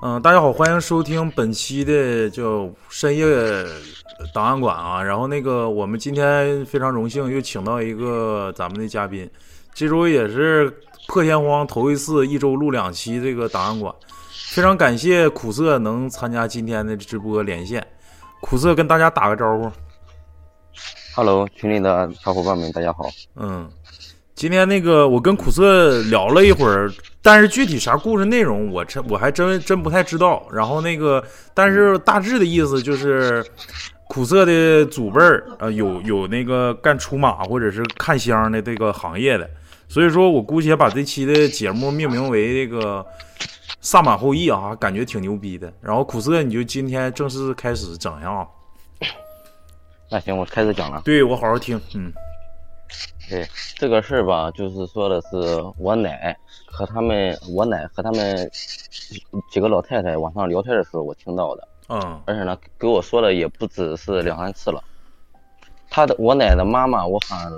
[0.00, 3.26] 嗯，大家好，欢迎收听本期的叫深夜
[4.32, 5.02] 档案馆啊。
[5.02, 9.28] 然后那个，我们今天非常荣幸又请到一个咱们的嘉宾，
[9.74, 10.72] 这周也是
[11.08, 13.92] 破天荒头一次一周录两期这个档案馆，
[14.52, 17.84] 非常感谢苦涩能参加今天的直播连线。
[18.40, 19.68] 苦涩跟大家打个招呼。
[21.16, 23.06] Hello，群里的小伙伴们，大家好。
[23.34, 23.68] 嗯，
[24.38, 26.88] 今天那个我跟苦涩聊了一会儿，
[27.20, 30.46] 但是具体啥故事内容我真我还真真不太知道。
[30.52, 31.20] 然后那个，
[31.52, 33.44] 但是大致的意思就是，
[34.08, 39.50] 苦涩的祖辈儿呃有有那个干出马或者是看香的这个行业的，
[39.88, 43.04] 所以说我姑且把这期的节目命名为这个
[43.80, 45.72] 萨满后裔啊，感觉挺牛逼的。
[45.80, 48.46] 然后苦涩你就今天正式开始整下啊，
[50.12, 51.02] 那行，我开始讲了。
[51.04, 52.12] 对我好好听，嗯
[53.28, 53.46] 对
[53.76, 56.36] 这个事儿吧，就是说的是我奶
[56.66, 58.50] 和他们，我奶和他们
[59.50, 61.68] 几个老太太晚上聊天的时候，我听到的。
[61.88, 64.82] 嗯而且呢，给我说的也不只是两三次了。
[65.88, 67.50] 他的我奶的妈妈，我喊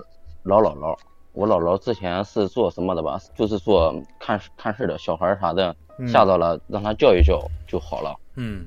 [0.43, 0.97] 老姥姥。
[1.33, 3.21] 我姥姥之前是做什么的吧？
[3.37, 8.17] 就是做看看事的，小孩儿啥的嗯吓到了，让他叫一叫就好了。
[8.35, 8.67] 嗯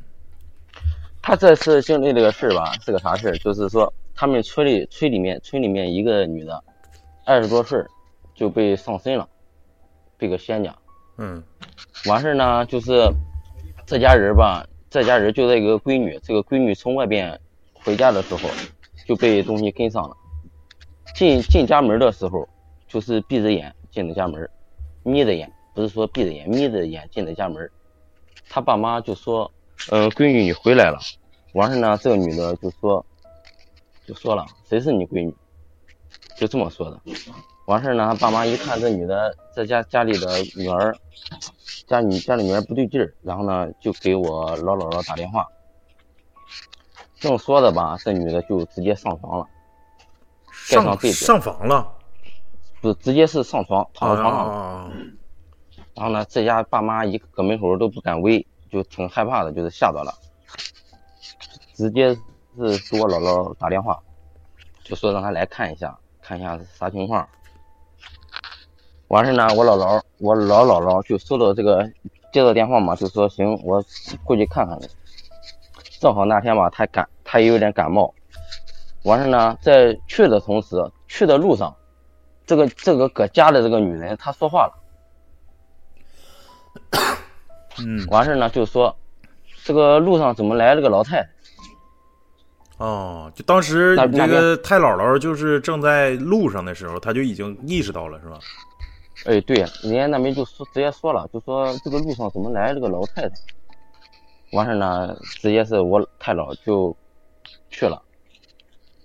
[1.22, 3.38] 他这次经历这个事儿吧，是个啥事儿？
[3.38, 6.64] 就是说，他们村里村里面村里面一个女的，
[7.26, 7.90] 二十多岁儿
[8.36, 9.28] 就被上身了，
[10.18, 10.76] 被个仙家。
[11.18, 11.44] 嗯
[12.08, 13.08] 完事儿呢，就是
[13.86, 17.40] 这家人吧，这家人就这个闺女，这个闺女从外边
[17.74, 18.50] 回家的时候
[19.06, 20.18] 就被东西跟上了。
[21.16, 22.48] 进进家门的时候，
[22.88, 24.50] 就是闭着眼进的家门，
[25.04, 27.70] 眯着眼，不是说闭着眼，眯着眼进的家门。
[28.50, 29.50] 他爸妈就说
[29.92, 31.00] ：“嗯、闺女你回来了。”
[31.54, 33.06] 完事儿呢，这个女的就说，
[34.08, 35.34] 就说了：“谁是你闺女？”
[36.36, 37.00] 就这么说的。
[37.66, 40.96] 完事儿呢，他爸妈一看这女的在家家里的女儿，
[41.88, 45.48] 家女家里女儿不对劲儿，然后呢就给我老姥姥打电话。
[47.20, 49.48] 正说着吧，这女的就直接上床了，
[50.70, 51.90] 盖上上被子，上房了，
[52.82, 54.54] 不直接是上床躺在床上了。
[54.54, 54.92] 啊
[55.96, 60.12] 然后呢，这家爸妈一个搁门口都不敢围，就挺害怕的，就是吓到了，
[61.76, 62.20] 直接是
[62.90, 64.02] 给我姥姥打电话，
[64.84, 65.96] 就说让她来看一下，
[66.34, 67.28] 看一下是啥情况。
[69.10, 71.88] 完事呢，我姥姥，我老姥姥就收到这个
[72.32, 73.84] 接到电话嘛，就说行，我
[74.24, 74.90] 过去看看去。
[76.00, 78.12] 正好那天吧，她感她也有点感冒，
[79.04, 80.76] 完事呢，在去的同时，
[81.08, 81.76] 去的路上，
[82.48, 84.74] 这个这个搁家的这个女人她说话了。
[87.78, 88.96] 嗯完事儿呢，就说
[89.64, 91.30] 这个路上怎么来了个老太太？
[92.78, 98.40] 哦，就当时那你这个太姥姥就是正在路上的时候，她就已经意识到了，是吧？
[99.26, 103.36] 哎，对，人家那边就说直接说了，就说这个路上怎么来了个老太太？
[104.52, 106.96] 完事儿呢，直接是我太姥就
[107.70, 108.02] 去了，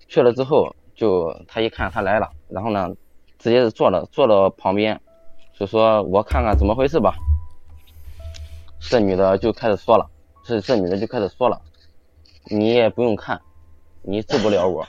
[0.07, 2.89] 去了之后就他一看他来了，然后呢，
[3.37, 4.99] 直接是坐了坐到旁边，
[5.57, 7.15] 就说我看看怎么回事吧。
[8.79, 10.09] 这女的就开始说了，
[10.43, 11.61] 这这女的就开始说了，
[12.45, 13.39] 你也不用看，
[14.01, 14.87] 你治不了我，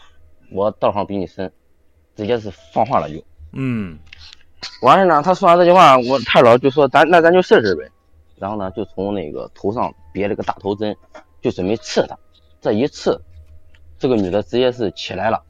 [0.53, 1.53] 我道行比你深，
[2.16, 3.22] 直接是放话了就。
[3.53, 3.98] 嗯
[4.82, 7.91] 完事呢，他说完这句话，我太姥就说咱那咱就试试呗。
[8.38, 10.97] 然后呢，就从那个头上别了个大头针，
[11.43, 12.19] 就准备刺他。
[12.60, 13.20] 这一刺，
[13.99, 15.43] 这个女的直接是起来了。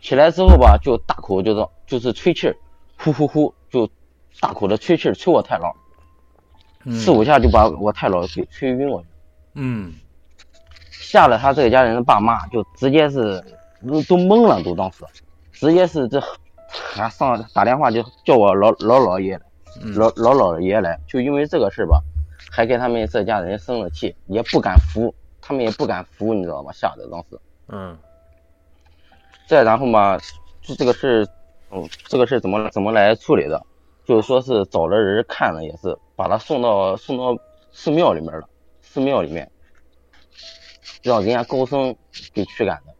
[0.00, 2.56] 起来之后吧，就大口就是就是吹气儿，
[2.96, 3.86] 呼呼呼，就
[4.40, 5.74] 大口的吹气儿吹我太姥，
[6.84, 9.08] 嗯四五下就把我太姥给吹晕过去。
[9.54, 9.92] 嗯
[11.00, 13.42] 吓得他这个家人的爸妈就直接是
[13.88, 15.04] 都都懵了，都当时
[15.52, 16.22] 直接是这
[16.68, 19.40] 还上打电话就叫我老老姥爷
[19.96, 22.00] 老老姥爷来，就因为这个事儿吧，
[22.50, 26.70] 还给他们这家人生了气，也不敢扶，他们也不敢扶，你知道吗？
[26.72, 27.40] 吓得当时。
[27.68, 27.96] 嗯
[29.46, 30.16] 再然后嘛，
[30.62, 33.60] 就这个事儿，嗯，这个事儿怎么怎么来处理的？
[34.04, 37.36] 就是说是找了人看了，也是把他送到送到
[37.72, 38.48] 寺庙里面了，
[38.80, 39.50] 寺庙里面，
[41.02, 41.94] 让人家高僧
[42.32, 42.92] 给驱赶的，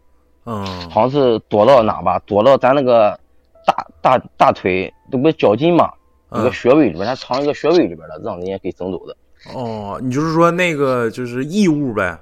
[0.47, 3.19] 嗯好像是躲到哪吧，躲到咱那个
[3.67, 5.93] 大大大腿，这不是脚筋嘛，
[6.33, 9.17] 一个嗯穴位里边，他藏一个穴位里边了，让人家给整走的。
[9.55, 12.19] 哦，你就是说那个就是异物呗？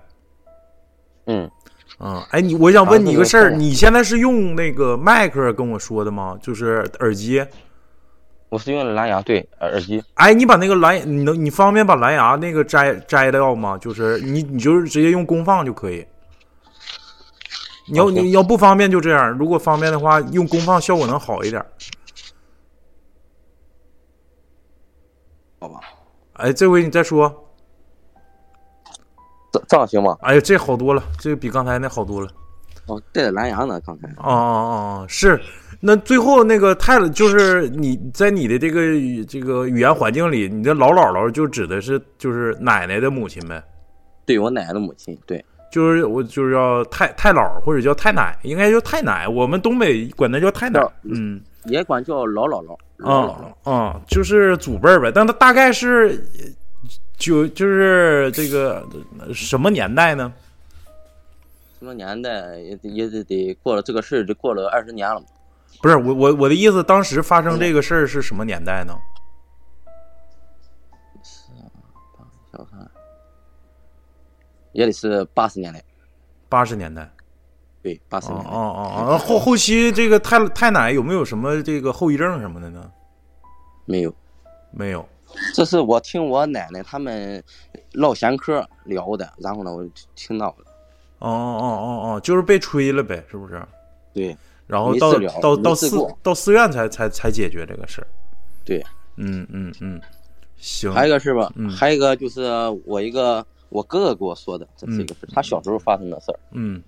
[1.26, 1.50] 嗯，
[1.98, 6.38] 嗯，哎，你我想问你一个事儿，你现在是用那个麦克跟我说的吗？
[6.40, 7.44] 就是耳机？
[8.48, 13.76] 我是用的蓝牙对耳耳机，哎，你把那个蓝，你能你方便把蓝牙那个摘摘掉吗？
[13.78, 16.06] 就是你你就是直接用功放就可以。
[17.86, 21.64] 你要你要不方便就这样，如果方便的话，用功放效果能好一点。
[25.60, 25.80] 好吧？
[26.34, 27.44] 哎，这回你再说。
[29.66, 30.16] 这样行吗？
[30.20, 32.28] 哎呀，这好多了，这个比刚才那好多了。
[32.86, 34.06] 哦，带着蓝牙呢，刚才。
[34.18, 34.24] 哦哦
[35.02, 35.38] 哦，是。
[35.80, 38.80] 那最后那个太就是你在你的这个
[39.28, 43.62] 这个语言环境里，你的老姥姥就指的是就是奶奶的母亲呗？
[44.26, 45.42] 对我奶奶的母亲，对，
[45.72, 55.12] 就是我就是叫太太姥或者叫太奶，应该叫太奶，我们东北管那叫太奶，嗯，也管叫老姥姥，老姥姥啊，就是祖辈儿呗。
[55.14, 56.22] 但他大概是
[57.16, 58.86] 就就是这个
[59.32, 60.32] 什么年代呢？
[61.78, 65.22] 什么年代也也得得过了这个事儿，就过了二十年了。
[65.80, 68.98] 不是我我我的意思，当时发生这个事儿是什么年代呢？
[71.22, 71.52] 是
[72.16, 72.90] 八小看，
[74.72, 75.82] 也得是八十年代。
[76.48, 77.08] 八十年代，
[77.82, 78.50] 对，八十年代。
[78.50, 82.90] 哦哦哦，后后期这个太太奶有没有什么这个后遗症什么的呢？
[83.84, 84.14] 没有，
[84.72, 85.06] 没有。
[85.54, 87.44] 这是我听我奶奶他们
[87.92, 89.86] 唠闲嗑聊的，然后呢，我
[90.16, 90.64] 听到了。
[91.18, 93.62] 哦哦哦哦，就是被吹了呗，是不是？
[94.12, 94.36] 对。
[94.68, 98.06] 然后到到到寺到寺院才才才解决这个事儿，
[98.64, 98.84] 对，
[99.16, 100.00] 嗯嗯嗯，
[100.58, 100.92] 行。
[100.92, 101.50] 还有一个是吧？
[101.74, 102.42] 还有一个就是
[102.84, 106.38] 我一个我哥哥给我说的，这是一个事他小时候发生的事儿。
[106.52, 106.82] 嗯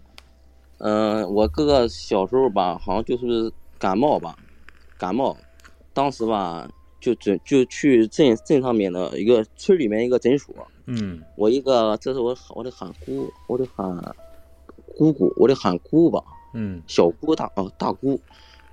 [0.76, 4.36] 嗯，我哥哥小时候吧，好像就是感冒吧，
[4.98, 5.34] 感冒，
[5.94, 6.68] 当时吧
[7.00, 10.54] 就准就去镇镇上面的一个村里面一个诊所。
[10.84, 14.14] 嗯，我一个这是我我得喊姑，我得喊
[14.98, 16.22] 姑姑，我得喊姑吧。
[16.52, 18.20] 嗯，小姑大哦大姑，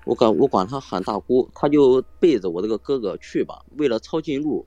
[0.05, 3.61] 我管我管她喊大姑，她就背着我这个哥哥去吧。
[3.77, 4.65] 为了抄近路，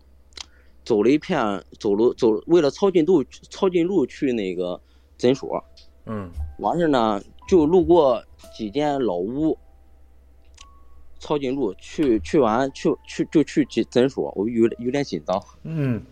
[0.85, 4.81] 走了一片走了走，为了抄近路抄近路去那个
[5.19, 5.63] 诊所。
[6.07, 8.23] 嗯，完事呢就路过
[8.57, 9.57] 几间老屋，
[11.19, 15.43] 抄近路去去完去去就去诊诊所，我有有点紧张。
[15.65, 16.03] 嗯，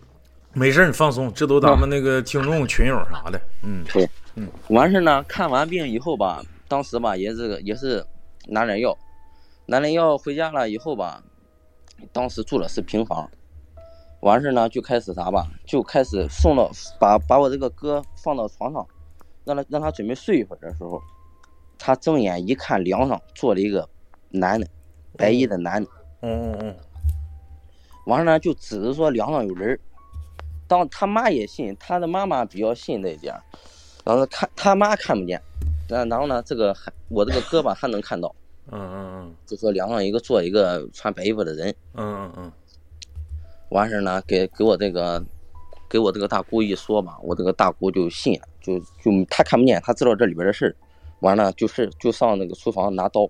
[0.53, 3.41] 没事你放松，这都咱们那个听众群友啥的。
[3.63, 6.43] 嗯，对，嗯，完事呢看完病以后吧。
[6.69, 8.05] 当时吧，也是也是
[8.47, 8.95] 拿点药，
[9.65, 11.23] 拿点药回家了以后吧，
[12.13, 13.29] 当时住的是平房，
[14.21, 16.69] 完事呢就开始啥吧，就开始送到
[16.99, 18.87] 把把我这个哥放到床上，
[19.43, 21.01] 让他让他准备睡一会儿的时候，
[21.79, 23.89] 他睁眼一看，梁上坐了一个
[24.29, 24.67] 男的，
[25.17, 25.89] 白衣的男的，
[26.21, 26.75] 嗯嗯嗯，
[28.05, 29.79] 完事呢就指着说梁上有人
[30.67, 33.33] 当他妈也信，他的妈妈比较信这一点，
[34.05, 35.41] 然后看他妈看不见。
[35.89, 38.33] 然然后呢，这个还我这个胳膊还能看到，
[38.71, 42.51] 嗯嗯嗯，就说梁上一个坐一个穿白衣服的人，嗯嗯嗯，
[43.69, 45.21] 完事呢，给给我这个
[45.89, 50.75] 给我这个大姑一说吧，我这个大姑就信了，就就她看不见，她知道这里边的事儿，
[51.21, 53.27] 完了就是就上那个厨房拿刀，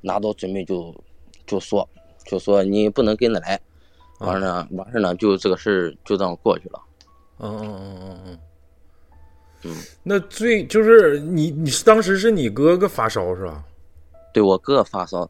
[0.00, 0.92] 拿刀准备就
[1.46, 1.88] 就说
[2.26, 3.60] 就说你不能跟着来，
[4.18, 6.80] 完了呢完事呢就这个事儿就这样过去了，
[7.38, 8.38] 嗯嗯嗯嗯嗯。
[9.64, 13.62] 嗯，那最就是你，你当时是你哥哥发烧是吧？
[14.32, 15.28] 对我哥发烧，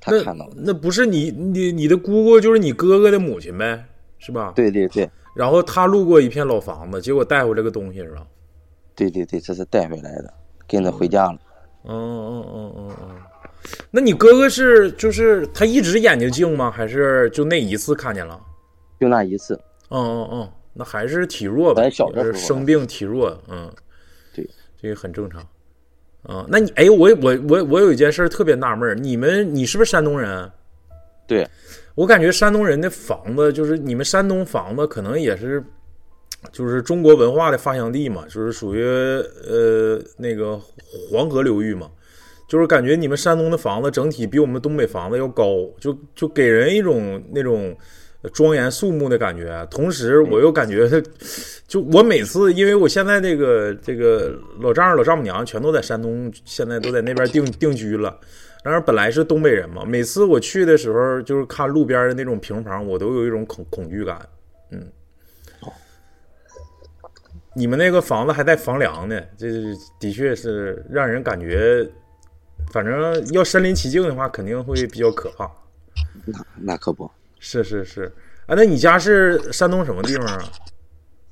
[0.00, 3.84] 他看到那不是你，你你的姑姑就是你哥哥的母亲呗，
[4.18, 4.52] 是吧？
[4.56, 5.08] 对对对。
[5.34, 8.26] 然后他路过一片老房子，结果带回来个东西是吧？
[8.94, 10.32] 对对对，这是带回来的，
[10.66, 11.38] 跟着回家了。
[11.84, 13.16] 嗯嗯嗯嗯嗯。
[13.90, 16.70] 那你哥哥是就是他一直眼睛净吗？
[16.70, 18.40] 还是就那一次看见了？
[18.98, 19.54] 就那一次。
[19.90, 20.52] 嗯嗯嗯。
[20.78, 23.72] 那还是体弱吧，是生病体弱，嗯，
[24.34, 24.46] 对，
[24.78, 25.40] 这个很正常，
[26.22, 30.52] 啊，那你哎，我我我我有一件事特别纳闷，你们你是不是山东人？
[31.26, 31.48] 对，
[31.94, 35.64] 我感觉山东人的房子就是你们山东房子可能也是，
[36.52, 40.60] 就是中国文化的发祥地嘛，就是属于呃那个
[41.10, 41.90] 黄河流域嘛，
[42.46, 45.46] 就是感觉你们山东的房子整体比我们东北房子要高，
[45.80, 47.74] 就就给人一种那种。
[48.32, 50.88] 庄严肃穆的感觉，同时我又感觉，
[51.68, 58.18] 就我每次，因为我现在这个这个老丈人老丈母娘全都在山东，现在都在那边定定居了。
[58.64, 64.28] 然而本来是东北人嘛，每次我去的时候，就是看路边的那种平房，我都有一种恐恐惧感。
[64.72, 64.84] 嗯，
[67.54, 69.46] 你们那个房子还带房梁呢，这
[70.00, 71.88] 的确是让人感觉，
[72.72, 75.48] 反正要身临其境的话，肯定会比较可怕。
[76.24, 77.08] 那那可不。
[77.48, 78.12] 是是是，
[78.46, 80.50] 啊，那你家是山东什么地方啊？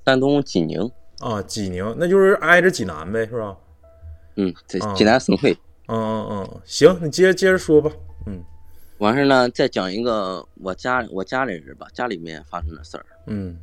[0.07, 3.57] 山东济宁啊，济宁，那就是挨着济南呗，是吧？
[4.37, 5.53] 嗯，在济南省会。
[5.89, 7.91] 嗯嗯嗯，行，你接着接着说吧。
[8.27, 8.45] 嗯，
[8.99, 13.05] 完事呢，再讲一个我家我家里人吧，家里面发生的事儿。
[13.27, 13.59] 嗯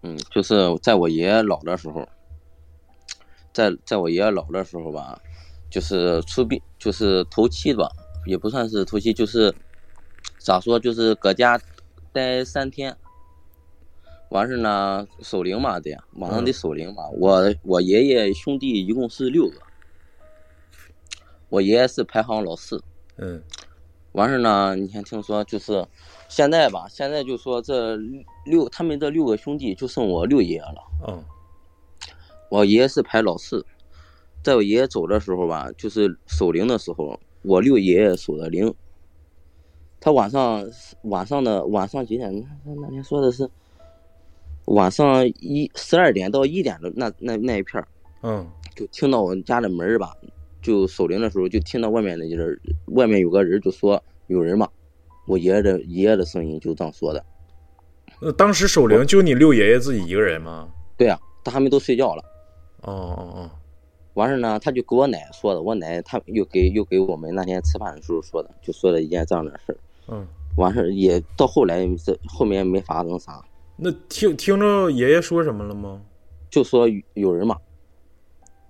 [0.00, 2.08] 嗯，就是在我爷爷老的时候，
[3.52, 5.20] 在在我爷爷老的时候吧，
[5.68, 7.90] 就是出殡，就是头七吧，
[8.24, 9.54] 也不算是头七，就是。
[10.38, 10.78] 咋说？
[10.78, 11.58] 就是搁家
[12.14, 12.96] 待三天，
[14.30, 17.08] 完事呢，守灵嘛得，晚上得守灵嘛。
[17.18, 19.56] 我我爷爷兄弟一共是六个，
[21.48, 22.80] 我爷爷是排行老四。
[23.16, 23.42] 嗯
[24.12, 25.84] 完事呢，你先听说，就是
[26.28, 27.96] 现在吧，现在就说这
[28.44, 30.76] 六他们这六个兄弟就剩我六爷爷了。
[31.02, 31.24] 哦
[32.48, 33.66] 我爷爷是排老四，
[34.40, 38.72] 在我爷爷走的时候吧，就是守灵的时候，我六爷爷守的灵。
[40.04, 40.62] 他晚上
[41.04, 42.30] 晚上的晚上几点？
[42.62, 43.48] 他那天说的是
[44.66, 47.88] 晚上一十二点到一点的那那那一片儿，
[48.20, 48.46] 嗯
[48.76, 50.14] 就听到我家的门儿吧，
[50.60, 54.68] 就守灵的时候就听到外面的人，外面有个人就说有人嘛，
[55.26, 57.24] 我爷爷的爷爷的声音就这样说的。
[58.20, 60.68] 那当时守灵就你六爷爷自己一个人吗？
[60.98, 62.22] 对啊，他还没都睡觉了。
[62.82, 63.50] 哦哦
[64.12, 69.78] 完事呢，他就给我奶说的，我奶他又给又给我们那天吃饭的时候说的，就说了一件这样的事儿。
[70.06, 73.42] 哦，嗯，完事儿也到后来这后面没发生啥，
[73.76, 76.00] 那听听着爷爷说什么了吗？
[76.50, 77.56] 就说有有人嘛，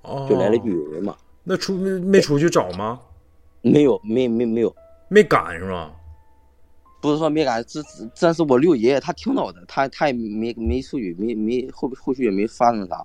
[0.02, 3.00] 哦，就来了句有人嘛，那出没没出去找吗？
[3.60, 4.74] 没有没没没有，
[5.08, 5.92] 没赶是吧？
[7.02, 13.04] 不是说没敢，这这这是我六爷爷他听到的，他他也没没出去，没没后后续也没发生啥，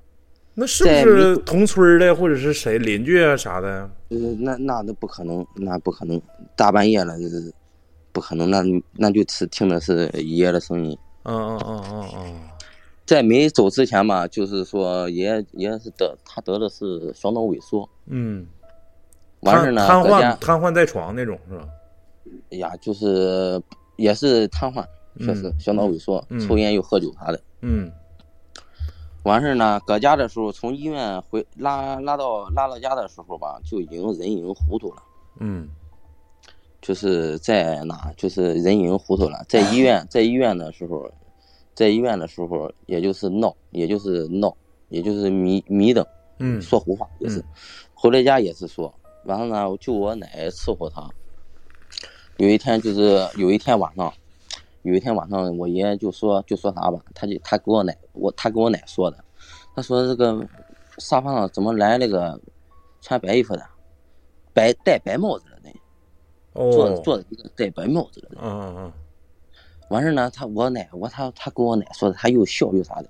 [0.53, 3.89] 那是不是同村的或者是谁邻居啊啥的？
[4.07, 6.21] 呃那那那不可能，那不可能，
[6.55, 7.17] 大半夜了，
[8.11, 8.63] 不可能，那
[8.93, 10.97] 那就是听的是爷爷的声音。
[11.23, 12.49] 嗯嗯嗯嗯嗯，
[13.05, 18.47] 在没走之前吧，就是说爷爷爷爷是得他得的是小脑萎缩，嗯，
[19.41, 21.67] 完事呢，瘫痪瘫痪在床那种是吧？
[22.51, 23.61] 哎呀，就是
[23.97, 24.83] 也是瘫痪，
[25.19, 27.41] 确实嗯小脑萎缩，嗯抽烟又喝酒啥的。
[27.61, 27.91] 嗯。
[29.23, 35.03] 完事呢，搁家的时候，从医院回拉拉到拉到家的时候吧，就已经人已经糊涂了，
[35.39, 35.67] 嗯
[36.81, 41.11] 就是在哪，就是人已经糊涂了，在医院在医院的时候，
[41.75, 44.55] 在医院的时候，也就是闹，也就是闹，
[44.89, 46.05] 也就是迷迷瞪。
[46.41, 47.43] 嗯说胡话也是嗯，
[47.93, 48.93] 回来家也是说，
[49.25, 51.05] 完了呢，就我奶伺候他。
[52.37, 54.13] 有一天就是有一天晚上，
[54.83, 59.21] 有一天晚上我爷爷就说就说啥吧，他就他给我奶我他给我奶说的，
[59.75, 60.47] 他说这个
[60.99, 62.39] 沙发上怎么来那个
[63.01, 63.65] 穿白衣服的，
[64.53, 65.45] 白戴白帽子
[66.53, 68.39] 坐哦，坐着一个戴白帽子的人。
[68.41, 68.93] 嗯嗯
[69.89, 73.09] 完事呢，他我奶我他他跟我奶说的，他又笑又啥的，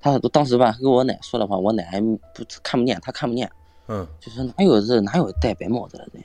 [0.00, 2.18] 他当时吧跟我奶说的话，我奶还不
[2.62, 3.50] 看不见，他看不见。
[3.86, 6.24] 嗯就说哪有这哪有戴白帽子的人？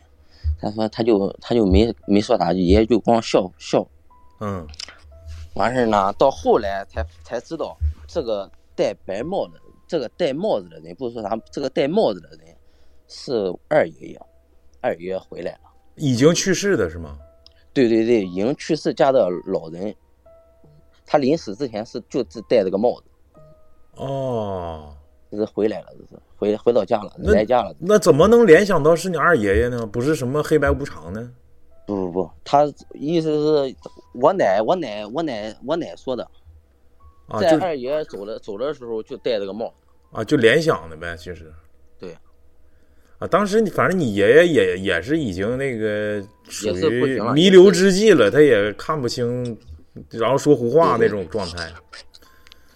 [0.60, 3.86] 他说他就他就没没说啥，爷爷就光笑笑。
[4.40, 4.68] 嗯
[5.54, 12.40] 完事儿呢，到后来才才知道，这个戴白帽的，这个戴帽子的人，不是说啥，这个戴帽子的人
[13.08, 14.22] 是二爷爷，
[14.82, 15.73] 二爷爷回来了。
[15.96, 17.18] 已经去世的是吗？
[17.74, 19.96] 对对对，已经去世家的老人，
[21.06, 23.04] 他临死之前是就只戴这个帽子，
[23.96, 24.96] 哦，
[25.32, 27.76] 这是回来了，这是回回到家了，来家了。
[27.80, 29.88] 那怎么能联想到是你二爷爷呢？
[29.88, 31.32] 不是什么黑白无常呢？
[31.88, 33.76] 不不不，他意思是
[34.14, 36.28] 我奶我奶我奶我奶说的，
[37.40, 39.74] 在二爷走了走的时候就戴这个帽子。
[40.12, 41.52] 啊就联想的呗，其实。
[43.28, 49.58] 当时你反正你爷爷也也是已经那个属也是不于行了弥留之际了，他也看不清，
[50.10, 51.72] 然后说胡话那种状态。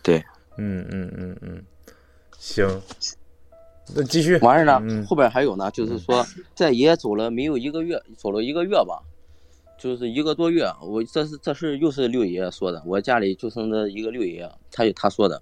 [0.03, 0.23] 对，
[0.57, 1.63] 嗯嗯嗯嗯，
[2.37, 2.65] 行，
[3.95, 4.37] 那继续。
[4.39, 6.25] 完事呢，嗯后边还有呢，就是说
[6.55, 9.01] 在爷爷走了没有一个月，走了一个月吧，
[9.77, 10.65] 就是一个多月。
[10.81, 15.41] 我这是这事又是六爷爷说的，我家里就剩这一个六爷爷，他就他说的，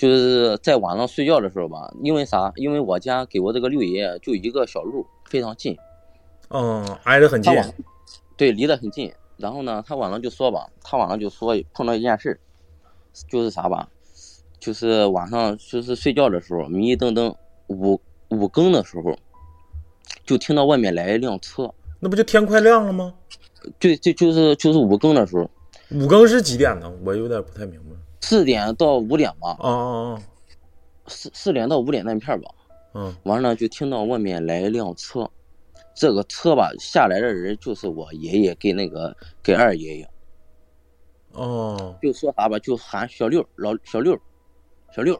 [0.00, 2.50] 就是在晚上睡觉的时候吧，因为啥？
[2.56, 5.76] 因为我家给我这个六爷爷就一个小路，非常近，
[6.48, 7.52] 嗯，挨得很近
[8.34, 9.12] 对离得很近。
[9.36, 12.40] 然后呢，他晚上就说吧，他晚上就说碰到一件事，
[13.28, 13.86] 就是啥吧，
[14.58, 19.14] 就是晚上就是睡觉的时候迷迷瞪瞪五五更的时候，
[20.24, 23.12] 就听到外面来一辆车，那不就天快亮了吗？
[23.78, 25.50] 对就就是就是五更的时候，
[25.90, 26.90] 五更是几点呢？
[27.04, 27.96] 我有点不太明白。
[28.20, 30.22] 四点到五点吧，哦哦
[31.06, 32.50] 四四点到五点那片儿吧，
[32.92, 35.28] 哦，嗯完了就听到外面来一辆车，
[35.94, 40.08] 这个车吧下来的人就是我爷爷跟那个跟二爷爷。
[41.32, 44.18] 哦，就说啥吧，就喊小六老小六，
[44.92, 45.14] 小六，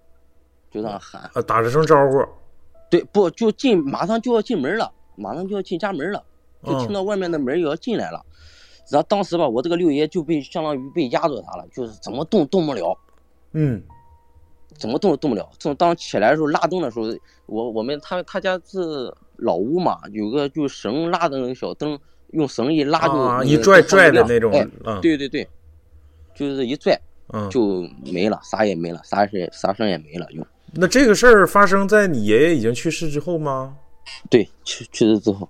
[0.68, 1.22] 就这样喊。
[1.34, 2.24] 啊，打了声招呼。
[2.90, 6.24] 对，不就进，马上就要进门了，马上就要进家门了，
[6.64, 8.26] 就听嗯到外面的门也要进来了。
[8.90, 12.96] 然后当时吧，我这个六爷就被相当于被压着他了，就是怎么动动不了，
[13.52, 13.82] 嗯。
[14.78, 15.50] 怎么动都动不了。
[15.58, 17.04] 正当起来的时候拉灯的时候，
[17.46, 21.98] 我我们他他家是老屋嘛，有个就绳拉的那个小灯，
[22.30, 25.46] 用绳一拉就、啊，一拽拽的那种哎，嗯，对对对，
[26.34, 26.98] 就是一拽，
[27.34, 30.42] 嗯，就没了，啥也没了，啥事啥声也没了，就
[30.72, 33.76] 那这个事儿发生在你爷爷已经去世之后吗？
[34.30, 35.46] 对，去去世之后，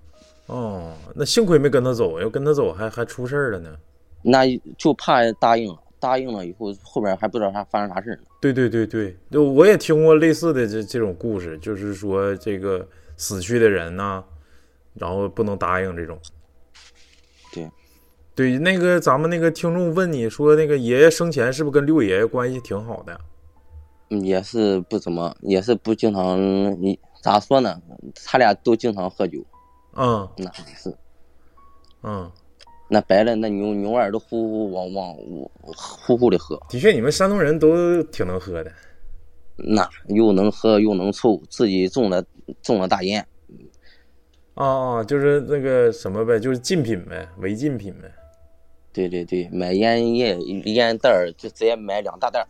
[0.51, 3.77] 哦，那幸亏没跟他走，要跟他走还还出事儿了呢。
[4.23, 4.45] 那
[4.77, 8.23] 就怕答应了，答应了以后，后边还不知道啥发生啥事儿呢。
[8.41, 14.25] 对对对对，就我也听过类似的这这种故事，就是说这个死去的人呐、
[14.95, 16.19] 然后不能答应这种。
[17.53, 17.71] 对，
[18.35, 23.21] 对，那个咱们那个听众问你说，那个爷爷生前是不是跟六爷爷关系挺好的？
[24.13, 26.37] 嗯也是不怎么，也是不经常，
[26.83, 27.81] 你咋说呢？
[28.27, 29.39] 他俩都经常喝酒，
[29.95, 30.95] 嗯那是
[32.03, 32.31] 嗯，
[32.89, 35.15] 那白了那牛牛二都呼呼往往
[35.77, 38.73] 呼呼的喝，的确，你们山东人都挺能喝的。
[39.57, 42.25] 那又能喝又能抽，自己种了
[42.63, 43.27] 种了大烟，
[44.55, 48.11] 啊啊，就是那个什么呗，就是禁品呗，违禁品呗。
[48.93, 52.47] 对对对，买烟叶烟袋儿就直接买两大袋儿，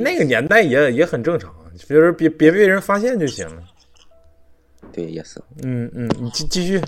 [0.00, 3.62] 那个年代也也很正常，就是别别被人发现就行了。
[4.96, 5.38] 对也是。
[5.62, 6.80] 嗯嗯，你继继续。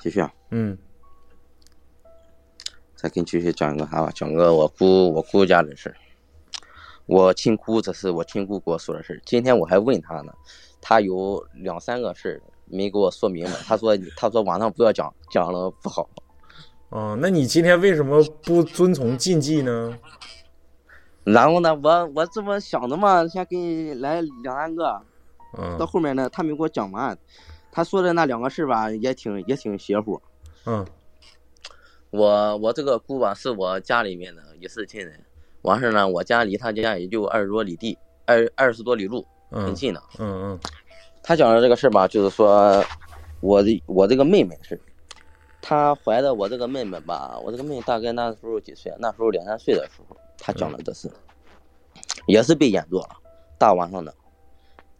[0.00, 0.78] 继续啊，嗯
[2.94, 5.96] 再给你继续讲一个啥吧，讲个我姑我姑家的事儿。
[7.06, 9.20] 我亲姑，这是我亲姑给我说的事儿。
[9.26, 10.32] 今天我还问她呢，
[10.80, 13.52] 她有两三个事儿没给我说明白。
[13.66, 16.08] 她说她说晚上不要讲，讲了不好。
[16.90, 19.98] 哦，那你今天为什么不遵从禁忌呢？
[21.24, 25.02] 然后呢，我我这么想的嘛，先给你来两三个。
[25.52, 27.16] 到嗯后面呢，他没给我讲完。
[27.70, 30.20] 他说的那两个事儿吧，也挺也挺邪乎。
[30.66, 30.86] 嗯
[32.10, 35.22] 我我这个姑吧，是我家里面的，也是亲人。
[35.62, 40.02] 完事儿呢，我家离他家也就二十多里地，二二十多里路，很嗯近的。
[40.18, 40.60] 嗯嗯
[41.22, 42.82] 他讲的这个事儿吧，就是说，
[43.40, 44.80] 我的我这个妹妹的事儿。
[45.60, 48.90] 她怀的我这个妹妹吧，我这个妹妹大概那时候几岁？
[48.98, 51.10] 那时候两三岁的时候，她讲的这事，
[52.26, 53.16] 也是被演着了。
[53.58, 54.14] 大晚上的，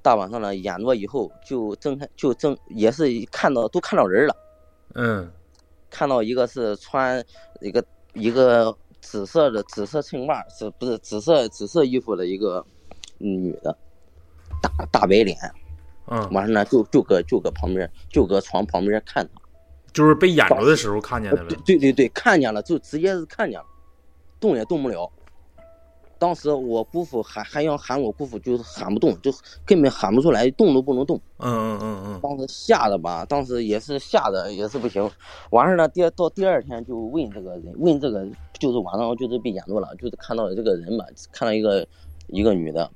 [0.08, 4.34] 大晚上的演着以后，就睁开就睁，也是看到都看到人了。
[4.94, 5.30] 嗯
[5.90, 7.22] 看到一个是穿
[7.60, 12.64] 一个一个紫色的紫色衬袜，是不是紫色紫色衣服的一个
[13.18, 13.76] 女的，
[14.62, 15.36] 大大白脸，
[16.06, 19.42] 嗯，完事呢就就搁就搁旁边就搁床旁边看他，
[19.92, 21.44] 就是被演着的时候看见的。
[21.66, 23.66] 对对对，看见了就直接是看见了，
[24.40, 25.12] 动也动不了。
[26.18, 29.32] 当时我姑父还还想喊我姑父，就是喊不动，就
[29.64, 31.20] 根本喊不出来，动都不能动。
[31.38, 35.08] 嗯嗯嗯嗯当时吓得吧，当时也是吓得也是不行。
[35.50, 38.26] 完事呢，第二到第二天就问这个人，问这个
[38.58, 41.86] 就是晚上就是被撵住了，就是看到这个人吧，看到一个
[42.26, 42.90] 一个女的，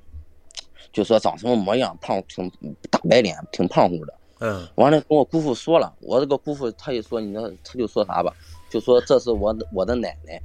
[0.91, 2.49] 就说长什么模样，胖挺
[2.91, 4.13] 大白脸，挺胖乎的。
[4.39, 8.33] 嗯完了跟我姑父说了，我这个姑父他一说你那他就说啥吧，
[8.69, 10.41] 就说这是我我的奶奶，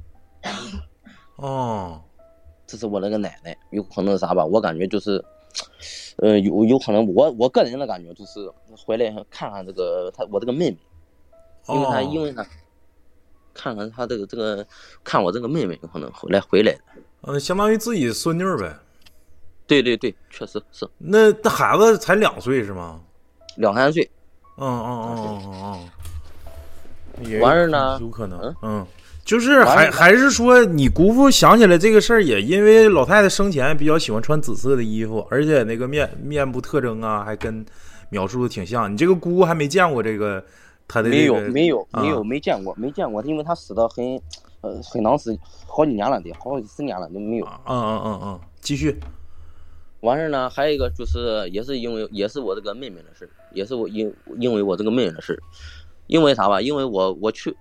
[1.35, 2.01] 哦，
[2.69, 4.45] 这是我那个奶奶，有可能是啥吧？
[4.45, 5.23] 我感觉就是，
[6.17, 8.47] 呃，有有可能我我个人的感觉就是
[8.85, 10.77] 回来看看这个她我这个妹妹，
[11.69, 12.45] 因为他哦因为她
[13.55, 14.63] 看看她这个这个
[15.03, 16.79] 看我这个妹妹有可能回来回来的。
[17.23, 18.77] 嗯，相当于自己孙女呗。
[19.65, 23.01] 对对对，确实是那那孩子才两岁是吗？
[23.57, 24.09] 两三岁，
[24.57, 25.89] 嗯嗯嗯嗯
[27.21, 28.87] 嗯完事儿呢有可能嗯，嗯，
[29.29, 37.63] 就是还还是说你姑父想起来这个事儿，也因为老太太生前比较喜欢穿紫色的衣服，而且那个面面部特征啊，还跟
[38.09, 38.91] 描述的挺像。
[38.91, 40.43] 你这个姑还没见过这个
[40.87, 44.19] 她的没有这个没有啊没有没见过没见过，因为他死的很
[44.61, 45.37] 呃很长时
[45.67, 47.45] 好几年了得好几十年了都没有。
[47.45, 48.99] 嗯嗯嗯嗯，继续。
[49.99, 55.39] 完事儿呢，还有一个就是，也是因为也是我这个妹妹的事儿，也是我因因为我这个妹妹的事儿，
[56.07, 56.59] 因为啥吧？
[56.59, 57.55] 因为我我去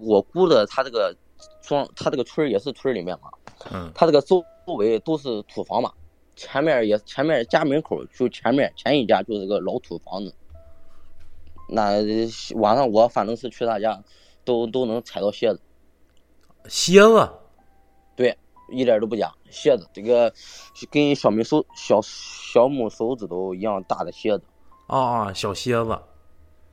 [0.00, 1.14] 我估的他这个
[1.62, 3.30] 庄，他这个村儿也是村儿里面嘛，
[3.70, 4.44] 嗯她这个周
[4.76, 5.92] 围都是土房嘛，
[6.36, 10.34] 前面也前面家门口就前面前一家就是个老土房子，
[11.68, 12.02] 那
[12.56, 14.02] 晚上我反正是去他家，
[14.44, 15.60] 都都能踩到蝎子，
[16.66, 17.30] 蝎子。
[18.16, 18.36] 对，
[18.70, 20.32] 一点都不假，蝎子这个
[20.90, 24.44] 跟小拇手小小拇手指头一样大的蝎子。
[24.86, 25.98] 啊啊，小蝎子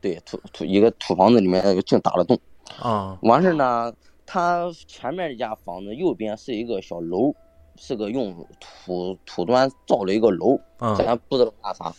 [0.02, 2.40] 对，土土一个土房子里面净打了洞。
[2.82, 3.94] 啊，完事儿呢，
[4.26, 7.34] 他前面一家房子右边是一个小楼，
[7.76, 11.94] 是个用土土砖造了一个楼，嗯咱不知道干啥。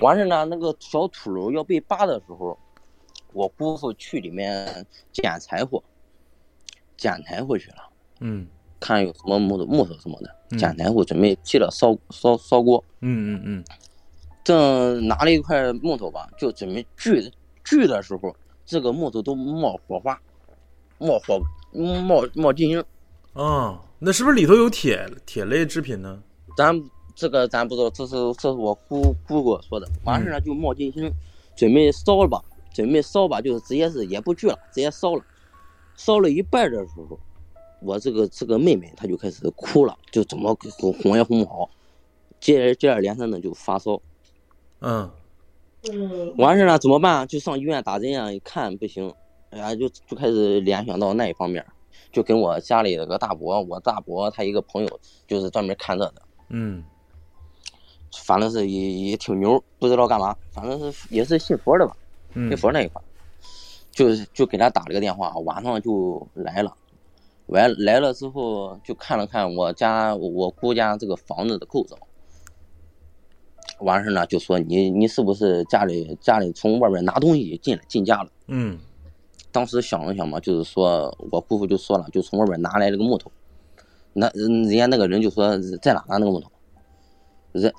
[0.00, 2.58] 完事儿呢，那个小土楼要被扒的时候，
[3.32, 5.82] 我姑父去里面捡柴火，
[6.96, 7.88] 捡柴火去了，
[8.20, 8.46] 嗯。
[8.80, 13.64] 看有什么木头木头什么的，嗯捡柴火准备起了烧烧烧锅，嗯嗯嗯，
[14.44, 17.28] 正拿了一块木头吧，就准备锯
[17.64, 18.32] 锯的时候，
[18.68, 20.20] 这个木头都冒火花，
[20.98, 21.40] 冒火
[21.72, 22.84] 冒冒金星。
[23.34, 26.22] 嗯那是不是里头有铁铁类制品呢？
[26.54, 26.78] 咱
[27.14, 29.88] 这个咱不知道，这是这是我姑姑给我说的。
[30.04, 31.10] 完事儿呢就冒金星，
[31.56, 35.24] 准备烧了吧，准备烧吧，就是直接是也不锯了，直接烧了。
[35.96, 37.18] 烧了一半的时候，
[37.80, 41.70] 我这个这个妹妹她就开始哭了，就怎么哄哄也哄不好，
[42.38, 43.98] 接接二连三的就发烧。
[44.80, 45.10] 嗯
[46.36, 47.26] 完事儿呢怎么办？
[47.26, 49.12] 就上医院打针啊，一看不行，
[49.50, 51.64] 哎呀，就就开始联想到那一方面，
[52.10, 56.84] 就跟我家里那个大伯，我大伯他一个朋友就是专门看这的，嗯。
[58.24, 61.94] 反正是也也挺牛，不知道干嘛，反正是也是信佛的吧，
[62.34, 62.48] 嗯。
[62.48, 63.04] 信佛那一块儿，
[63.92, 66.74] 就是就给他打了个电话，晚上就来了，
[67.46, 71.98] 来来了之后就看了看我家我姑家这个房子的构造，
[73.80, 78.30] 完事儿呢就说你你是不是家里家里从外边拿东西进来进家了？
[78.46, 78.78] 嗯。
[79.50, 83.32] 当时想了想嘛，就是说我姑父就说了，就从外边拿来这个木头，
[84.12, 86.50] 那嗯人家那个人就说在哪拿那个木头，
[87.52, 87.72] 人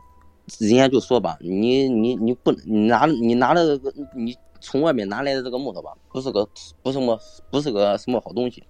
[0.58, 6.50] 人家就说吧，你你你不你拿你拿的这个你从外面拿来的这个木头吧，不是个
[6.82, 7.18] 不是么
[7.52, 8.64] 不是个什么好东西，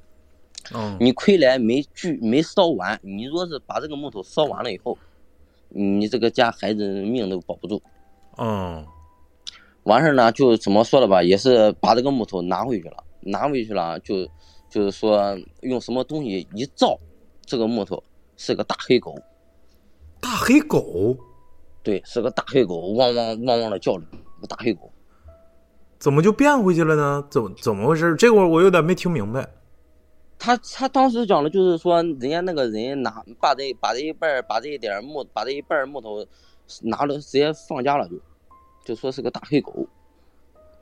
[0.75, 0.97] 嗯。
[0.99, 4.95] 你亏来没锯没烧完，你若是把这个木头烧完了以后，
[5.69, 7.81] 你这个家孩子命都保不住。
[8.37, 8.85] 嗯
[9.83, 14.27] 完事儿呢，就怎么说了吧，也是把这个木头拿回去了，拿回去了就
[14.69, 16.99] 就是说用什么东西一照，
[17.45, 18.03] 这个木头
[18.37, 19.15] 是个大黑狗，
[20.19, 21.17] 大黑狗
[21.81, 24.05] 对，是个大黑狗，汪汪汪汪的叫着，
[24.41, 24.91] 个大黑狗。
[25.97, 27.25] 怎么就变回去了呢？
[27.29, 28.15] 怎么怎么回事？
[28.15, 29.47] 这会儿我有点没听明白。
[30.39, 36.25] 他他当时讲的就是说，人家那个人拿把这把这一半儿把这一点儿木把这一半儿木头
[36.81, 38.15] 拿了，直接放家了就，
[38.85, 39.85] 就说是个大黑狗，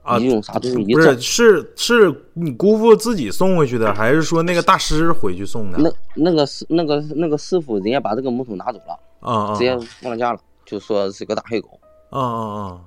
[0.03, 5.79] 啊你用啥东西不是，，是是你姑父自己送回去的，还是说那个大师回去送的？
[5.79, 11.79] 那那个师那个那个师傅人家把这个木头拿走了，啊啊直接放家了，就说是个大黑狗。
[12.09, 12.81] 啊啊啊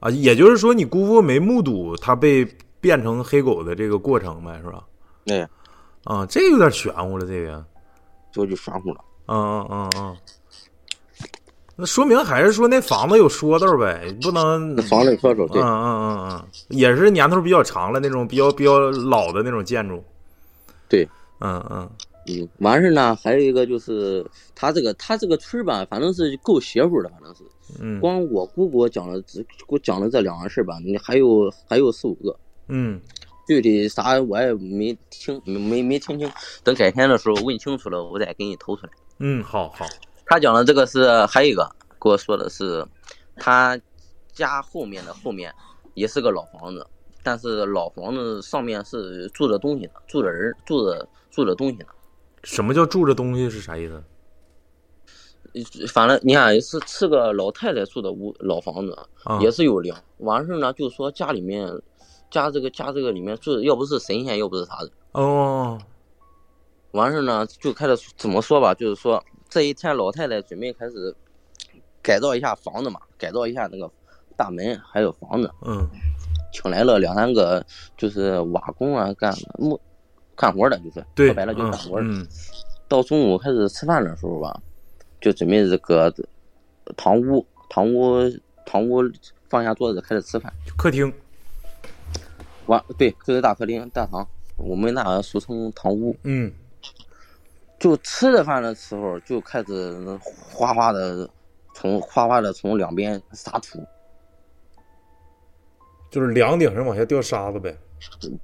[0.00, 0.10] 啊！
[0.10, 2.46] 也就是说，你姑父没目睹他被
[2.80, 4.84] 变成黑狗的这个过程呗，是吧？
[5.26, 5.46] 哎，
[6.06, 7.64] 啊，这个有点玄乎了，这个。
[8.32, 9.00] 这就玄乎了。
[9.26, 10.16] 嗯嗯嗯嗯。
[11.74, 14.74] 那说明还是说那房子有说道呗，不能。
[14.74, 20.02] 那房子说说对嗯，嗯嗯嗯，也是年头比较长了那种比较比较老的那种建筑。
[20.88, 21.06] 对，
[21.40, 21.90] 嗯嗯
[22.28, 27.42] 嗯，完事儿呢，还有一个就是他这个他这个村儿吧，反正是够邪乎的，反正是。
[27.80, 32.36] 嗯光我姑给我讲了，只给我讲了这两个事儿吧，你还有还有四五个，
[32.68, 33.00] 嗯
[33.46, 36.30] 具体啥我也没听没没没听清，
[36.64, 38.92] 等改天的时候问清楚了，我再给你投出来。
[39.18, 39.86] 嗯，好好。
[40.26, 42.84] 他讲的这个是还有一个跟我说的是，
[43.36, 43.78] 他
[44.32, 45.54] 家后面的后面
[45.94, 46.86] 也是个老房子，
[47.22, 51.86] 但是老房子上面是住着东西的，住着人，住着住着东西的。
[52.42, 54.02] 什么叫住着东西是啥意思？
[55.88, 58.92] 反正你看是是个老太太住的屋老房子，
[59.24, 59.96] 啊，也是有梁。
[60.18, 61.66] 完事儿呢，就说家里面
[62.30, 64.90] 家这个家这个里面住，要不是神仙，要不是啥的。
[65.12, 65.78] 哦，
[66.92, 71.14] 完事儿呢，就开始怎么说吧，就是说这一天老太太准备开始
[72.02, 73.90] 改造一下房子嘛，改造一下那个
[74.36, 75.88] 大门还有房子，嗯
[76.52, 77.64] 请来了两三个
[77.96, 79.80] 就是瓦工啊，干木
[80.34, 82.06] 干活的，就是对，说白了就是干活的。
[82.06, 82.26] 嗯
[82.88, 84.62] 到中午开始吃饭的时候吧，
[85.20, 86.12] 就准备这个
[86.96, 88.20] 堂屋堂屋
[88.64, 89.02] 堂屋
[89.48, 90.52] 放下桌子开始吃饭。
[90.66, 91.12] 嗯，客厅。
[92.66, 94.26] 完对，就是大客厅大堂，
[94.56, 96.16] 我们那俗称堂屋。
[96.22, 96.52] 嗯
[97.78, 100.18] 就吃着饭的时候，就开始
[100.50, 101.28] 哗哗的
[101.74, 103.84] 从哗哗的从两边撒土，
[106.10, 107.76] 就是梁顶上往下掉沙子呗。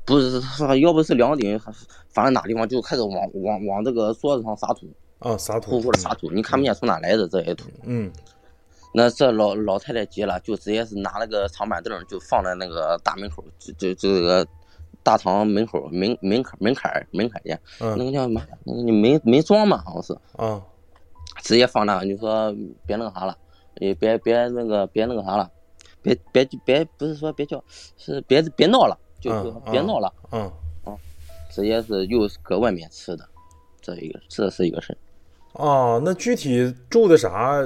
[0.05, 1.59] 不是说要不是梁顶，
[2.11, 4.87] 反正哪地方就开始往往往这个桌子上撒土，
[5.19, 5.81] 啊，撒土呼。
[5.81, 7.71] 呼的撒土，你看不见从哪来的这些土。
[7.85, 8.13] 嗯
[8.93, 14.47] 那这老老太太急了，就直接是拿了个长板凳，就放在那个大门口，就就就这个
[15.03, 18.43] 大堂门口门门槛门槛儿门槛儿去，那嗯个叫什么？
[18.65, 20.19] 那个你门门桩嘛，好像是。
[20.37, 20.63] 啊
[21.43, 22.55] 直接放那，你说
[22.87, 23.37] 别那个啥了，
[23.77, 25.51] 也别别那个别那个啥了，
[26.03, 27.65] 别别别不是说别叫，
[27.97, 30.53] 是别别闹了，就嗯是别闹了，嗯
[31.51, 33.25] 直接是又搁外面吃的，
[33.81, 34.95] 这一个这是一个事
[35.55, 37.59] 儿，啊，那具体住的啥，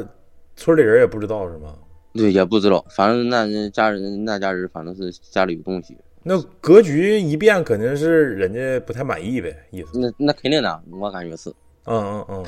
[0.56, 1.76] 村里人也不知道是吗？
[2.14, 10.00] 对也不知道，反正那人家人那家人反正是家里有东西，那格局一变，肯定是人家不太满意呗，意思。
[10.00, 11.50] 那那肯定的，我感觉是
[11.84, 12.44] 嗯嗯嗯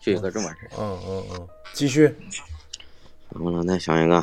[0.00, 0.70] 就一个这么事儿。
[0.78, 2.14] 嗯嗯嗯，继续。
[3.30, 4.16] 我能再想一个，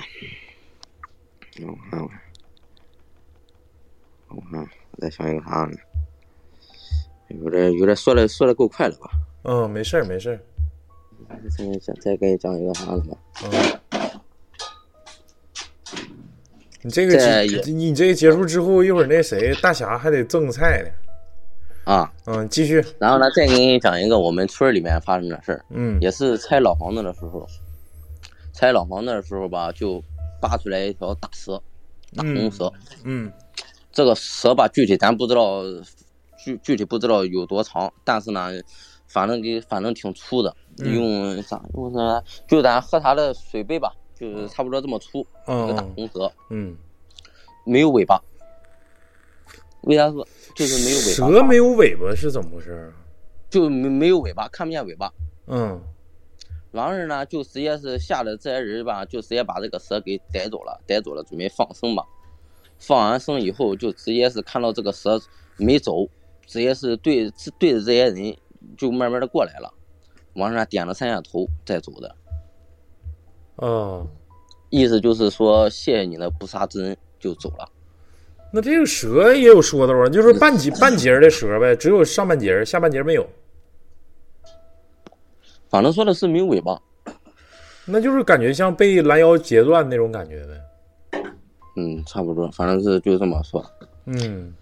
[1.65, 2.09] 我看看，
[4.29, 5.77] 我看我再想一个啥呢？
[7.29, 9.11] 有点有点说的说的够快了吧？
[9.43, 10.39] 嗯，没事儿没事儿。
[11.49, 13.17] 再再再给你讲一个啥子吧？
[13.43, 13.51] 嗯，
[16.81, 20.89] 你这个结你这个结束之后，一会儿那谁大侠还得赠菜呢。
[21.93, 22.83] 啊，嗯，继续。
[22.99, 27.47] 然后呢，再给你讲一个我们村里面发生的事儿，嗯也是拆老房子的时候，
[28.53, 30.03] 拆老房子的时候吧，就
[30.41, 31.61] 扒出来一条大蛇，
[32.15, 32.71] 大红蛇。
[33.05, 33.31] 嗯
[33.93, 35.63] 这个蛇吧，具体咱不知道，
[36.37, 38.51] 具具体不知道有多长，但是呢，
[39.07, 46.77] 反正给反正挺粗的，嗯用啥用啥，就咱喝茶的水杯吧，就是差不多这么粗，一个大嗯红蛇，嗯，
[47.65, 48.21] 没有尾巴。
[49.81, 51.39] 为啥说就是没有尾巴？
[51.39, 52.91] 蛇没有尾巴是怎么回事啊？
[53.49, 55.11] 就没没有尾巴，看不见尾巴。
[55.47, 55.81] 嗯
[56.71, 62.03] 完事呢，就直接是吓得这些人吧，就直接把这个蛇给逮走了，逮走了，准备放生吧。
[62.77, 65.19] 放完生以后，就直接是看到这个蛇
[65.55, 66.05] 没走，
[66.45, 68.37] 直接是对是对着这些人
[68.77, 69.73] 就慢慢的过来了，
[70.35, 72.15] 往上点了三下头再走的，
[73.57, 74.07] 嗯，
[74.69, 77.67] 意思就是说谢谢你的不杀之恩就走了。
[78.53, 83.27] 那这个蛇也有说道啊，就是半截半截的蛇呗，只有上半截，下半截没有。
[85.69, 86.81] 反正说的是没有尾巴，
[87.85, 91.21] 那就是感觉像被拦腰截断那种感觉呗。
[91.75, 93.65] 嗯，差不多，反正是就这么说。
[94.05, 94.53] 嗯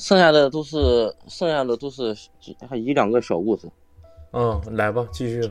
[0.00, 2.16] 剩下的都是剩下的都是
[2.66, 3.70] 还一两个小故事。
[4.32, 5.42] 嗯，来吧，继续。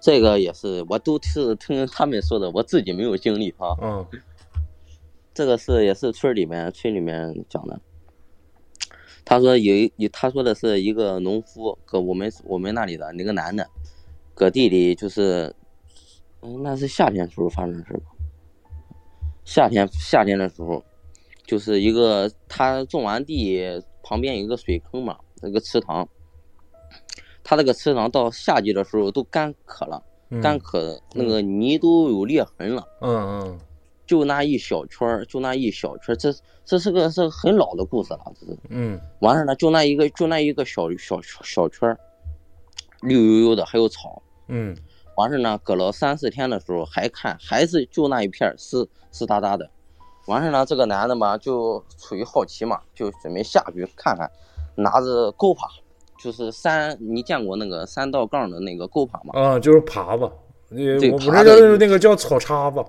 [0.00, 3.76] 这个也是，我都是听他们说的，我自己没有经历啊。
[3.82, 4.06] 嗯
[5.34, 7.78] 这个是也是村里面村里面讲的。
[9.22, 13.68] 他说有一有他说的是一个农夫搁我们我们那里的那个男的，
[14.34, 15.54] 搁地里就是，
[16.40, 18.04] 嗯，那是夏天时候发生的事吧。
[19.44, 20.82] 夏天夏天的时候，
[21.52, 23.60] 就是一个他种完地
[24.02, 26.08] 旁边有一个水坑嘛，那个池塘。
[27.44, 32.88] 他这个池塘到夏季的时候都干渴了，嗯干渴那个泥都有裂痕了。
[33.02, 33.60] 嗯嗯
[34.06, 36.34] 就那一小圈儿，就那一小圈儿，这
[36.64, 38.58] 这是个是很老的故事了，这是。
[38.70, 42.00] 嗯完事儿呢，就那一个就那一个小小小圈儿，
[43.02, 44.22] 绿油油的，还有草。
[44.48, 44.74] 嗯
[45.18, 49.70] 完事呢，隔了三四天的时候还看，还是就那一片湿湿哒哒的。
[50.26, 54.30] 完事儿呢，这个男的嘛，就出于好奇嘛，就准备下去看看，
[54.76, 55.68] 拿着钩耙，
[56.18, 59.32] 就是三，你见过那个三道杠的那个钩耙吗？
[59.34, 60.24] 啊，就是耙子。
[60.74, 62.82] 呃对我不是叫那个叫草叉子。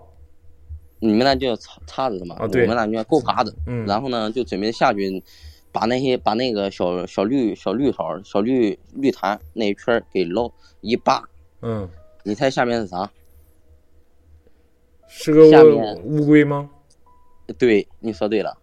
[1.00, 2.38] 你们那叫叉叉子是吗？
[2.40, 3.54] 啊对我们那叫钩耙子。
[3.68, 5.22] 嗯然后呢，就准备下去，
[5.72, 11.24] 把那些把那个小小绿小绿草小绿绿檀那一圈给捞一扒，
[11.62, 11.90] 嗯，
[12.24, 13.10] 你猜下面是啥？
[15.08, 16.70] 是个乌乌龟吗？
[17.58, 18.58] 对，你说对了，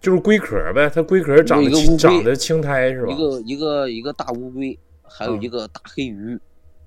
[0.00, 3.12] 就是龟壳呗，它龟壳长得长得青苔是吧？
[3.12, 6.38] 一个一个一个大乌龟，还有嗯一个大黑鱼。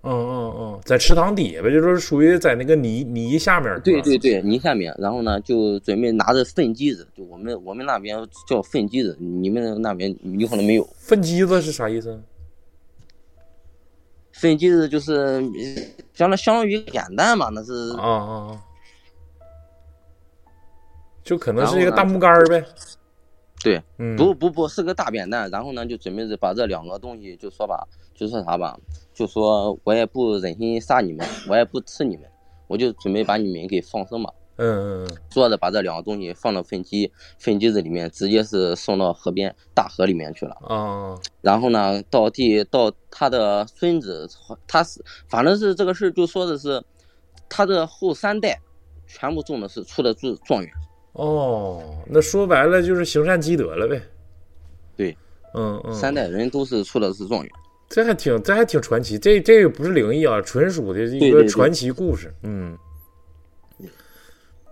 [0.03, 3.79] 嗯嗯嗯，在池塘底下呗，就是属于在那个泥泥下面。
[3.81, 10.83] 对对对，泥下面，然后呢就准备拿着粪机子，就我们我们那边叫粪机子，你们那边有可能没有。
[10.97, 12.19] 粪机子是啥意思？
[14.31, 15.43] 粪机子就是呃
[16.15, 18.61] 相当相当于扁担嘛，那是啊啊啊！
[21.31, 22.61] 就可能是一个大木杆儿呗。
[23.63, 28.77] 对，嗯，不不不是个大扁担，然后呢就准备着把这两个东西就说吧，就说啥吧，
[29.13, 32.25] 就说我也不忍心杀你们，我也不吃你们，
[32.67, 34.33] 我就准备把你们给放生吧。
[34.57, 40.53] 嗯嗯嗯说着把这两个东西放到粪机粪机子里面，直接是送到河边大河里面去了。
[40.67, 44.27] 啊然后呢，到地到他的孙子，
[44.67, 46.83] 他是反正是这个事儿就说的是
[47.47, 48.59] 他的后三代
[49.07, 50.69] 全部中的是出的是状元。
[51.13, 54.01] 哦，那说白了就是行善积德了呗。
[54.95, 55.17] 对，
[55.53, 57.51] 嗯嗯，三代人都是出的是状元。
[57.89, 62.33] 这还挺这还挺传奇，这这个不是灵异啊，纯属的一个传奇故事。
[62.43, 62.77] 嗯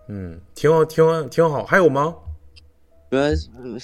[0.08, 1.66] 嗯，挺好，挺，挺好。
[1.66, 2.16] 还有吗？
[3.10, 3.36] 呃，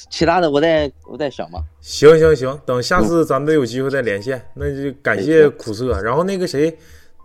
[0.09, 1.61] 其他的我再我再想吧。
[1.81, 4.41] 行行行，等下次咱们有机会再连线。
[4.53, 6.77] 那就感谢苦涩，然后那个谁，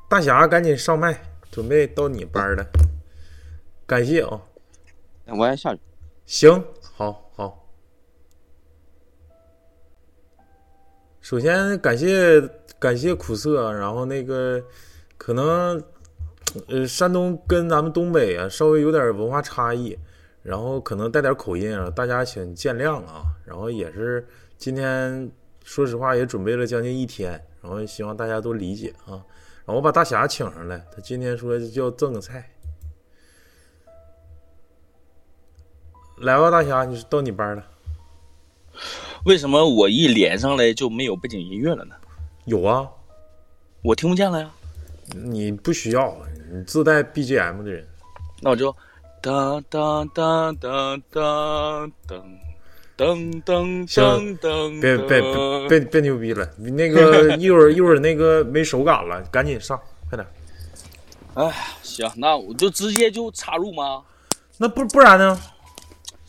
[0.09, 1.17] 大侠赶紧上麦，
[1.51, 2.67] 准备到你班了。
[3.87, 4.41] 感谢啊，
[5.39, 5.81] 我先下去。
[6.27, 7.69] 行，好好。
[11.21, 12.41] 首先感谢
[12.79, 14.63] 感谢苦涩，然后那个
[15.17, 15.83] 可能
[16.67, 19.97] 呃山东跟咱们东北啊稍微有点文化差异，
[20.43, 23.23] 然后可能带点口音啊，大家请见谅啊。
[23.45, 25.31] 然后也是今天
[25.63, 29.23] 说实话也准备了将近一天，然后希望大家都理解啊。
[29.65, 32.51] 然后我把大侠请上来，他今天说要赠个菜。
[36.21, 37.65] 来吧，大侠，你是到你班了。
[39.25, 41.95] 为什么我一连上来就没有背景音乐了呢？
[42.45, 42.87] 有啊，
[43.83, 44.51] 我听不见了呀。
[45.15, 46.15] 你不需要，
[46.53, 47.89] 你自带 BGM 的人。
[48.43, 48.71] 那我就
[49.23, 51.91] 哒哒哒哒哒
[52.99, 56.47] 噔噔噔噔噔，别别别别别牛逼了！
[56.59, 59.81] 你那个一会儿一会儿那个没手感了，赶紧上，
[60.11, 60.29] 快点。
[61.33, 61.51] 哎，
[61.83, 64.03] 行，那我就直接就插入吗？
[64.59, 65.41] 那不不然呢？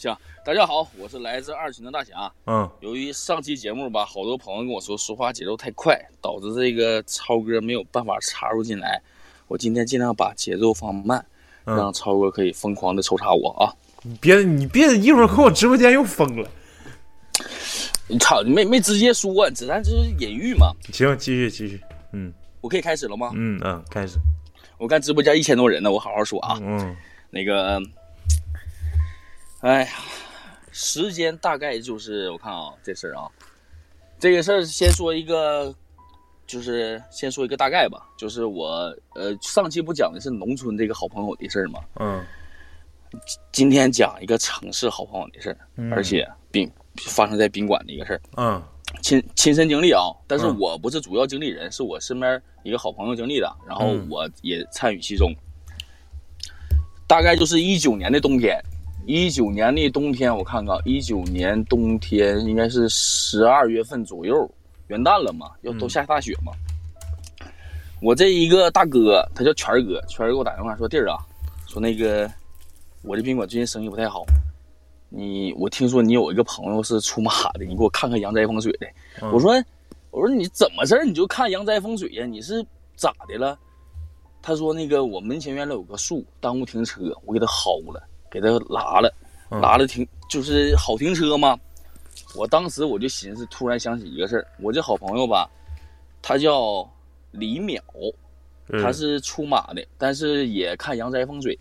[0.01, 2.33] 行，大家好，我是来自二群的大侠。
[2.47, 8.99] 嗯，由于上期节目吧，好多朋友跟我说说话节奏太快，导致这个超哥没有办法插入进来。
[9.47, 11.23] 我今天尽量把节奏放慢，
[11.65, 13.69] 嗯让超哥可以疯狂的抽查我啊！
[14.01, 16.49] 你别你别一会儿给我直播间又疯了。
[18.07, 20.71] 你操，你没没直接说，子弹就是隐喻嘛。
[20.91, 21.79] 行，继续继续。
[22.13, 23.29] 嗯我可以开始了吗？
[23.35, 24.17] 嗯嗯，开始。
[24.79, 26.57] 我看直播间一千多人呢，我好好说啊。
[26.59, 26.97] 嗯
[27.29, 27.79] 那个，
[29.61, 29.91] 哎呀，
[30.71, 33.29] 时间大概就是我看啊，这事儿啊，
[34.19, 35.73] 这个事儿先说一个，
[36.47, 41.79] 就是先说一个大概吧，就是我呃上期不讲的是农村这个好朋友的事儿吗？
[41.99, 42.23] 嗯。
[43.51, 45.93] 今天讲一个城市好朋友的事儿，嗯。
[45.93, 46.71] 而且宾
[47.05, 48.63] 发生在宾馆的一个事儿，嗯。
[49.03, 50.57] 亲亲身经历啊，但是嗯。
[50.59, 54.07] 我不是主要经历人，是我身边一个好朋友经历的，然后嗯。
[54.09, 55.31] 我也参与其中。
[57.05, 58.57] 大概就是一九年的冬天，
[59.07, 64.49] 一九年的冬天，我看看，一九年冬天应该是十二月份左右，
[64.87, 66.51] 元旦了嘛，要都嗯下大雪嘛。
[68.01, 71.17] 我这一个大哥，他叫权哥，权哥给我打电话说弟儿啊，
[71.67, 72.29] 说那个
[73.01, 74.23] 我这宾馆最近生意不太好，
[75.09, 78.87] 你我听说你有一个朋友是出马的，你给我看看阳宅风水的。
[79.21, 79.51] 嗯我说
[80.11, 82.25] 我说你怎么事儿你就看阳宅风水呀？
[82.25, 82.63] 你是
[82.95, 83.57] 咋的了？
[84.43, 89.13] 他说那个我门前原来有个树耽误停车，我给他薅了，给他拉了，
[89.49, 91.59] 嗯拉了停就是好停车嘛。
[92.35, 95.49] 我当时我就寻思，突然想起一个事儿，我这好朋友吧，
[96.21, 96.89] 他叫
[97.31, 97.81] 李淼，
[98.69, 101.57] 嗯他是出马的，但是也看阳宅风水。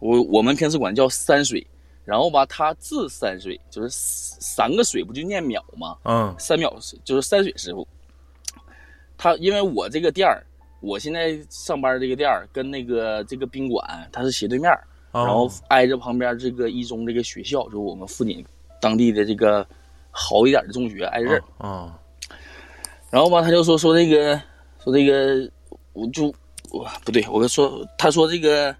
[0.00, 1.66] 我我们平时管叫山水，
[2.04, 5.96] 然后吧，他字山水，就是三个水不就念淼吗？
[6.04, 6.72] 嗯三淼
[7.04, 7.86] 就是山水师傅。
[9.16, 10.44] 他因为我这个店儿，
[10.80, 18.44] 我现在上班这个店儿跟那个这个宾馆它是斜对面儿，哦然后挨着旁边这个一中这个学校，就是我们附近
[18.80, 19.66] 当地的这个
[20.10, 21.42] 好一点的中学挨着。
[21.58, 21.96] 啊
[23.10, 24.40] 然后吧，他就说说这个
[24.84, 25.50] 说这个，
[25.92, 26.32] 我就
[26.70, 28.72] 我不对，我说他说这个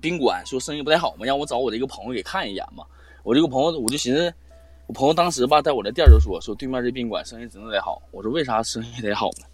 [0.00, 2.84] 宾馆说生意不太好嘛，让我找我这个朋友给看一眼嘛。
[3.24, 4.32] 我这个朋友我就寻思，
[4.86, 8.00] 我朋友当时吧在我的店就说说对面这宾馆生意真的得好。
[8.12, 9.46] 我说为啥生意得好呢？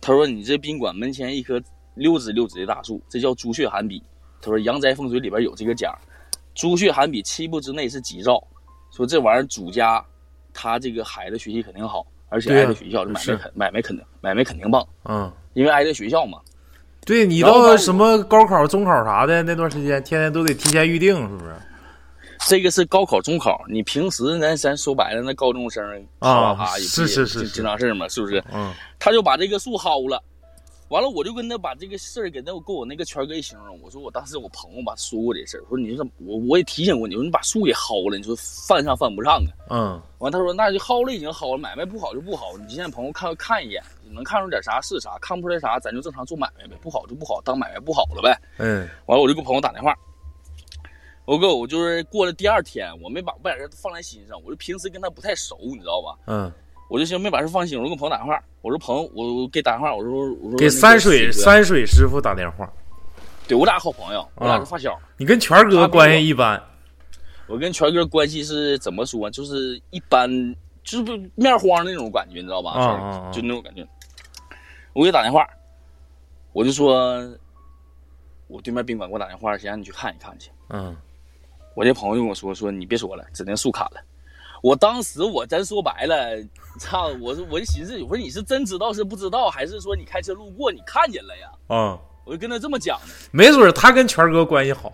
[0.00, 1.60] 他说你这宾馆门前一棵
[1.94, 4.00] 溜直溜直的大树，这叫朱雀寒笔。
[4.46, 5.92] 他说阳宅风水里边有这个讲，
[6.54, 8.40] 朱雀寒比七步之内是吉兆，
[8.92, 10.02] 说这玩意儿主家
[10.54, 16.38] 他这个孩子学习肯定好，而且挨着学校，这买卖肯买卖肯定买卖肯定棒，嗯，因为挨着学校嘛。
[17.04, 21.54] 对你到什么高考、中考啥的那段时间，天天都得提前预定，是不是？
[22.48, 25.84] 这个是高考、中考，你平时咱，咱说白了，那高中生
[26.20, 28.42] 啊是也是是是经经常事儿嘛，是不是？
[28.52, 30.22] 嗯他就把这个树薅了，
[30.88, 39.70] 完了我就跟他把这个事儿给那跟我那个圈哥一形容，我说我当时我朋友吧说过这事儿，我说你说我我也提醒过你，我说你把树给薅了，你说犯上犯不上啊？
[39.70, 48.40] 嗯完他说那就薅了已经薅了，买卖不好就不好，你现在朋友看看一眼，能看出点啥是啥，看不出来啥咱就正常做买卖呗，不好就不好，当买卖不好了呗。
[48.58, 49.92] 嗯完了我就给朋友打电话，
[51.24, 56.16] 我哥我就是过了第二天，我没把不把这放在心上，我就平时跟他不太熟，你知道吧？
[56.26, 56.52] 嗯，
[56.88, 62.70] 我就寻思没把事放心，我就跟朋友打电话，我说朋友，我我给打电话，我说我说给那个山水山水师傅打电话。
[63.48, 64.98] 对我俩好朋友，我俩啊是发小。
[65.16, 66.62] 你跟权哥关系一般，
[67.46, 69.30] 我跟权哥关系是怎么说？
[69.30, 70.28] 就是一般，
[70.82, 72.72] 就是不面黄那种感觉，你知道吧？
[72.72, 73.86] 啊啊啊就那种感觉。
[74.92, 75.46] 我给他打电话，
[76.52, 77.16] 我就说，
[78.48, 80.50] 我对面宾馆给我打电话，想让你去看一看去。
[80.70, 80.96] 嗯
[81.74, 84.00] 我这朋友就跟我说说你别说了，指定树砍了。
[84.66, 86.36] 我当时我真说白了，
[86.80, 87.06] 操！
[87.20, 91.48] 我说我就寻思，我说你是真知道是不知道，还是说你开车路过你看见了呀？
[91.68, 94.92] 啊，我就跟他这么讲的，没准儿他跟权哥关系好。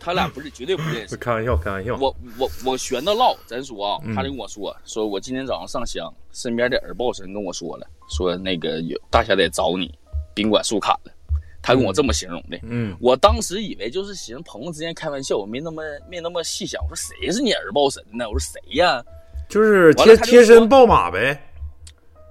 [0.00, 1.14] 他俩不是绝对不认识。
[1.18, 1.96] 开玩笑，开玩笑。
[2.00, 9.96] 我我我悬的唠，咱说啊，嗯他就跟我说，说我今天早上上香，身边的耳报神跟我说了，说那个有大侠得找你，
[10.34, 11.12] 宾馆树砍了，
[11.66, 12.56] 他跟我这么形容的。
[12.62, 16.80] 嗯我当时以为就是寻思朋友之间开玩笑，我没那么没那么细想。
[16.84, 18.24] 我说谁是你耳报神呢？
[18.28, 19.02] 我说谁呀？
[19.48, 21.40] 就是贴完了贴身报马呗，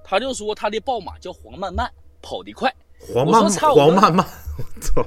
[0.02, 1.90] 他就说他的报马叫黄漫漫，
[2.22, 2.74] 跑得快。
[2.98, 4.26] 黄漫我说操黄漫漫，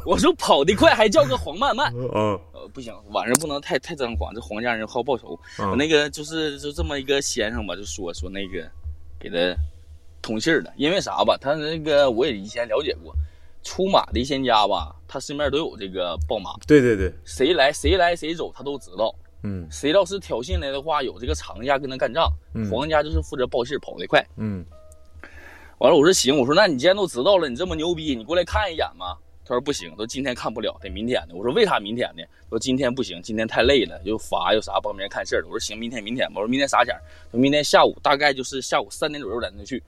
[0.05, 2.07] 我说跑得快还叫个黄漫漫， 嗯
[2.53, 5.37] 呃不行，晚上不能太太张狂，这黄家人好报仇。
[5.57, 8.69] 嗯我那个就是就这么一个先生吧，就说说那个
[9.19, 9.59] 给他
[10.21, 11.35] 通信儿的，因为啥吧？
[11.41, 13.13] 他那个我也以前了解过，
[13.63, 19.13] 出马的仙家吧，他身边都有这个报马，对对对，谁来谁来谁走他都知道。
[19.43, 24.25] 嗯谁要是挑衅来的话，有这个厂家跟他干仗，嗯皇家就是负责报信儿跑得快。
[24.37, 24.65] 嗯
[25.77, 29.15] 完了，我说行，我说那你既然都知道了，你这么牛逼，你过来看一眼嘛。
[29.45, 31.33] 他说不行，说今天看不了，得明天的。
[31.33, 32.21] 我说为啥明天呢？
[32.43, 35.43] 他说今天不行，今天太累了，又乏又啥，帮别人看事儿。
[35.45, 36.33] 我说行，明天明天吧。
[36.35, 36.93] 我说明天啥前
[37.31, 39.81] 说明天下午大概就是下午三点左右咱就去。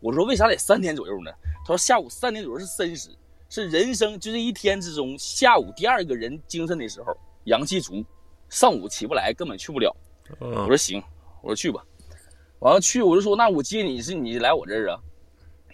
[0.00, 1.30] 我说为啥得三点左右呢？
[1.66, 3.10] 他说下午三点左右是申时，
[3.50, 7.12] 是人生就是一天之中下午第二个人精神的时候，
[7.44, 8.04] 阳气足，
[8.48, 9.94] 上午起不来，根本去不了。
[10.38, 11.02] 我嗯说行，
[11.42, 11.84] 我说去吧。
[12.60, 15.00] 完了去，我就说那我接你是你来我这儿啊？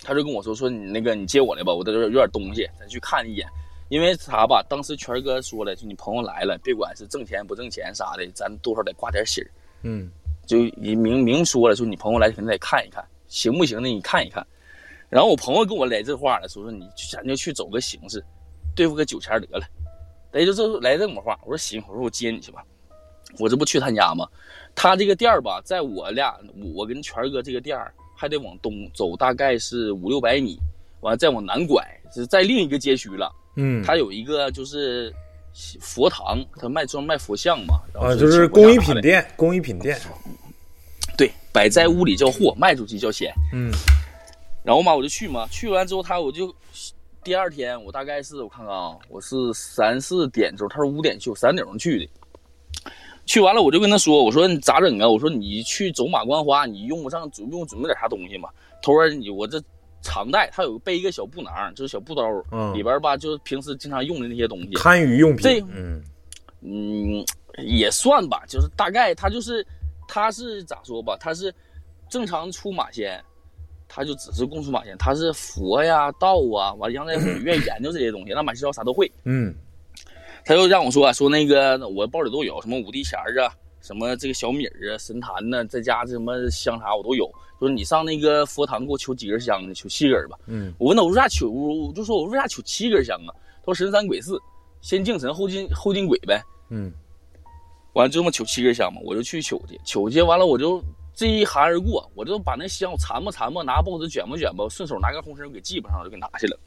[0.01, 3.47] 他就跟我说说你那个你接我来吧，我这有点东西，咱去看一眼。
[3.91, 4.65] 因为啥吧？
[4.67, 9.51] 当时权哥说了，就你朋友来了，别管是挣钱不挣钱啥的，咱多少得挂点心儿。
[9.83, 10.11] 嗯
[10.47, 14.47] 就已明明说了，说你朋友来肯定得看一看，行不行的你看一看。
[15.13, 18.25] 然后我朋友跟我来这话了，说说你咱就去走个形式，
[18.75, 19.67] 对付个九钱得了。
[20.33, 22.65] 哎，就这来这么话，我说行，我说我接你去吧。
[23.39, 24.27] 我这不去他家吗？
[24.75, 26.35] 他这个店儿吧，在我俩
[26.75, 30.59] 我跟权儿哥这个店儿还得往东走，大概是五六百米，
[31.03, 33.31] 完了再往南拐，是在另一个街区了。
[33.57, 35.13] 嗯他有一个就是
[35.79, 40.01] 佛堂，他卖专卖佛像嘛，然后啊，就是工艺品店，工艺品店，
[41.19, 43.31] 对，摆在屋里叫货，卖出去叫钱。
[43.53, 43.71] 嗯
[44.63, 46.55] 然后嘛，我就去嘛，去完之后他我就
[47.25, 52.11] 第二天我大概是我看看啊，我是三四点钟，他说五点去，我三点钟去的。
[53.25, 55.09] 去完了我就跟他说，我说你咋整啊？
[55.09, 58.49] 我说你去走马观花，你用不上准用准备点啥东西嘛？
[58.83, 59.63] 他说你我这
[60.03, 64.73] 常带，他有背一个小布囊，就是小布兜，嗯里边吧就是平时经常用的那些东西。
[64.75, 66.03] 堪舆用这品，嗯
[66.63, 67.25] 嗯，
[67.65, 69.65] 也算吧，就是大概他就是
[70.09, 71.55] 他是咋说吧，他是
[72.11, 73.23] 正常出马仙，
[73.95, 79.11] 他就只是供出马仙，他是佛呀道啊，完了杨大夫愿意研究这些东西， 那马西道啥都会。
[79.25, 79.55] 嗯
[80.45, 87.31] 他就让我说啊，说那个我包里都有什么五帝钱儿啊，什么这个小米儿啊、神坛呢，再加什么香茶我都有。
[87.61, 89.73] 就是你上那个佛堂给我求几根香呢？
[89.75, 90.37] 求七根吧。
[90.47, 93.31] 嗯我问他我为啥求，我就说我为啥求七根香啊？
[93.61, 94.37] 他说神三鬼四，
[94.81, 96.43] 先敬神后敬后敬鬼呗。
[96.71, 96.93] 嗯
[97.93, 100.83] 完了就这么求七根香嘛，我就去求去，求去完了我就
[101.15, 106.59] 这一寒而过，我就把那香我缠吧缠吧，拿报纸卷吧卷吧，顺手拿个红绳给系巴上，我就给拿去了。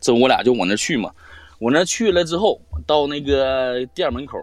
[0.00, 1.12] 这我俩就往那去嘛，
[1.58, 4.38] 我那去了之后，到那个店门口，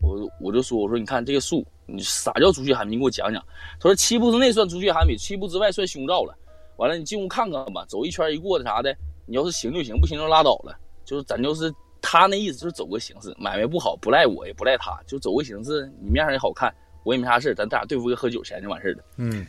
[0.00, 2.96] 我我就说我说你看这个树，你啥叫朱雀寒冰？
[2.96, 3.42] 你给我讲讲。
[3.80, 6.34] 他说七步之内算朱雀寒冰，七步之外算凶兆了。
[6.76, 8.94] 完了你进屋看看吧，走一圈一过的啥的，
[9.26, 10.76] 你要是行就行，不行就拉倒了。
[11.04, 16.72] 就是咱就是他那意思就是走个形式，买卖不好不赖我也不赖他，就走个形式，你面上也好看，
[17.04, 19.04] 我也没啥事儿咱俩对付个喝酒钱就完事儿了。
[19.16, 19.46] 嗯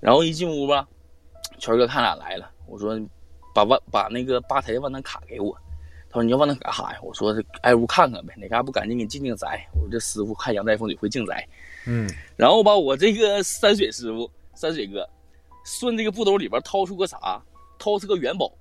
[0.00, 0.86] 然后一进屋吧，
[1.58, 3.00] 权哥看俩来了，我说
[3.54, 5.56] 把万把那个吧台万能卡给我。
[6.08, 6.98] 他说你要万能卡干啥呀？
[7.02, 9.66] 我说挨屋看看呗，哪嘎不赶紧给你净净宅。
[9.74, 11.46] 我说这师傅看阳宅风水会净宅。
[11.86, 15.08] 嗯然后吧，我这个山水师傅山水哥，
[15.64, 17.42] 顺这个布兜里边掏出个啥？
[17.78, 18.52] 掏出个元宝。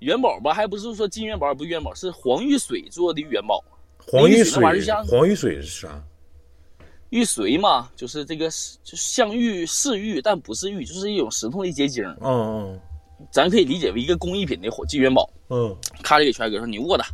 [0.00, 3.62] 元宝吧，还不是说金元宝，不是元宝，是黄玉水做的元宝。
[4.04, 4.62] 黄玉水
[5.08, 6.02] 黄玉水是啥？
[7.12, 8.48] 玉髓嘛，就是这个
[8.82, 12.02] 就像玉是玉，但不是玉，就是一种石头的结晶。
[12.22, 12.80] 嗯
[13.30, 15.28] 咱可以理解为一个工艺品的火金元宝。
[15.50, 17.04] 嗯咔就给全哥说你握的，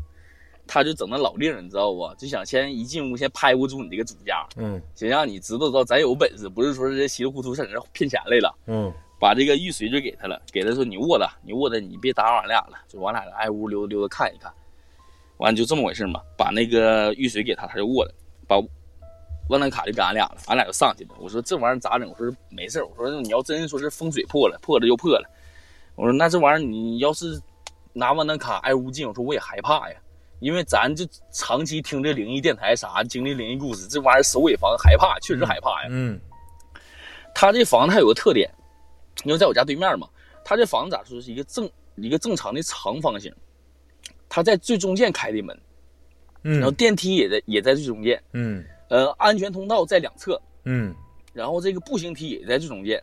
[0.69, 2.09] 他就整那老令儿，你知道不？
[2.17, 8.57] 就想先一进屋先拍不住你这个主家，嗯想让你知道知道咱有本事，不是说这稀里糊涂上你这骗钱来了。
[8.69, 14.49] 嗯把这个玉髓就给他了，给他说你握的，你握的，你别打扰俺俩了，就俺俩挨屋溜达溜达看一看。
[15.39, 18.15] 完就这么回事嘛，把那个玉髓给他，他就握了，
[18.47, 18.57] 把
[19.49, 21.11] 万能卡就给俺俩了，俺俩就上去了。
[21.19, 22.09] 我说这玩意儿咋整？
[22.09, 25.29] 我说没事儿我说你要真说是风水破了，破了就破了。
[25.95, 27.41] 我说那这玩意儿你要是
[27.93, 29.97] 拿万能卡挨屋进，我说我也害怕呀，
[30.41, 35.89] 因为咱就长期听这灵异电台啥，经历灵异故事，这玩意儿首尾房害怕，确实害怕呀。
[35.91, 36.21] 嗯
[37.35, 38.51] 他这房子还有个特点，
[39.23, 40.09] 因为在我家对面嘛，
[40.45, 43.33] 他这房子咋说是一个正一个正常的长方形，
[44.29, 45.57] 他在最中间开的门，
[46.43, 50.95] 然后嗯电梯也在也在最中间，嗯呃，安全通道在两侧，嗯
[51.33, 53.03] 然后这个步行梯也在最中间。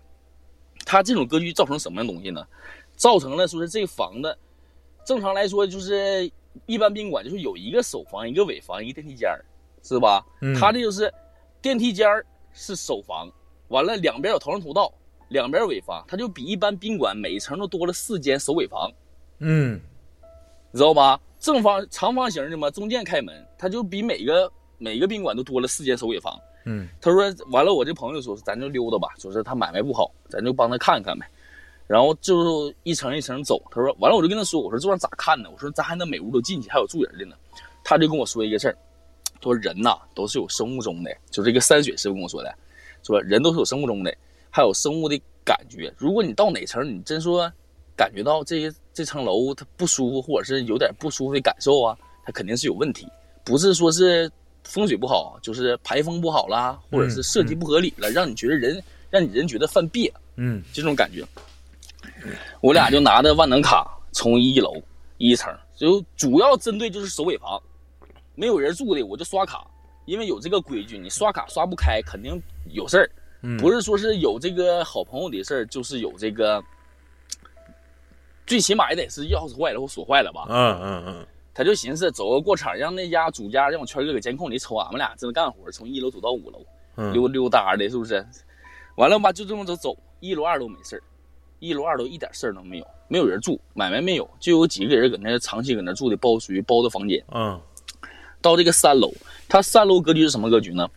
[0.85, 2.45] 它这种格局造成什么样东西呢？
[2.95, 4.37] 造成了说是这个房子，
[5.05, 6.29] 正常来说就是
[6.65, 9.43] 一般宾馆就是有一个首房、一个尾房、一个电梯间儿，
[9.83, 10.25] 是吧？
[10.41, 11.11] 嗯，他这就是
[11.61, 13.31] 电梯间儿是首房，
[13.69, 14.93] 完了两边有逃生通道，
[15.29, 18.91] 两边尾房，它就比一般宾馆每一层都多了四间首尾房，
[19.39, 19.79] 嗯
[20.71, 21.19] 你知道吧？
[21.39, 26.39] 正方长方形的嘛，中间开门，它就比每个每个宾馆都多了四间首尾房。
[26.67, 27.21] 嗯他说
[27.51, 31.27] 完了，我这朋友说咱就溜达吧，就是他买卖不好，咱就帮他看看呗。
[31.87, 33.61] 然后就一层一层走。
[33.69, 35.49] 他说完了，我就跟他说，我说这玩意儿咋看呢？
[35.51, 37.35] 我说咱还能每屋都进去，还有住人的呢。
[37.83, 38.77] 他就跟我说一个事儿，
[39.35, 42.51] 他说人呐都是有生物钟的，就这个山水师傅跟我说的，
[43.03, 44.11] 说人都是有生物钟的，
[44.49, 45.93] 还有生物的感觉。
[45.95, 47.47] 如果你到哪层，你真说
[47.95, 51.95] 感觉到这些这层楼它不舒服，或者是有点不舒服的感受啊，
[52.25, 53.07] 它肯定是有问题，
[53.43, 54.27] 不是说是
[54.65, 61.23] 风水不好，就是排风不好啦，或者是设计不合理了，让你觉得人让你人觉得犯别嗯这种感觉。
[62.59, 64.75] 我俩就拿着万能卡从一楼
[65.17, 67.61] 一层，就主要针对就是首尾房，
[68.35, 69.65] 没有人住的我就刷卡，
[70.05, 72.41] 因为有这个规矩，你刷卡刷不开肯定
[72.71, 73.09] 有事
[73.59, 76.63] 不是说是有这个好朋友的事儿，就是有这个，
[78.47, 80.47] 最起码也得是钥匙坏了或锁坏了吧。
[80.49, 86.59] 嗯嗯嗯他就寻思走个过场，让那家主家让我圈哥搁监控里瞅俺们俩正干活，从一楼走到五楼，
[86.97, 88.23] 嗯，溜溜达的，是不是？
[88.97, 91.03] 完了吧，就这么走走，一楼二楼没事儿，
[91.59, 97.23] 一楼二楼一点事儿都没有，没有人住，买卖没有，就有几个人搁那长期搁那住的包属于包的房间。
[97.33, 97.59] 嗯
[98.41, 99.11] 到这个三楼，
[99.49, 100.87] 它三楼格局是什么格局呢？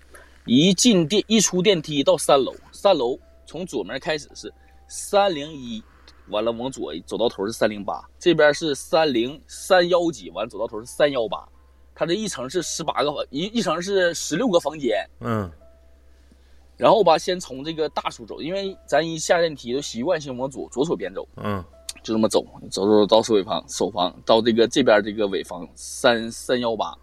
[0.45, 4.53] 一进电一出电梯到三楼，三楼从左门开始是
[4.87, 5.83] 三零一，
[6.31, 11.47] 完了往左走到头是三零八，这边是三零三幺几，完了走到头是三幺八。
[11.95, 15.05] 它这一层是十八个房，一一层是十六个房间。
[15.21, 15.51] 嗯
[16.77, 21.65] 然后吧，先从这个大处走，因为咱一下电梯都习惯性往左左手边走，嗯
[22.05, 26.97] 就这么走，走走到首尾房，首房到这个这边这个尾房三三幺八，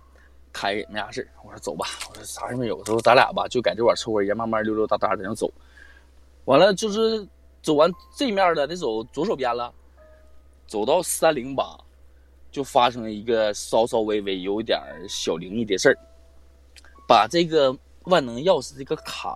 [0.53, 2.81] 开没啥事儿我说走吧，我说啥也没有。
[2.85, 5.51] 说咱俩吧就在这块抽根烟，慢慢溜溜达达的就走。
[6.45, 7.27] 完了就是
[7.65, 9.73] 走完这面的，得走左手边了，
[10.67, 11.75] 走到三零八，
[12.51, 15.97] 就发生了一个稍稍微微有点小灵异的事儿。
[17.07, 19.35] 把这个万能钥匙这个卡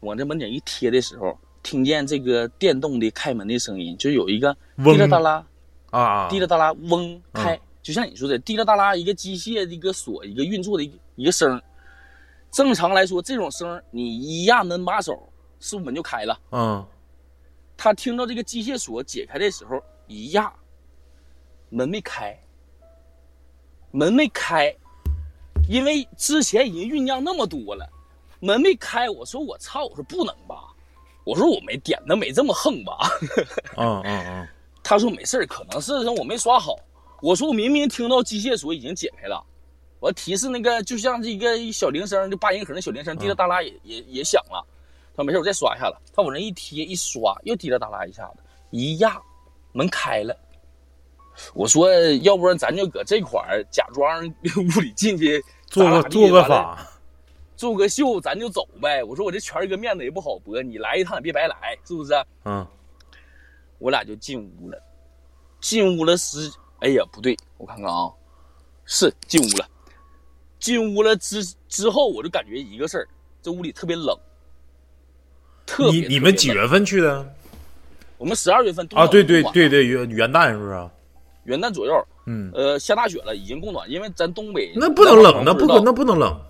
[0.00, 4.54] 往这门顶一贴的时候，听见这个电动的开门的声音，就有一个
[4.84, 5.46] 滴啦哒啦。
[5.88, 11.58] 啊啊，滴啦哒啦，嗡开，就像你说的，滴啦哒啦，一个机械的一个锁，一个运作的一个一个声。
[12.50, 15.18] 正常来说，这种声你一压门把手，
[15.60, 16.38] 是不是门就开了？
[16.50, 16.84] 嗯
[17.84, 20.50] 他听到这个机械锁解开的时候，一压，
[21.68, 22.34] 门没开，
[23.90, 24.74] 门没开，
[25.68, 27.86] 因为之前已经酝酿那么多了，
[28.40, 29.10] 门没开。
[29.10, 30.72] 我说我操，我说不能吧，
[31.24, 32.96] 我说我没点的没这么横吧。
[33.76, 34.48] 嗯嗯嗯
[34.82, 36.74] 他说没事儿，可能是我没刷好。
[37.20, 39.44] 我说我明明听到机械锁已经解开了，
[40.00, 44.66] 我提示那个就像这个小铃声，就八音盒那小铃声，滴答哒啦也、也也响了。
[45.16, 45.96] 他说没事，我再刷一下子。
[46.12, 49.20] 他往那一贴一刷，又滴啦哒啦一下子，一压
[49.72, 50.36] 门开了。
[51.52, 51.90] 我说
[52.22, 56.86] 要不然咱就搁这块儿假装屋里进去做个做个法，
[57.56, 59.02] 做个秀，咱就走呗。
[59.02, 62.12] 我说我这圈儿哥面子也不好驳，你来一趟也别白来，是不是？
[62.44, 62.66] 嗯
[63.78, 64.80] 我俩就进屋了。
[65.60, 66.50] 进屋了是，
[66.80, 68.10] 哎呀，不对，我看看啊，
[68.84, 69.68] 是进屋了。
[70.58, 73.08] 进屋了之之后，我就感觉一个事儿，
[73.42, 74.16] 这屋里特别冷。
[75.66, 76.48] 特别你你们几？
[76.48, 77.34] 月份去的
[78.18, 79.06] 我们十二月份啊？
[79.06, 80.88] 对对对对，元元旦是不是？
[81.44, 81.92] 元旦左右，
[82.26, 86.40] 嗯，呃，下大雪了，已经供暖，因为咱东北那不能冷，那不可那不能冷，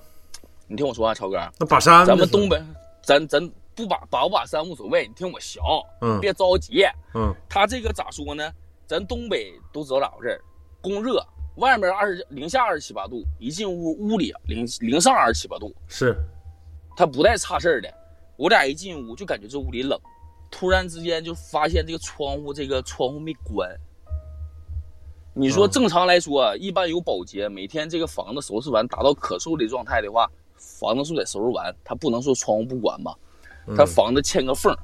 [0.68, 2.62] 你听我说啊，超哥，那把山咱们东北，
[3.02, 5.58] 咱咱不把把不把山无所谓，你听我学，
[6.00, 6.84] 嗯别着急。
[7.14, 8.52] 嗯他这个咋说呢？
[8.86, 10.40] 咱东北都知道咋回事儿，
[10.80, 11.24] 供热，
[11.56, 16.16] 外面二十零下二十七八度，一进屋屋里零零上二十七八度，是
[16.96, 17.92] 他不带差事儿的。
[18.36, 19.98] 我俩一进屋就感觉这屋里冷，
[20.50, 23.70] 突然之间就发现这个窗户这个窗户没关。
[25.32, 33.14] 你说嗯正常来说啊，一般有保洁，每天这个房子收拾完达到可收的状态的话，房子是得收拾完，他不能说窗户不关吧？
[33.76, 34.78] 他嗯房子嵌个缝儿，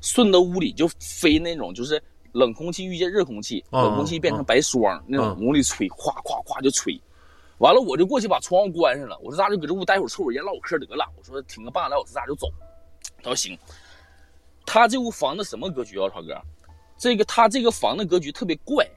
[0.00, 2.00] 顺着屋里就飞那种就是
[2.32, 7.00] 冷空气遇见热空气，嗯冷空气变成白霜，那种嗯屋里吹，咵咵咵就吹。
[7.58, 9.18] 完了，我就过去把窗户关上了。
[9.20, 11.10] 我说咱就搁这屋待会儿抽会儿烟唠会嗑得了。
[11.16, 12.46] 我说挺个半个来小时，咱俩就走。
[13.26, 13.58] 他说行。
[14.64, 16.40] 他这屋房子什么格局啊，超哥？
[16.96, 18.88] 这个他这个房子格局特别怪，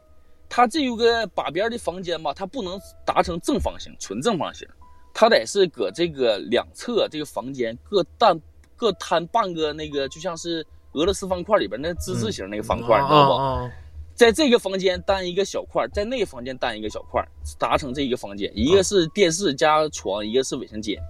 [0.47, 4.67] 他这有个把边的房间吧，它不能达成正方形，纯正方形，
[5.13, 8.39] 它得是搁这个两侧这个房间各担
[8.75, 13.33] 各摊半个那个，就像是俄罗斯方块里边那之字形那个方块，你知道不？
[13.33, 13.71] 啊啊
[14.15, 17.25] 在这个房间单一个小块，在那个房间单一个小块，
[17.57, 21.01] 达成这一个房间，一个是电视加床，一个是卫生间。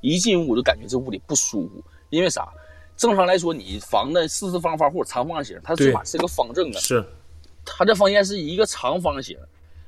[0.00, 2.48] 一进屋我就感觉这屋里不舒服，因为啥？
[2.96, 7.04] 正常来说，你房子四四方方或者长方形，它最起码是个方正的，是
[7.64, 9.36] 它这房间是一个长方形，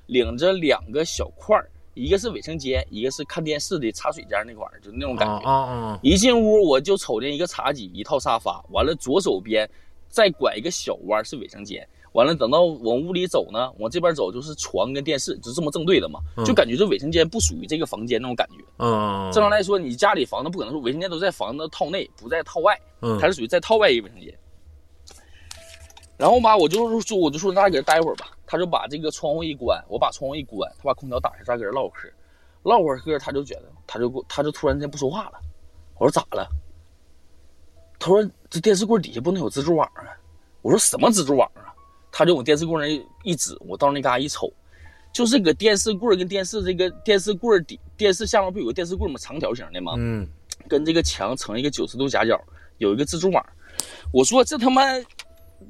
[0.06, 5.38] 领着两个小块儿，一个是卫生间，一个是看电视的茶水间那块儿，就那种感觉。
[5.40, 6.00] 啊啊啊！
[6.02, 9.68] 一进屋我就瞅见一个茶几，一套沙发，完了左手边
[10.08, 18.64] 再拐一个小弯是卫生间，完了等到往屋里走呢，往这边走就是床跟电视，就这么正对的嘛，嗯就感觉这卫生间不属于这个房间那种感觉。
[18.78, 24.32] 嗯，正常来说，你家里房子不可能说卫生间都在房子套内，不在套外，嗯它是属于在套外一个卫生间。
[26.16, 28.26] 然后吧，我就说，我就说咱俩搁这待会儿吧。
[28.44, 32.08] 他就把这个窗户一关，我把窗户一关，他把空调打开，咱搁这唠会儿嗑。
[32.62, 35.34] 唠会儿嗑，他就觉得，他就他就突然间不说话了。
[35.98, 36.48] 我说咋了？
[38.00, 40.02] 他说这电视柜底下不能有蜘蛛网啊。
[40.62, 41.67] 我说什么蜘蛛网啊？
[42.10, 44.52] 他就往电视柜那一指，我到那嘎一瞅，
[45.12, 49.16] 就是个电视柜跟电视这个电视柜底电视下面不有个电视柜吗？
[49.18, 49.94] 长条形的吗？
[49.96, 50.28] 嗯
[50.66, 52.38] 跟这个墙成一个九十度夹角，
[52.78, 53.44] 有一个蜘蛛网。
[54.12, 54.82] 我说这他妈，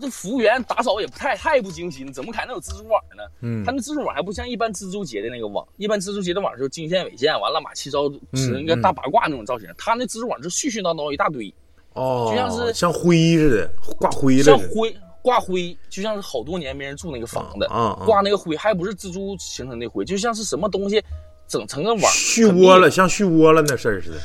[0.01, 3.22] 这服务员打扫也不太太不精心，怎么可能有蜘蛛网呢？
[3.43, 11.55] 嗯他那蜘蛛网还不像一般蜘蛛结的那个网，一般蜘蛛结的网是经线、纬线，完了马七糟是那个大八卦那种造型，他那蜘蛛网是絮絮叨叨一大堆，
[11.93, 14.45] 哦，就像是像灰似的，挂灰了的。
[14.45, 14.97] 像灰
[15.29, 17.66] 挂灰，就像是好多年没人住那个房子，
[18.07, 21.05] 挂那个灰还不是蜘蛛形成的灰，就像是什么东西
[21.47, 22.91] 整成个网续窝了，。
[22.91, 24.16] 像续窝了那事儿似的。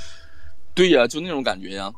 [0.73, 1.91] 对呀、就那种感觉呀。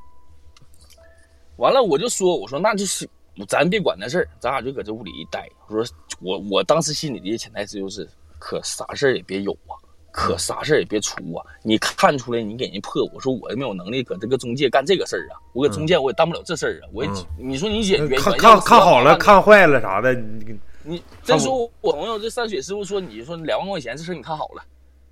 [1.58, 3.08] 完了，我就说，我说那就是
[3.48, 5.48] 咱别管那事儿，咱俩就搁这屋里一待。
[5.68, 9.78] 我说我我当时心里的潜台词就是，可啥事儿也别有啊，
[10.16, 11.46] 可啥事儿也别出啊。
[11.62, 16.90] 你看出来，你给人破，我说我也没有能力搁这个中介干这个事儿啊，我搁中介我也当不了这事儿啊。
[16.94, 24.64] 我也、嗯你说你解决，看你看看好了，看看坏了啥的，你你再说我朋友这山水师傅说，你说两万块钱这事儿你看好了，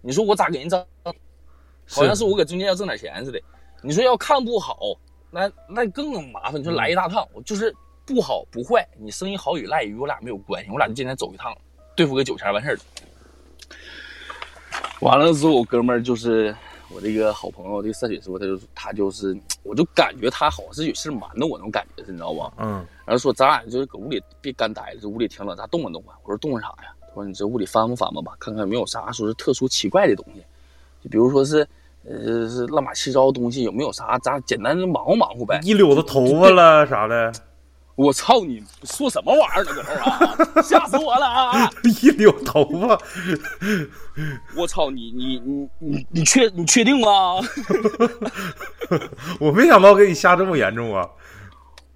[0.01, 0.85] 你说我咋给人挣？
[1.85, 3.41] 好像是我搁中介要挣点钱似的。
[3.81, 4.77] 你说要看不好，
[5.29, 6.57] 那那更麻烦。
[6.57, 7.75] 你说来一大趟，我就是
[8.05, 11.53] 不好不坏，你生意好与赖与我俩没有关系，我俩就今天走一趟，
[11.93, 12.79] 对付个九千完事儿了。
[15.01, 16.55] 完了之后，我哥们儿就是
[16.93, 22.51] 我这个好朋友，这个赛水师傅，他就他就是，我就感觉他好像是有事瞒着我那种感觉，你知道吧？
[22.57, 26.15] 嗯然后说咱俩就是搁屋里别干待着，这屋里挺冷，咱动换动换。
[26.23, 26.93] 我说动换啥呀？
[27.01, 30.41] 他说你这屋里翻吧翻吧吧，看看有没有啥说是特殊奇怪的东西，
[31.03, 31.67] 就比如说是
[32.05, 34.17] 呃是乱码七糟的东西，有没有啥？
[34.19, 35.59] 咱简单的忙活忙活呗。
[35.63, 37.29] 一绺子头发了啥的，
[37.95, 40.61] 我操你说什么玩意儿呢，哥们儿啊！
[40.63, 41.69] 吓死我了啊！
[41.83, 42.99] 一绺头发，
[44.55, 47.07] 我操你你你你你确你确定吗？
[49.39, 51.07] 我没想到给你吓这么严重啊！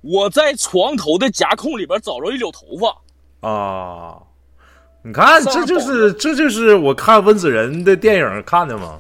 [0.02, 3.50] 我在床头的夹空里边找着一绺头发。
[3.50, 4.18] 啊，
[5.02, 9.00] 你看，这就是这就是我看温子仁的电影看的吗，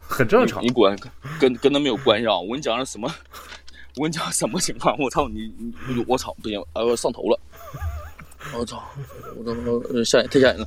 [0.00, 0.68] 很正常你。
[0.70, 0.98] 滚，
[1.38, 2.36] 跟跟他没有关系啊！
[2.36, 3.08] 我跟你讲是什么？
[3.96, 4.96] 我跟你讲什么情况？
[4.98, 5.52] 我操你
[5.88, 7.38] 你我操不行，呃，我上头了！
[8.54, 8.82] 我操！
[9.36, 9.52] 我操！
[9.94, 10.66] 我吓人太吓人了！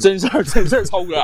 [0.00, 1.16] 真事儿真事儿，超哥，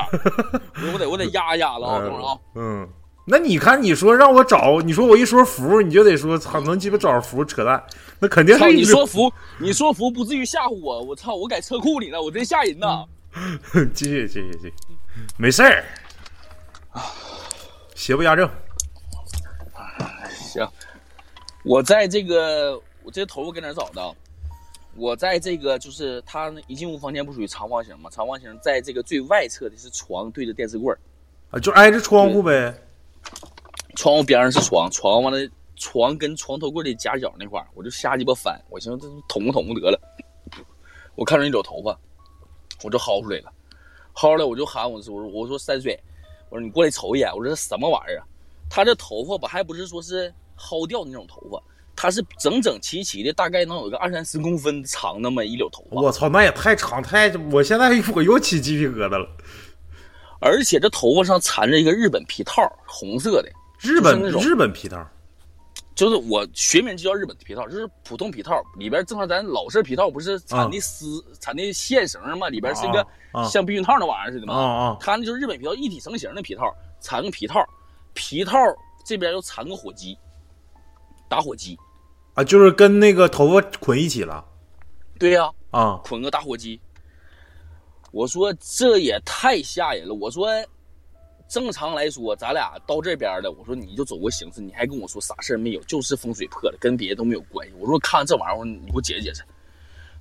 [0.93, 1.99] 我得我得压一压了啊！
[1.99, 2.37] 等会儿啊！
[2.55, 2.89] 嗯，
[3.25, 7.81] 那你看，你说让我找，你说我一说符，你就得说操，能鸡巴找着符扯淡，
[8.19, 8.67] 那肯定操！
[8.67, 11.01] 是你说福你说福不至于吓唬我！
[11.03, 11.33] 我操！
[11.33, 13.05] 我在车库里呢，我真吓人呐！
[13.93, 14.73] 继续继续继续，
[15.37, 15.83] 没事儿，
[17.95, 18.49] 邪不压正。
[20.33, 20.67] 行，
[21.65, 24.15] 我在这个我这头发搁哪儿找的？
[24.95, 28.09] 我在这个就是他一进屋房间不属于长方形吗？
[28.09, 30.97] 长方形在这个最外侧的是床对着电视柜儿，
[31.49, 32.73] 啊，就挨着窗户呗。
[33.95, 39.99] 窗户边上是床，床完了床跟床头柜的夹角那块儿，我就瞎鸡巴翻，我寻思这捅不捅不得了。
[41.15, 41.97] 我看着一绺头发，
[42.83, 43.51] 我就薅出来了，
[44.13, 45.99] 薅出来我就喊我说我说我说山水，
[46.49, 48.27] 我说你过来瞅一眼，我说这什么玩意儿啊？
[48.69, 51.61] 他这头发吧还不是说是薅掉的那种头发，
[51.95, 56.01] 它是整整齐齐的，大概能有个二三十公分长那么一绺头发。
[56.01, 59.27] 我操，那也太长太，我现在我又起鸡皮疙瘩了。
[60.41, 63.49] 而且这头发上缠着一个日本皮套，红色的，
[63.79, 65.03] 日本就是那种日本皮套，
[65.95, 72.49] 就是我学名就叫日本皮套，就是普通皮套里边正常咱老式皮套不是缠的丝、缠的线绳吗？
[72.49, 73.07] 里边是一个
[73.49, 74.61] 像避孕套那玩意儿似的啊吗？
[74.61, 77.65] 啊它那就是日本皮套一体成型的皮套，缠个皮套，
[78.13, 78.57] 皮套
[79.05, 80.15] 这边又缠个火机，
[81.27, 81.77] 打火机。
[82.33, 84.43] 啊，就是跟那个头发捆一起了
[85.17, 86.01] 对呀、啊。
[86.03, 86.79] 捆个打火机。
[88.11, 90.13] 我说这也太吓人了。
[90.13, 90.47] 我说
[91.47, 97.73] 正常来说，咱俩到这边了，我说你就走个形式，你还跟我说啥事儿没有，就是风水破了，跟别的都没有关系。
[97.79, 99.41] 我说看这玩意儿，你给我解释解释。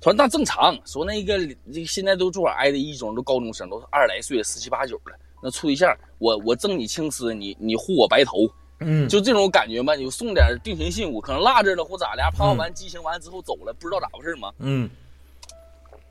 [0.00, 1.38] 他说那正常，说那个
[1.72, 5.18] 这现在都这会儿挨的一中都高中生，都是二十来岁，十七八九了。
[5.42, 8.38] 那处对象，我我挣你青丝，你你护我白头，
[8.84, 9.94] 嗯，就这种感觉嘛。
[9.94, 14.52] 你送点定情信物，可能落这了或咋的，啪啪完激情完之后走了，不知道咋回事嘛。
[14.58, 14.88] 嗯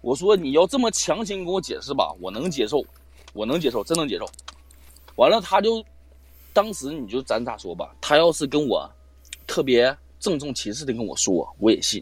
[0.01, 2.83] 我说你要这么强行跟我解释吧，我能接受，
[3.31, 4.29] 我能接受，真能接受。
[5.15, 5.81] 完了，他就
[6.51, 8.89] 当时你就咱咋说吧，他要是跟我
[9.47, 12.01] 特别郑重其事的跟我说，我也信；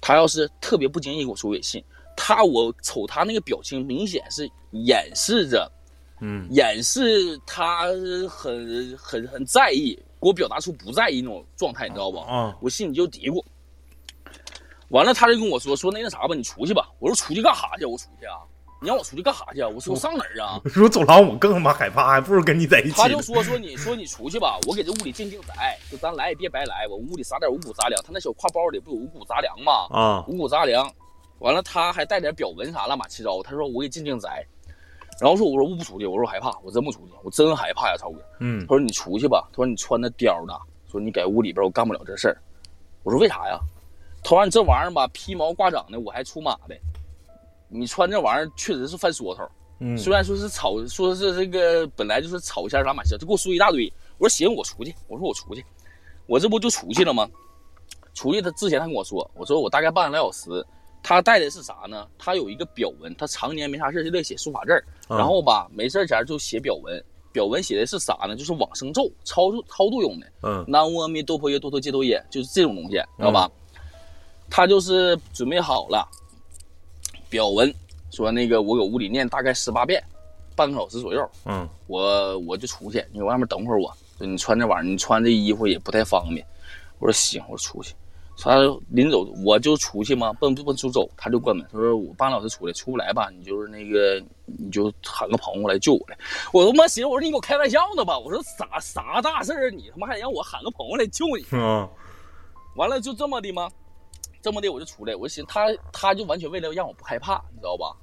[0.00, 1.84] 他要是特别不经意跟我说，我也信。
[2.16, 5.70] 他我瞅他那个表情，明显是掩饰着，
[6.20, 7.88] 嗯掩饰他
[8.30, 12.22] 很很很在意，给我表达出不在意那种状态，你知道吧？
[12.22, 13.44] 啊，我心里就嘀咕。
[14.90, 16.88] 完了，他就跟我说说那那啥吧，你出去吧。
[17.00, 17.84] 我说出去干啥去？
[17.84, 18.38] 我出去啊？
[18.80, 19.68] 你让我出去干啥去啊？
[19.68, 20.60] 我说我上哪儿啊？
[20.64, 22.92] 如果走廊我更他妈害怕，还不如跟你在一起。
[22.92, 28.00] 他就说说你说你出去吧，我给这屋里静静宅，就咱来也别白来，我屋里撒点五谷杂粮。
[28.04, 29.86] 他那小挎包里不有五谷杂粮吗？
[29.90, 30.88] 啊，五谷杂粮，
[31.38, 33.42] 完了他还带点表文啥乱码七糟。
[33.42, 34.46] 他说我给静静宅，
[35.22, 38.18] 然后说我说我不出去，我说我害怕，我真不出去，我真害怕呀，超哥。
[38.40, 40.60] 嗯他说你出去吧，他说你穿的貂的，
[40.90, 42.36] 说你在屋里边我干不了这事儿。
[43.04, 43.56] 我说为啥呀？
[44.24, 46.76] 他说你这玩意儿吧，披毛挂掌的，我还出马的，
[47.68, 49.48] 你穿这玩意儿确实是犯说头。
[49.78, 53.92] 嗯虽然说是草，说是这个本来就是草线啥马线，就给我说一大堆。
[54.18, 54.92] 我说行，我出去。
[55.06, 55.64] 我说我出去，
[56.26, 57.28] 我这不就出去了吗？
[58.12, 60.66] 出去他之前他跟我说，我说我大概半个来小时。
[61.02, 62.06] 他带的是啥呢？
[62.16, 67.04] 他有一个表文，他常年没啥事就得写书法字然后吧没事前就写表文。
[67.32, 68.36] 表文写的是啥呢？
[68.36, 70.26] 就是往生咒，超度超度用的。
[70.42, 73.50] 嗯南无阿弥陀佛耶，多陀揭多耶，就是这种东西，知道吧？
[74.50, 76.06] 他就是准备好了
[77.30, 77.74] 表文，
[78.10, 80.04] 说那个我搁屋里念大概十八遍，
[80.54, 83.90] 半个小时左右，嗯我我就出去，你搁外面等会儿我。
[84.18, 86.46] 你穿这玩意儿，你穿这衣服也不太方便。
[86.98, 87.94] 我说行，我说出去。
[88.42, 91.64] 他临走我就出去嘛，奔奔出走，他就关门。
[91.70, 93.30] 他说我半个小时出来，出不来吧？
[93.30, 96.18] 你就是那个，你就喊个朋友来救我来。
[96.52, 98.18] 我他妈寻思，我说你给我开玩笑呢吧？
[98.18, 99.74] 我说啥啥大事儿啊？
[99.76, 101.56] 你他妈还得让我喊个朋友来救你？
[101.56, 101.88] 啊
[102.74, 103.70] 完了就这么的吗？
[104.42, 107.94] 这么的我就出来，我寻思他他就完全为了让我不害怕，你知道吧？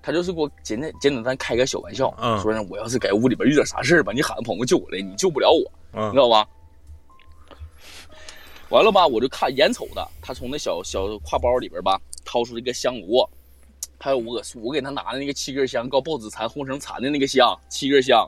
[0.00, 5.60] 他就是给我简简简简单单开个小玩笑，嗯说呢我要是在屋里边遇点啥事儿吧，你喊个朋友救我来，你救不了我，
[5.92, 6.46] 嗯你嗯知道吧？
[8.72, 13.22] 完了吧，我就看眼瞅着他从那小小挎包里边吧掏出一个香炉，
[13.98, 18.26] 还有我我给他拿的那个七根香，告报纸缠红绳缠的那个香，七根香，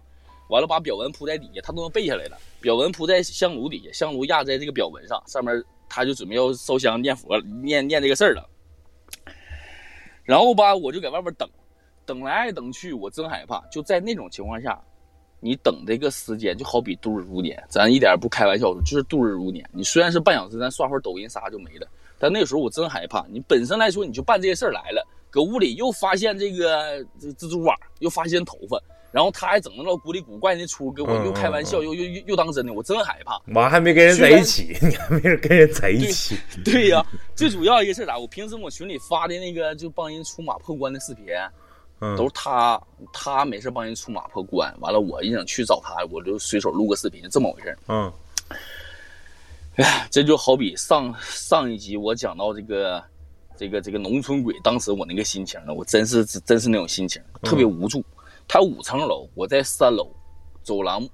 [0.51, 2.37] 完了把表文铺在底下，他都能背下来了。
[2.61, 8.47] 表文铺在香炉底下，香炉压在这个表文上，上面他就准备要烧香念佛念念这个事儿了。
[10.25, 11.49] 然后吧，我就在外边等，
[12.05, 13.65] 等来等去，我真害怕。
[13.73, 14.79] 就在那种情况下，
[15.45, 19.63] 你等这个时间就好比度日如年，咱一点不开玩笑，就是度日如年。
[19.75, 21.87] 你虽然是半小时，咱刷会儿抖音啥就没了，
[22.19, 23.27] 但那时候我真害怕。
[23.31, 28.81] 你本身来说，你就办这些事儿来了，搁屋里又发现这个这蜘蛛网，又发现头发，
[29.13, 33.39] 然后他还整那老古里古怪那出，给我嗯又开玩笑，又又又又当真的，我真害怕。
[33.49, 36.39] 完还没跟人在一起，你还没人跟人在一起。
[36.65, 38.17] 对呀、最主要一个事儿啥？
[38.19, 41.27] 我平时我群里发的那个就帮人出马破关的视频，
[42.05, 42.79] 嗯都是他
[43.13, 47.79] 他没事帮人出马破关，完了我一想去找他，我就随手录个视频，这么回事儿。
[47.89, 48.13] 嗯
[50.11, 53.03] 这就好比上上一集我讲到这个
[53.57, 58.05] 这个这个农村鬼，当时我那个心情呢，我真是真是那种心情，特别无助。
[58.47, 60.15] 他五层楼，我在三楼，
[60.63, 61.09] 走廊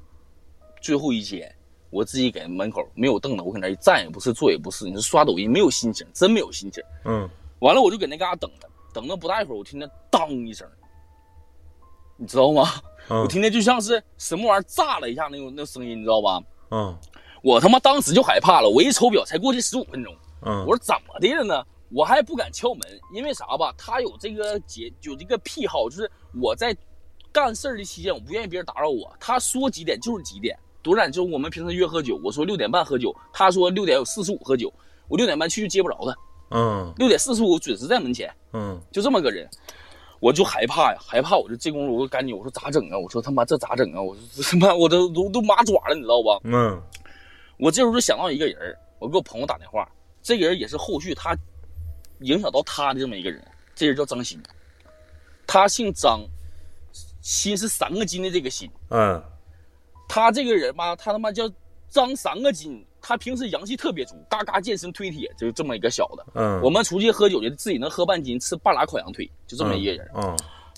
[0.83, 1.51] 最后一间，
[1.89, 4.85] 我自己给门口没有凳子，我搁那一站也不是，坐也不是。
[4.87, 6.83] 你是刷抖音没有心情，真没有心情。
[7.05, 7.29] 嗯
[7.61, 10.69] 完了，我就搁那嘎达等着，等了不大一会儿，我听见当一声，
[12.21, 12.69] 你知道吗？
[13.09, 16.39] 我嗯听见就像是什么玩意儿炸了一下那种那声音，你知道吧？
[16.71, 16.97] 嗯
[17.43, 21.65] 我他妈当时就害怕了，我一瞅表才过去十五分钟，嗯我说怎么的了呢？
[21.91, 22.83] 我还不敢敲门，
[23.15, 23.75] 因为啥吧？
[23.79, 26.11] 他有这个节有这个癖好，就是
[26.41, 26.77] 我在
[27.33, 29.11] 干事儿的期间，我不愿意别人打扰我。
[29.19, 34.73] 他说几点就是几点，多然就是我们平时约喝酒，我说六点半喝酒，他说六点有四十五喝酒，
[35.09, 36.17] 我六点半去就接不着他，
[36.51, 38.31] 嗯六点四十五准时在门前。
[38.53, 39.49] 嗯就这么个人，
[40.21, 42.99] 我就害怕呀，害怕，我就这功夫我就赶紧，我说咋整啊？
[42.99, 44.01] 我说他妈这咋整啊？
[44.01, 46.39] 我说他妈我都都都麻爪了，你知道吧？
[46.45, 46.81] 嗯
[47.59, 49.87] 我这时候就想到一个人儿，我给我朋友打电话，
[50.23, 51.37] 这个人也是后续他
[52.21, 53.43] 影响到他的这么一个人，
[53.75, 54.39] 这人叫张鑫，
[55.47, 56.21] 他姓张，
[57.21, 59.23] 鑫是三个金的这个鑫，嗯
[60.09, 61.51] 他这个人吧，他他妈叫
[61.89, 66.27] 张三个金，他平时阳气特别足，嘎嘎健身推铁，就这么一个小的。
[66.35, 70.11] 嗯，我们出去喝酒就自己能喝半斤，吃半拉烤羊腿，就这么一个人。
[70.15, 70.37] 嗯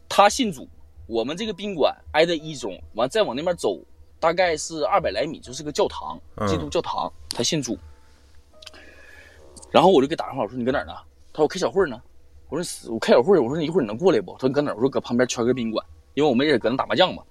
[0.09, 0.69] 他信主，
[1.07, 3.81] 我们这个宾馆挨着一中，完再往那边走，
[4.21, 7.11] 大概是二百来米，就是个教堂，嗯基督教堂。
[7.31, 7.79] 他信主，
[9.71, 10.93] 然后我就给打电话，我说你搁哪儿呢？
[11.33, 12.01] 他说我开小会呢。
[12.51, 14.35] 我说死我开小会，我说你一会儿你能过来不？
[14.35, 14.75] 他说你搁哪儿？
[14.75, 17.23] 我说搁旁边圈个宾馆，因为我们也搁那打麻将嘛。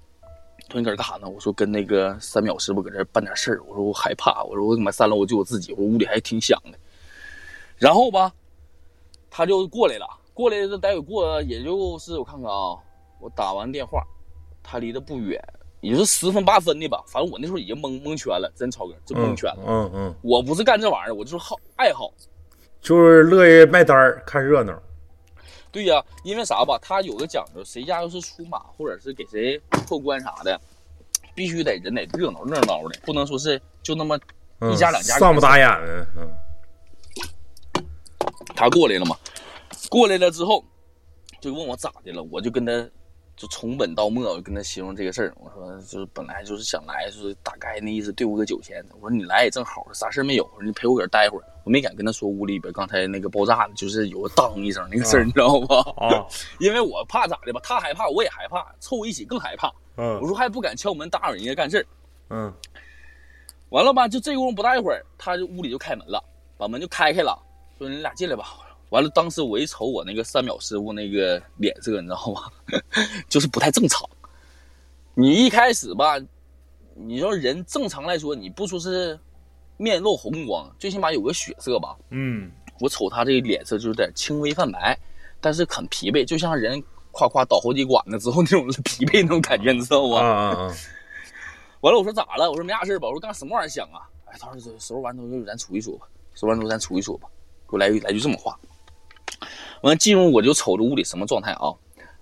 [0.71, 1.27] 他说你搁这干啥呢？
[1.27, 3.61] 我说跟那个三秒师傅搁这办点事儿。
[3.67, 6.79] 我说我害怕，我说我他妈三楼我就我自己，我屋里还挺响的。
[7.77, 8.31] 然后吧，
[9.29, 12.77] 他就过来了，过来这待会过，也就是我看看啊，
[13.19, 14.01] 我打完电话，
[14.63, 15.43] 他离得不远，
[15.81, 17.03] 也就十分八分的吧。
[17.05, 19.63] 反正我那时候已经蒙蒙圈了，真超哥，真蒙圈了。
[19.67, 22.09] 嗯嗯，我不是干这玩意儿，我就是好爱好。
[22.79, 24.73] 就是乐意卖单儿看热闹。
[25.71, 26.77] 对呀、因为啥吧？
[26.81, 29.57] 他有个讲究，谁家要是出马或者是给谁
[29.87, 30.59] 破关啥的，
[31.33, 34.19] 必须得人得热闹热闹的，不能说是就那么
[34.59, 36.07] 嗯一家两家上不打眼的。
[36.17, 36.29] 嗯
[38.53, 39.17] 他过来了嘛，
[39.89, 40.63] 过来了之后
[41.39, 42.71] 就问我咋的了，我就跟他
[43.41, 45.33] 就从本到末，我就跟他形容这个事儿。
[45.39, 48.93] 我说就是本来就是想来，就是大概那意思对我个酒钱的。
[49.01, 51.43] 我说你来也正好，啥事儿没有，我说你陪我搁这待会儿。
[51.63, 55.77] 我没敢跟他说屋里边刚才那个爆炸的，就是有个当一声那个事儿，你知道吧？
[55.97, 56.23] 啊，
[56.61, 59.69] 因为我怕咋的吧，他害怕，我也害怕，凑一起更害怕。
[59.95, 61.85] 我嗯说还不敢敲门打扰人家干事儿。
[62.29, 62.53] 嗯
[63.69, 66.23] 完了吧，就这功夫不大一会儿，他就屋里就开门了，
[66.59, 67.35] 把门就开开了，
[67.79, 68.45] 说你俩进来吧。
[68.91, 72.43] 完了，当时我一瞅我那个三秒师傅那个脸色，你知道吗？
[73.27, 74.07] 就是不太正常。
[75.13, 76.15] 你一开始吧，
[76.93, 79.19] 你说人正常来说，你不说是
[79.77, 81.97] 面露红光，最起码有个血色吧。
[82.09, 84.97] 嗯我瞅他这个脸色就有点轻微泛白，
[85.39, 90.17] 但是很疲惫，就像人夸夸倒好几管子之后那种疲惫那种感觉，你知道吗？
[90.19, 90.75] 啊啊啊！
[91.79, 92.49] 完了，我说咋了？
[92.49, 93.07] 我说没啥事吧。
[93.07, 94.03] 我说干什么玩意儿想啊？
[94.25, 97.29] 哎，他说收拾完之后咱出去说吧，收拾完之后咱出去说吧。
[97.69, 98.59] 给我来一来句这么话。
[99.81, 101.73] 完进屋我就瞅着屋里什么状态啊？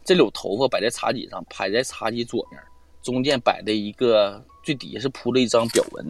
[0.06, 2.60] 这绺头发摆在茶几上，摆在茶几左面，
[3.04, 6.10] 中间摆的一个最底下是铺了一张表文。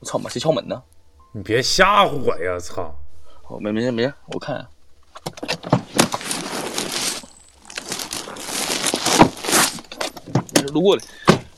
[0.00, 0.82] 我操妈，谁敲门呢？
[1.32, 2.58] 你别吓唬我呀！
[2.58, 2.94] 操！
[3.48, 4.66] 哦，没没事没事，我看。
[10.54, 11.02] 没事，路过的。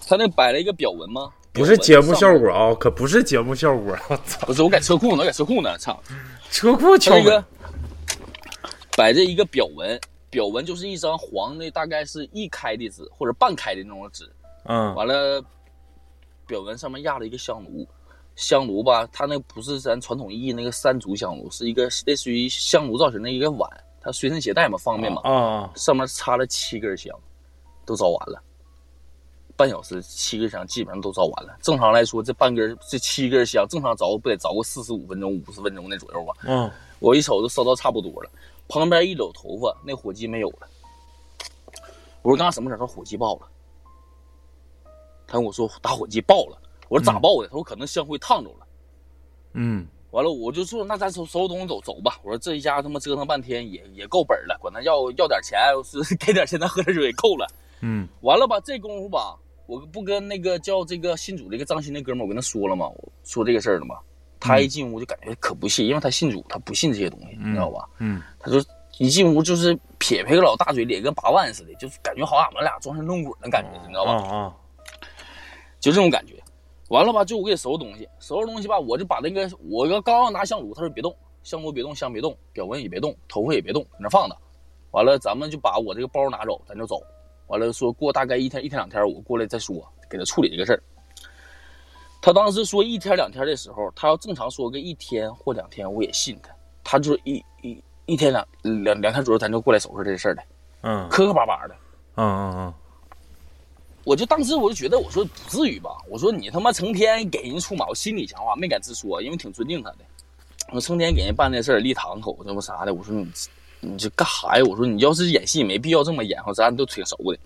[0.06, 1.30] 他那摆了一个表文吗？
[1.52, 3.96] 不是节目效果啊，可不是节目效果。
[4.08, 4.46] 我操！
[4.46, 6.00] 不是，我改车库呢，我改车库呢，操！
[6.50, 7.44] 车库敲门。
[8.96, 14.30] 摆着一个表文，表文就是一张黄的，大概是一开的纸或者半开的那种纸。
[14.64, 15.42] 嗯完了，
[16.46, 17.86] 表文上面压了一个香炉，
[18.36, 23.70] 香炉吧，它那不是咱传统意义那个三足香炉，是一个类似于香炉造型的一个碗，
[24.00, 25.22] 它随身携带嘛，方便嘛。
[25.24, 25.72] 啊啊！
[25.76, 27.14] 上面插了七根香，
[27.86, 28.42] 都烧完了。
[29.56, 31.56] 半小时，七根香基本上都烧完了。
[31.62, 36.34] 正常来说，这半根这七根香，正常着不得着个四十五分钟、五十分钟那左右吧。
[36.42, 38.30] 嗯我一瞅都烧到差不多了，
[38.70, 40.68] 旁边一搂头发，那火机没有了。
[42.22, 42.78] 我说刚刚什么事儿？
[42.78, 43.48] 他说火机爆了。
[45.26, 46.56] 他跟我说打火机爆了。
[46.88, 47.48] 我说咋爆的？
[47.48, 48.66] 他说可能香灰烫着了。
[49.54, 52.18] 嗯完了，我就说那咱收收拾东西走走吧。
[52.22, 57.46] 我说这一家他妈折腾半天也也够本了，管他要要点钱，是给点钱咱喝点水也够了。
[57.80, 63.98] 嗯完了吧，这功夫吧，我不跟那个叫这个新主这个张鑫那哥们儿，我跟他说了吗，我说这个事儿了嘛。
[64.40, 67.86] 他一进屋就感觉可不信，因为他信主，他不信这些东西，你知道吧？
[67.98, 68.58] 嗯他就
[68.98, 74.28] 一进屋就是撇撇个老大嘴脸，跟八万似的，就是感觉好像俺们俩装神弄鬼的感觉，你知道啊吧？
[74.36, 74.56] 啊！
[75.78, 76.34] 就这种感觉。
[76.88, 84.36] 完了吧，就我给他收拾东西，收拾东西吧，我就把那个我要刚要拿香炉，他说别动，香炉别动，香别动，表文也别动，头发也别动，搁那放着。
[84.90, 87.00] 完了，咱们就把我这个包拿走，咱就走。
[87.46, 89.76] 完了说过大概一天一天两天，我过来再说，
[90.10, 90.82] 给他处理这个事儿。
[92.20, 96.50] 他当时说一天两天的时候，他要正常说个一天或两天，我也信他。
[96.84, 98.46] 他就是一一一天两
[98.84, 100.42] 两两天左右，咱就过来收拾这事儿的，
[100.82, 101.74] 嗯磕磕巴巴的。
[102.16, 102.74] 嗯嗯嗯
[104.04, 109.98] 我就当时我就觉得，我说不至于吧，我说你他妈成天给人出马，我心里想法没敢直说，因为挺尊敬他的。
[110.72, 113.30] 我成天给人办那事儿立堂口这不啥的，我说你
[113.80, 114.64] 你这干啥呀？
[114.68, 117.38] 我说你要是演戏没必要这么演，咱都挺熟的。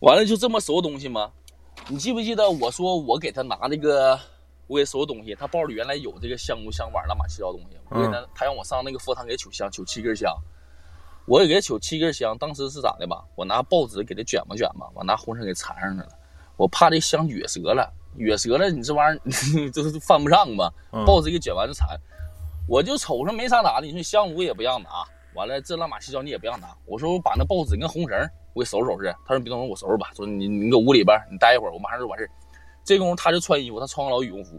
[0.00, 1.32] 完了就这么收东西吗？
[1.88, 4.18] 你记不记得我说我给他拿那个，
[4.68, 10.34] 我给收东西，他包里原来有这个香炉、香碗、乱码七糟东西，我给他，他让我上那个佛堂给取香，取七根香。
[11.26, 13.22] 我也给他取七根香，当时是咋的吧？
[13.34, 16.08] 我拿报纸给他卷吧卷吧，我拿红绳给缠上去了。
[16.56, 19.20] 我怕这香撅折了，撅折了，你这玩意儿
[19.70, 20.72] 就是犯不上吧？
[20.92, 21.88] 嗯报纸给卷完就缠，
[22.66, 24.88] 我就瞅着没啥拿的，你说香炉也不让拿，
[25.34, 26.74] 完了这乱码七糟你也不让拿。
[26.86, 28.18] 我说我把那报纸跟红绳
[28.54, 29.14] 我给收拾收拾。
[29.26, 30.10] 他说别动，我收拾吧。
[30.16, 32.30] 说你你搁屋里边你待一会儿，我马上就完事儿。
[32.84, 34.58] 这功夫他就穿衣服，他穿个老羽绒服，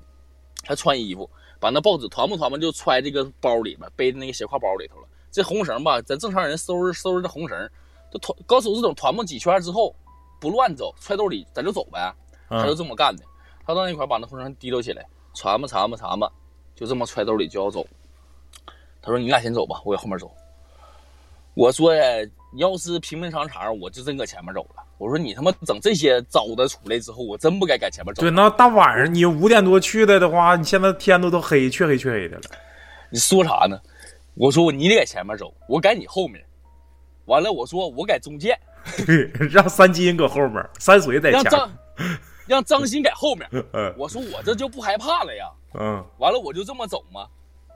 [0.63, 1.29] 他穿衣服
[1.59, 5.07] 把那报纸团吧团吧就揣这个包里边，背在那个斜挎包里头了。
[5.31, 7.69] 这红绳吧，咱正常人收拾收拾这红绳，
[8.11, 9.95] 就团搞手指头团吧几圈之后，
[10.39, 12.13] 不乱走，揣兜里咱就走呗。
[12.49, 13.23] 他就嗯这么干的。
[13.65, 16.31] 他到那块儿把那红绳提溜起来，缠吧缠吧缠吧，
[16.75, 17.85] 就这么揣兜里就要走。
[19.01, 20.31] 他说：“你俩先走吧，我搁后面走。”
[21.53, 21.93] 我说
[22.57, 24.83] 呀，要是平平常常，我就真搁前面走了。
[24.97, 28.21] 我说你他妈整这些糟的出来之后，我真不该搁前面走。
[28.21, 32.43] 对，那大晚上你五点多去的的话，你现在天都都黑，黢黑黢黑的了。
[33.09, 33.79] 你说啥呢？
[34.35, 36.43] 我说你得在前面走，我搁你后面。
[37.25, 38.57] 完了，我说我在中间，
[39.49, 41.41] 让三金搁后面，山水在前。
[41.41, 41.71] 让张
[42.47, 43.49] 让张鑫在后面。
[43.73, 45.49] 嗯我说我这就不害怕了呀。
[45.79, 47.27] 嗯完了，我就这么走嘛，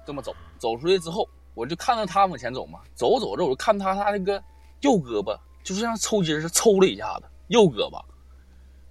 [0.06, 4.42] 这么走，走出去之后，我就看到他往前走嘛，走着走着，我就看他他那个
[4.82, 8.02] 右胳膊就是像抽筋似的抽了一下子，右胳膊，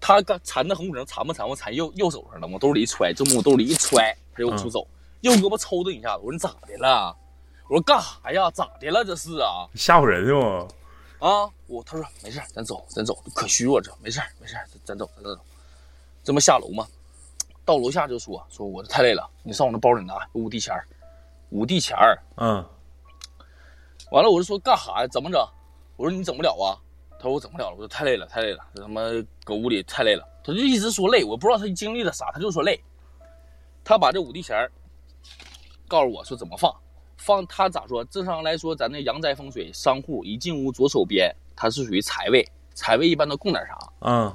[0.01, 4.87] 他刚缠那红绳缠吧缠吧缠右右手上了，往兜里一揣，这么往兜里一揣，他就往出走，
[5.23, 7.17] 右胳膊抽他一下子，我说你咋的了？
[7.69, 8.51] 我说干啥呀？
[8.51, 9.05] 咋的了？
[9.05, 10.69] 这是啊吓唬人是吗？
[11.19, 11.51] 啊！
[11.67, 15.39] 我他说没事，咱走，咱走，可虚弱这，没事没事，咱走咱走，
[16.23, 16.87] 这么下楼吗，
[17.65, 20.87] 到楼下就说说我太累了，你上我那包里拿有五帝钱儿，
[21.51, 22.19] 五帝钱儿。
[22.37, 22.65] 嗯
[24.13, 25.09] 完了，我就说干啥呀？
[25.09, 25.47] 怎么整？
[25.99, 26.81] 我说你整不了啊。
[27.19, 27.77] 他说我整不了了。
[27.77, 29.03] 我说太累了，太累了，这他妈
[29.45, 30.27] 搁屋里太累了。
[30.45, 32.81] 他就一直说累，我不知道他经历了啥，他就说累。
[33.85, 34.71] 他把这五帝钱儿
[35.89, 36.73] 告诉我说怎么放，
[37.17, 38.05] 放他咋说？
[38.05, 43.77] 正常来说，咱那阳宅风水，商户一进屋左手边，它是属于财位，财位一般都供点啥？
[44.01, 44.33] 嗯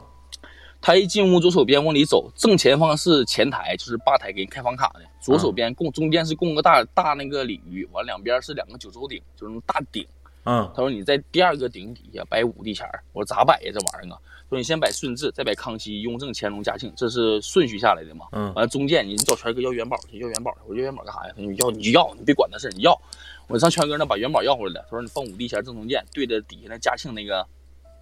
[0.85, 4.99] 他一进屋左手边往里走，正前方是前台，就是吧台给你开房卡的。
[5.21, 10.05] 左手边供中间是供个大大那个鲤鱼，完两边是两个九州鼎，就是那种大鼎。
[10.45, 14.19] 嗯他说你在第二个顶底下摆五帝钱儿，我说咋摆呀这玩意儿啊？
[14.49, 18.27] 说你先摆顺治，再摆康熙、雍正、乾隆、嘉庆，这是顺序下来的嘛？
[18.33, 20.57] 嗯完了中间你找全哥要元宝去，要元宝去。
[20.67, 21.33] 我说要元宝干啥呀？
[21.35, 22.99] 他说你要你就要，你别管那事儿，你要。
[23.47, 24.81] 我上全哥那把元宝要回来了。
[24.83, 27.45] 他说你放五帝钱正中间，对着底下那嘉庆那个，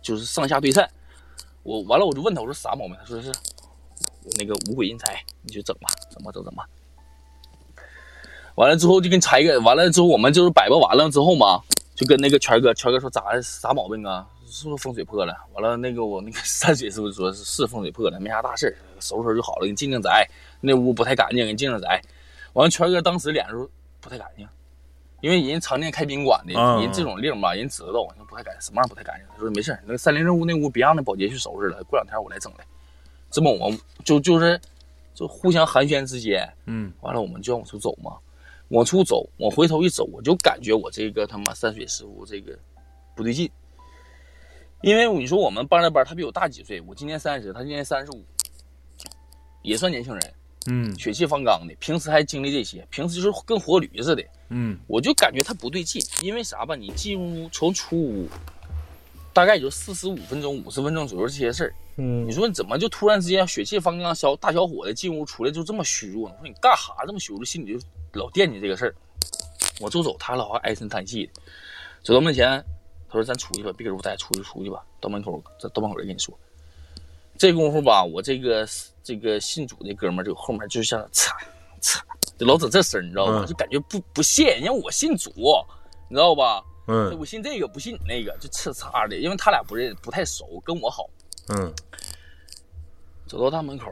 [0.02, 0.88] 就是上下对称。
[1.64, 2.96] 我完了我就问他，我说啥毛病？
[3.00, 3.32] 他说是
[4.38, 6.64] 那个五鬼阴财，你就整吧，怎么整怎么。
[8.56, 11.62] 完了之后就跟拆个，完了之后我们就是摆吧完了之后嘛，
[12.02, 14.28] 就跟那个全哥，全哥说咋啥毛病啊？
[14.48, 15.38] 是不是风水破了？
[15.54, 20.28] 完了那个我那个 山水师傅说是是风水破了，没啥大事儿收拾收拾就好了，给你进进宅。
[20.62, 22.02] 那屋不太干净，给你进进宅。
[22.54, 24.48] 完了全哥当时脸上说不太干净，
[25.22, 29.28] 因为人常年开宾馆的，嗯人这种令吧，人知道不太干净，什么玩意不太干净。
[29.32, 32.66] 他说没事儿，那个三零任务那屋别让那保洁去收拾了，过两天我来整来。
[33.30, 34.60] 这么我们就就是
[35.14, 38.18] 就互相寒暄之间，嗯完了我们就要往出走嘛，
[38.72, 42.58] 往出走，我回头一走，我就感觉我这个他妈山水师傅这个
[43.16, 43.50] 不对劲，
[44.82, 48.24] 因为你说我们班的班，他比我大几岁，我今年三十，他今年三十五，
[49.62, 50.34] 也算年轻人，
[50.68, 56.74] 嗯血气方刚的，平时还经历这些，平时就是跟活驴似的，嗯我就感觉他不对劲，因为啥吧？
[56.76, 58.30] 你进屋从出屋，
[59.34, 66.36] 大概也就四十五分钟、五十分钟左右这些事儿，嗯你说你怎么就突然之间血气方刚小大小伙子进屋出来就这么虚弱呢？
[66.40, 67.46] 我说你干哈这么虚弱？
[67.46, 68.96] 心里就老惦记这个事儿。
[69.80, 71.32] 我就走，他老爱唉声叹气的。
[72.04, 72.64] 走到门前，
[73.08, 74.84] 他说：“咱出去吧，别搁屋待，出去出去吧。
[75.00, 76.36] 到门口，在到门口再跟你说。”
[77.38, 78.68] 这功夫吧，我这个
[79.04, 81.38] 这个信主的哥们儿就后面就像擦
[81.82, 82.04] 擦，
[82.38, 83.44] 就老整这声儿，你知道吧？
[83.44, 85.32] 嗯就感觉不不屑，因为我信主，
[86.10, 86.64] 你知道吧？
[86.88, 91.08] 嗯我信这个不信你那个，就呲擦的，因为他俩不认不太熟，跟我好。
[91.52, 91.74] 嗯
[93.28, 93.86] 走到大门口，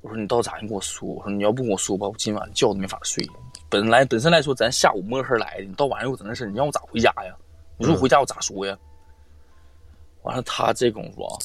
[0.00, 0.58] 我说你到咋？
[0.60, 1.08] 你跟我说。
[1.08, 3.22] 我说你要不跟我说吧，我今晚觉都没法睡。
[3.68, 7.36] 本来本身来说，咱下午摸黑来的，你到晚上又整那事儿，你让我咋回家呀？
[7.76, 8.78] 你说我回家我咋说呀？
[10.22, 11.36] 完了，他这功夫啊，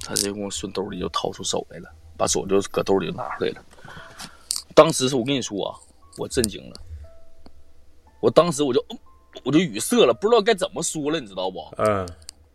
[0.00, 3.64] 他这功夫顺兜里就掏出手来了，把手就搁兜里就拿出来了。
[4.74, 5.74] 当时是我跟你说啊，
[6.18, 6.80] 我震惊了，
[8.20, 8.84] 我当时我就
[9.44, 11.58] 我就语塞了，不知道该怎么说了，你知道不？
[11.78, 12.08] 嗯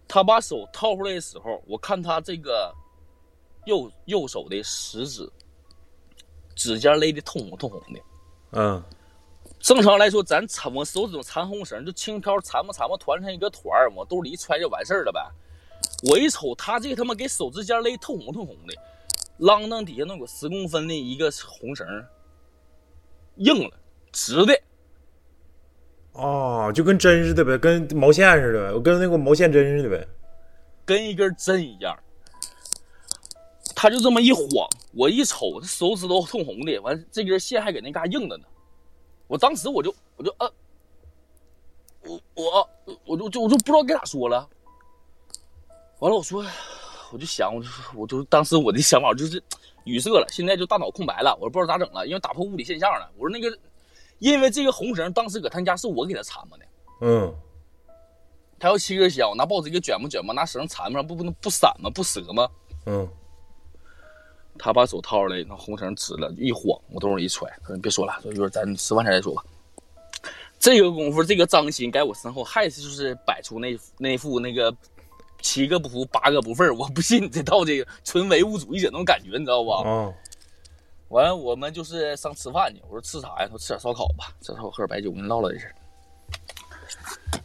[0.08, 2.74] 他把手掏出来的时候，我看他这个
[3.66, 5.30] 右右手的食指
[6.56, 8.00] 指尖勒的通红通红的。
[8.52, 8.84] 嗯
[9.60, 15.20] 正常来说，咱缠我手指头缠红绳，就轻飘缠吧缠吧团成一个团儿，往兜里一揣就完事儿了呗。
[16.08, 18.76] 我一瞅，他这他妈给手指尖勒通红通红的，
[19.40, 21.88] 啷当底下能有十公分的一个红绳，
[23.38, 23.76] 硬了，
[24.12, 24.62] 直的。
[26.16, 30.08] 哦，就跟针似的呗，跟毛线似的呗，我跟那个毛线针似的呗。
[30.86, 31.98] 跟一根针一样。
[33.76, 34.46] 他就这么一晃，
[34.94, 38.46] 我一瞅，这手指头通红的，完这根线还搁那嘎硬着呢。
[39.28, 40.50] 我当时我就我就呃，
[42.04, 42.70] 我我
[43.06, 44.48] 我就就我就不知道该咋说了。
[46.00, 46.46] 完了，我说
[47.12, 49.44] 我就想，我就我就当时我的想法就是
[49.84, 53.12] 语塞了，现在就大脑空白了，我不知道咋整了，因为打破物理现象了。
[53.18, 53.58] 我说那个，
[54.20, 56.66] 因为这个红绳当时搁他家是我给他缠嘛的。
[57.02, 57.34] 嗯
[58.58, 61.90] 他要七根香，我拿报纸给卷吧卷吧，拿绳缠上，不不能不散吗？
[61.90, 62.50] 不折吗？
[62.86, 63.08] 嗯
[64.58, 69.44] 他把手套来，那红绳直了，一晃，我兜里一揣，他说：“你别说了，说一会儿咱吃饭前再说吧。”
[70.58, 74.74] 这个功夫，这个张鑫在我身后还是就是摆出那那副那个
[75.42, 79.84] 七个不服八个不忿儿我不信你这套这个纯唯物主义者那种感觉，你知道吧？
[79.84, 80.14] 啊
[81.16, 83.46] 完了我们就是上吃饭去，我说吃啥呀？
[83.46, 85.10] 他说吃点烧烤吧，吃烧烤喝点白酒。
[85.10, 85.76] 我跟你唠唠这事儿，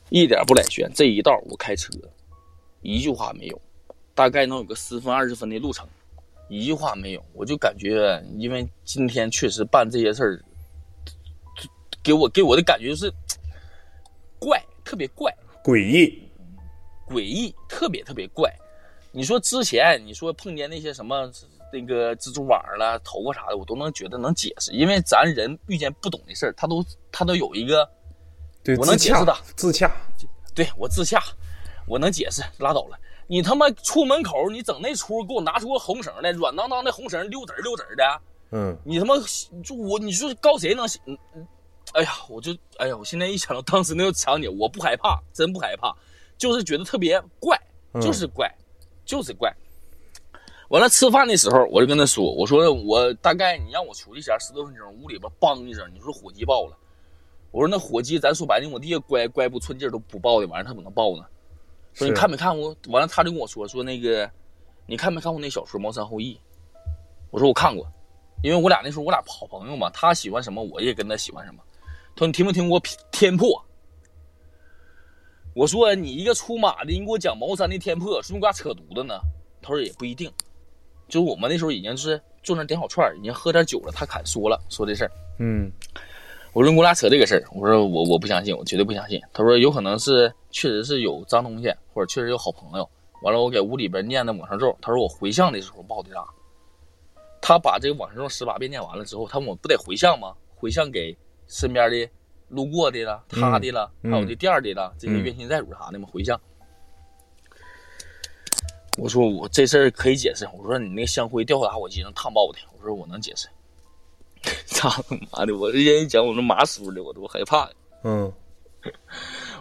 [0.09, 0.91] 一点不赖炫。
[0.93, 1.89] 这一道我开车，
[2.83, 3.61] 一句话没有，
[4.13, 5.87] 大概能有个十分二十分的路程，
[6.49, 7.25] 一句话没有。
[7.33, 10.45] 我就感觉，因为今天确实办这些事儿，
[12.03, 13.13] 给我给我的感觉就是
[14.41, 15.33] 怪，特别怪。
[15.63, 16.29] 诡异，
[17.07, 18.53] 诡异，特别特别怪。
[19.13, 21.31] 你说之前你说碰见那些什么
[21.73, 27.89] 那个蜘蛛网了、头发啥的，我都能觉得能解释，因为咱人遇见不懂的事儿，他都他都有一个，
[28.63, 29.91] 对，我能解释的，自洽，
[30.55, 31.23] 对我自洽，
[31.87, 32.99] 我能解释，拉倒了。
[33.27, 39.15] 你他妈出门口你整那出，给我拿出个红绳来，软当当的红绳，溜直溜直的，嗯，你他妈
[39.63, 40.87] 就我，你说告谁能？
[41.93, 45.93] 哎呀，我就哎呀，我现在一想到当时那个场景，我不害怕，真不害怕，
[46.37, 47.61] 就是觉得特别怪，
[48.01, 48.53] 就是怪，
[49.05, 49.53] 就是怪。
[50.71, 56.79] 完了吃饭的时候，我就跟他说：“我说我大概你让我出去前十多分钟，屋里边梆一声，你说火机爆了。
[57.51, 61.25] 我说那火机，咱说白了，我弟乖乖不寸劲都不爆的玩意儿，他怎么能爆呢？
[61.93, 62.75] 说你看没看过？
[62.87, 64.31] 完了他就跟我说说那个，
[64.87, 66.35] 你看没看过那小说《茅山后裔》？
[67.33, 67.85] 我说我看过，
[68.45, 71.59] 因为我俩那时候我俩好朋友嘛，他喜欢什么我也跟他喜欢什么。
[72.15, 73.61] 他说你听没听过天破？
[75.53, 79.19] 我说你一个出马的，你给我讲茅山的天破，是不是给我扯犊子呢？
[79.61, 80.33] 他说也不一定，
[81.11, 83.93] 就是我们那时候已经是坐那点好串已经喝点酒了。
[83.93, 85.11] 他敢说了，说这事儿。
[85.39, 85.71] 嗯，
[86.53, 89.21] 我说你给我俩扯这个事儿，我说我我不相信，我绝对不相信。
[89.33, 92.89] 他说有可能是确实是有脏东西，或者确实有好朋友。
[93.23, 94.75] 完了，我给屋里边念的往生咒。
[94.81, 96.25] 他说我回向的时候爆的炸。
[97.43, 100.33] 他把这个往生咒十八遍念完了之后，他问我不得回向吗？
[100.55, 102.09] 回向给身边的。
[102.51, 106.37] 路过的了，他的了，还有这店的了，这些冤亲债主啥的嘛，回向。
[108.99, 110.49] 我说我这事儿可以解释。
[110.57, 112.59] 我说你那香灰掉打火机上烫爆的。
[112.79, 113.49] 我说我能解释。
[114.67, 115.57] 操他妈的！
[115.57, 117.71] 我这人一讲我都麻酥的，我都害怕。
[118.05, 118.33] 嗯。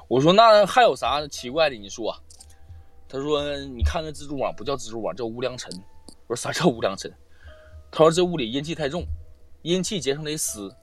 [0.07, 1.75] 我说那还有啥奇怪的？
[1.75, 2.15] 你说。
[3.07, 5.71] 他说你看那蜘蛛网不叫蜘蛛网，叫无良尘。
[6.27, 7.11] 我说啥叫无良尘？
[7.91, 9.03] 他说这屋里阴气太重，
[9.63, 10.73] 阴气结成的丝。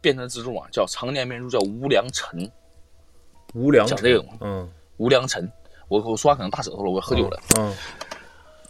[0.00, 2.50] 变成蜘蛛网，叫常年名著，叫无良尘。
[3.54, 5.50] 无良讲这个，嗯，无良尘。
[5.94, 7.40] 我我说话可能大舌头了，我喝酒了。
[7.56, 7.72] 嗯，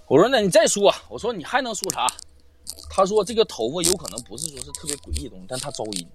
[0.06, 2.06] 我说那你再说，我说你还能说啥？
[2.90, 6.06] 他说这个头发有可能不是说是特别诡异的东西，但他招阴。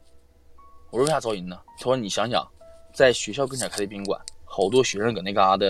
[0.92, 1.60] 我说为啥招阴呢？
[1.78, 2.48] 他说你想想，
[2.94, 5.66] 在学校跟前开的宾馆，好多学生搁那嘎达，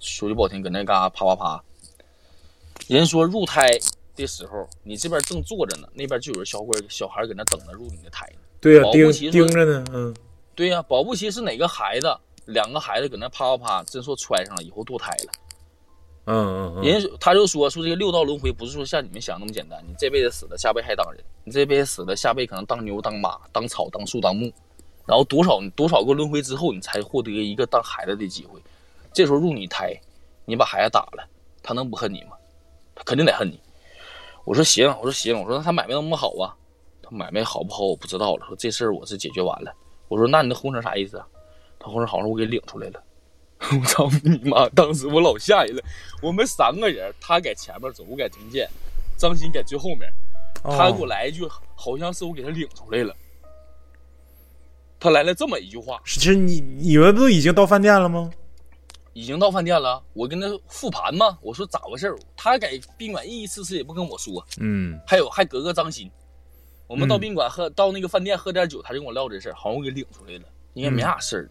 [0.00, 1.64] 说句不好听，搁那嘎啪啪啪。
[2.88, 3.68] 人说入胎
[4.16, 8.40] 的时候，你这边正坐着呢，那边就有人小伙小孩搁那等着入你的胎呢。
[8.60, 10.14] 对呀，盯盯着呢，嗯，
[10.54, 12.16] 对呀，保不齐是哪个孩子，
[12.48, 15.32] 两个孩子搁那啪啪啪，真说揣上了，以后堕胎了。
[16.24, 24.52] 嗯嗯，人他就说说这个六道轮回不是说像你们想那么简单，你这辈子死了，下辈还当人；你这辈子死了，下辈可能当牛、当马、当草、当树、当木，
[25.06, 28.60] 然后多少多少个轮回之后，你才获得一个当孩子的机会。
[29.12, 29.94] 这时候入你胎，
[30.44, 31.26] 你把孩子打了，
[31.62, 32.32] 他能不恨你吗？
[32.94, 33.60] 他肯定得恨你。
[34.44, 36.56] 我说行，我说行，我说那他买卖那么好啊。
[37.02, 38.46] 他买卖好不好我不知道了。
[38.46, 39.72] 说这事儿我是解决完了。
[40.08, 41.26] 我说那你那红绳啥意思啊？
[41.78, 43.02] 他后来好像我给领出来了。
[43.72, 44.68] 我操你妈！
[44.68, 45.82] 当时我老吓人了。
[46.22, 48.68] 我们三个人，他在前面走，我在中间，
[49.16, 50.08] 张鑫在最后面。
[50.62, 53.12] 他给我来一句，好像是我给他领出来了。
[55.00, 58.30] 他来了这么一句话：是你你们不都已经到饭店了吗？
[59.12, 60.00] 已经到饭店了。
[60.12, 64.44] 我跟他复盘嘛，我说咋回事他在宾馆一一次次也不跟我说。
[64.60, 65.00] 嗯。
[65.04, 66.08] 还有还隔个张鑫。
[66.86, 70.44] 我们到宾馆喝，到那个饭店喝点酒，他就跟我唠这事儿，好像我给领出来了，
[70.74, 71.48] 应该没啥事。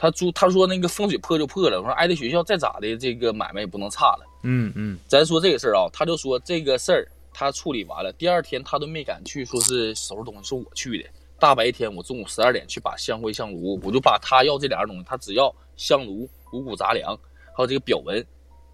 [0.00, 4.26] 他租他说那个风水破就破了，我说挨着学校再咋的，这个买卖也不能差了。
[4.44, 11.06] 嗯嗯，咱说这个事儿啊，他就说这个事儿他处理完了，第二天他都没敢去说是收拾东西，说我去的。
[11.38, 17.14] 大白天我中午十二点去把香灰香炉，我就把他要这两样东西，他只要香炉、五谷杂粮，
[17.54, 18.24] 还有这个表文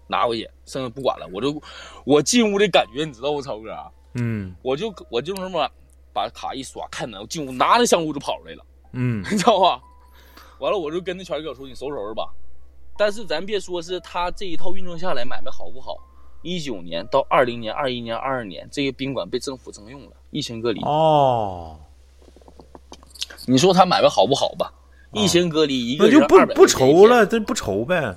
[0.07, 1.29] 拿回去，剩下不管了。
[1.33, 1.61] 我就
[2.05, 3.75] 我进屋的感觉，你知道不，超哥？
[4.13, 5.69] 嗯，我就我就那么。
[6.13, 8.65] 把卡一刷，开门，我进屋拿着香炉就跑出来了。
[8.93, 9.79] 嗯，你知道吧？
[10.59, 12.33] 完了，我就跟那全哥说：“你收拾收拾吧。”
[12.97, 15.97] 但是咱别说是他这一套运作下来买卖好不好？
[16.41, 20.81] 一九年到二零年、二一年、二二年，这个宾馆被政府征用了，疫情隔离。
[20.81, 21.77] 哦，
[23.45, 24.73] 你说他买卖好不好吧？
[25.13, 28.13] 疫情隔离，一个人就不不愁了，这不愁呗。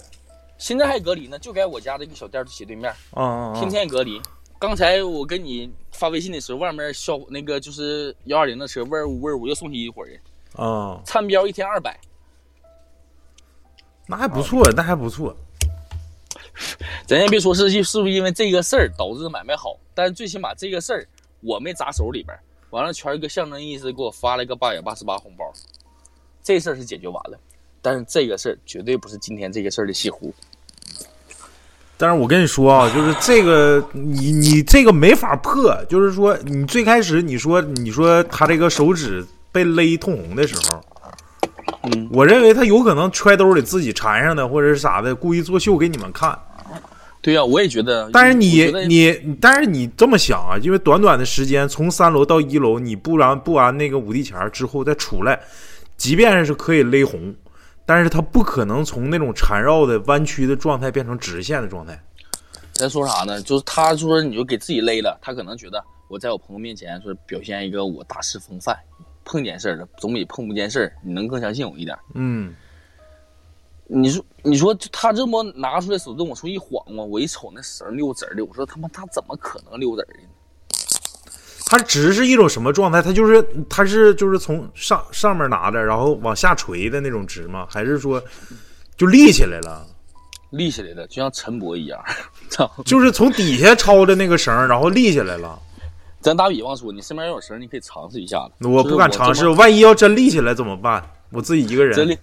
[0.59, 2.93] 现在还隔离呢，就在我家这个小店斜对面。
[3.55, 4.21] 天天隔离。
[4.59, 10.21] 刚才我跟你发微信的时候，外面消那个就是幺二零的车，味儿味儿屋又送去一伙人
[10.55, 11.01] 啊。
[11.07, 11.99] 餐标一天二百，
[14.11, 15.37] 那还不错，那还不错。
[17.07, 21.07] 咱先别说是是不是因为这个事儿导致买卖好，但是最起码这个事儿
[21.41, 22.37] 我没砸手里边，
[22.71, 25.45] 完了全是个象征意思，给我发了一个八百八十八红包，
[26.43, 27.39] 这事儿是解决完了。
[27.81, 30.35] 但是这个事儿绝对不是今天这个事儿的西湖。
[31.97, 40.83] 但是我跟你说啊，就是这个你你这个没法破，就是说你最开始你说你说他这个手指被勒通红的时候，
[41.83, 46.39] 嗯，我认为他有可能揣兜里自己缠上的，或者是啥的，故意作秀给你们看。
[47.23, 48.09] 对呀、我也觉得。
[48.13, 55.39] 但是你你但是你这么想啊，因为短短的时间从三楼到一楼，你不然不完那个五帝钱儿之后再出来，
[55.99, 57.35] 即便是可以勒红，
[57.85, 62.03] 但是他不可能从那种缠绕的弯曲的状态变成直线的状态。
[62.73, 63.41] 咱说啥呢？
[63.43, 68.75] 就是他说你就给自己勒了，他可能觉得我在我朋友面前说表现一个我大师风范，
[69.25, 71.97] 碰见事儿了总比碰不见事儿你能更相信我一点。
[72.15, 72.55] 嗯，
[73.87, 80.29] 你说你说他这么拿出来手跟我出一晃嘛，我一瞅那绳溜直儿的，我说他妈他怎么可能溜直儿的呢？
[81.67, 83.01] 它直是一种什么状态？
[83.01, 87.65] 它就是它是就是从上上面拿着，然后往下垂的那种直吗？
[87.71, 88.21] 还是说
[88.97, 89.87] 就立起来了？
[90.51, 92.03] 立起来了，就像陈博一样。
[92.49, 92.69] 操！
[92.85, 95.57] 就是从底下抄的那个绳，然后立起来了。
[96.21, 98.69] 咱打比方说，你身边要有绳，你可以尝试一下子。
[98.69, 101.03] 我不敢尝试，万一要真立起来怎么办？
[101.33, 102.19] 我自己一个人，真立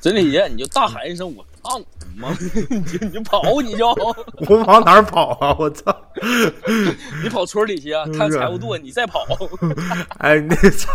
[0.00, 0.22] 真立
[0.52, 1.84] 你就大喊一声“我操你
[2.16, 2.30] 妈”，
[2.70, 5.56] 你 就你就跑，你就我往哪儿跑啊？
[5.58, 5.92] 我操！
[7.24, 9.26] 你跑村里去啊，看财务垛，你再跑。
[10.18, 10.88] 哎，那操，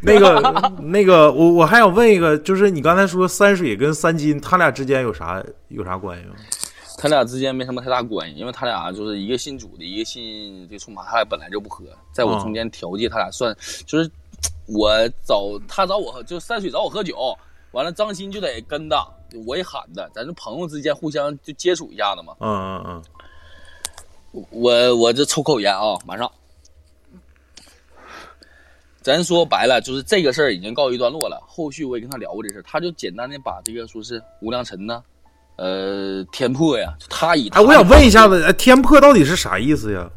[0.00, 6.34] 那个那个，我我还想问一个，就是你刚才说三水跟三金，他俩之间有啥有啥关系吗？
[7.04, 13.54] 他俩之间没什么太大关系，因为他俩就是一个信主的，一个信这个出马，他俩本来就不合，在我中间调剂，他俩算
[13.84, 14.10] 就是
[14.66, 17.36] 我找他找我就山水找我喝酒，
[17.72, 18.96] 完了张鑫就得跟的，
[19.46, 22.34] 我也喊的，咱这朋友之间互相就接触一下子嘛。
[22.40, 23.02] 嗯嗯
[24.32, 26.32] 嗯，我我这抽口烟啊，马上。
[29.02, 31.38] 咱说白了，就是这个事儿已经告一段落了。
[31.46, 35.02] 后续我也跟他聊过这事儿，他就简单的把这个说是无量尘呐，
[35.56, 40.10] 呃，天破呀，他以哎，我想问一下子，哎天破到底是啥意思呀？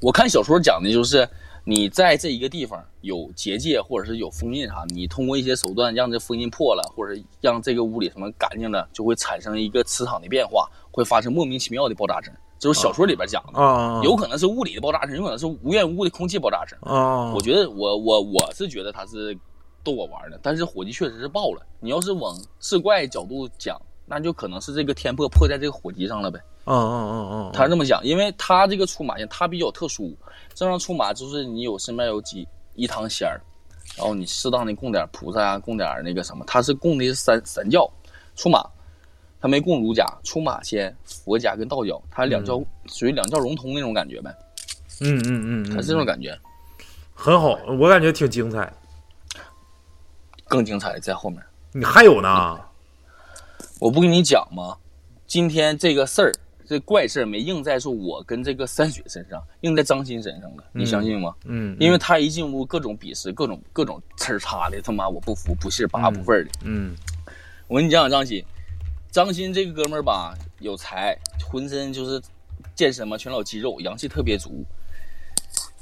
[0.00, 1.28] 我看小说讲的就是
[1.64, 12.32] 你在这一个地方有结界或者是有封印啥，你通过一些手段让这封印破了，或者让这个屋里什么干净了，就会产生一个磁场的变化，会发生莫名其妙的爆炸声。
[12.58, 16.78] 这是小说里边讲的，啊，有可能是物理的爆炸声，有可能是无缘无故的空气爆炸声。
[16.82, 19.36] 啊，我觉得我我我是觉得他是
[19.82, 21.60] 逗我玩的，但是火机确实是爆了。
[21.80, 23.76] 你要是往志怪角度讲，
[24.06, 26.40] 那就可能是这个天破破在这个火机上了呗。
[26.64, 30.16] 嗯嗯嗯嗯，他是这么想，因为他这个出马仙他比较特殊，
[30.54, 33.40] 正常出马就是你有身边有几一堂仙儿，
[33.96, 37.88] 然后你适当的供点菩萨啊，供点那个什么，他是供的是三三教
[38.34, 38.64] 出马，
[39.40, 44.34] 他没供儒家，出马仙佛家跟道教，他两教、属于两教融通那种感觉呗，
[45.00, 46.36] 嗯嗯嗯，他是这种感觉。
[47.14, 48.72] 很好，我感觉挺精彩。
[50.48, 51.40] 更精彩的在后面，
[51.72, 52.58] 你还有呢？
[53.78, 54.78] 我不跟你讲吗？
[55.26, 56.32] 今天这个事儿，
[56.66, 61.34] 这怪事儿没硬在说我跟这个山雪身上，硬在张鑫身上了，你相信吗？
[61.44, 66.50] 嗯，因为他一进屋，各种鄙视，各种各种呲儿叉的，他妈我不服，不是八不忿儿的。
[66.62, 66.96] 嗯
[67.68, 68.42] 我跟你讲讲张鑫，
[69.10, 72.22] 张鑫这个哥们儿吧，有才，浑身就是
[72.74, 74.64] 健身嘛，全老肌肉，阳气特别足。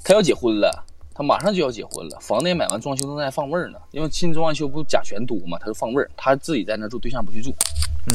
[0.02, 0.84] 他要结婚了，
[1.14, 3.78] 他马上就要结婚了，房子也买完，装修正在放味儿呢。
[3.92, 7.54] 因为新装完修不甲醛多嘛，他就放味儿，他自己在那住，对象不去住。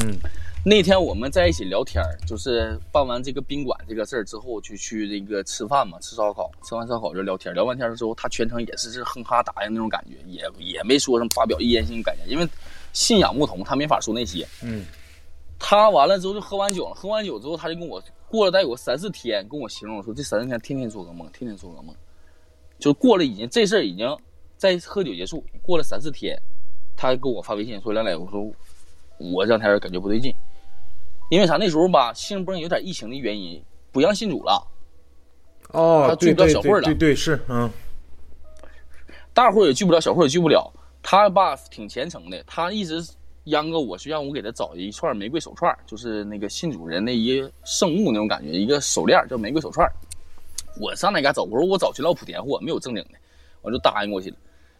[0.00, 0.16] 嗯
[0.62, 12.46] 那天我们在一起聊天，就是办完这个宾馆这个事儿之后，就去这个吃饭嘛，吃烧烤，吃完烧烤就聊天，聊完天之后，他全程也是是哼哈答应那种感觉，也也没说什么发表意见性感言，因为
[12.92, 14.46] 信仰不同，他没法说那些。
[14.62, 14.84] 嗯
[15.58, 21.94] 他完了之后就喝完酒了，喝完酒之后他就跟我过了大概有三四天，跟我形容说这三四天天天做噩梦，天天做噩梦，
[22.80, 24.16] 就过了已经这事儿已经
[24.56, 26.36] 在喝酒结束，过了三四天，
[26.96, 28.50] 他给我发微信说亮磊，我说
[29.18, 30.34] 我这两天感觉不对劲，
[31.30, 33.62] 因为啥那时候吧，性崩有点疫情的原因，
[33.92, 34.66] 不让信主了，
[35.72, 37.70] 哦，他聚不到小会了对对对是嗯
[39.32, 40.72] 大伙儿也聚不了，小会儿也聚不了。
[41.02, 43.02] 他吧挺虔诚的，他一直
[43.44, 49.90] 央个我是让我给他找一串玫瑰手串，就是那个信主人的一个圣物那种感觉，一个手链叫玫瑰手串。
[50.78, 53.10] 我上那嘎找，我说我找去老莆田货，没有正经的，
[53.62, 54.36] 我就答应过去了。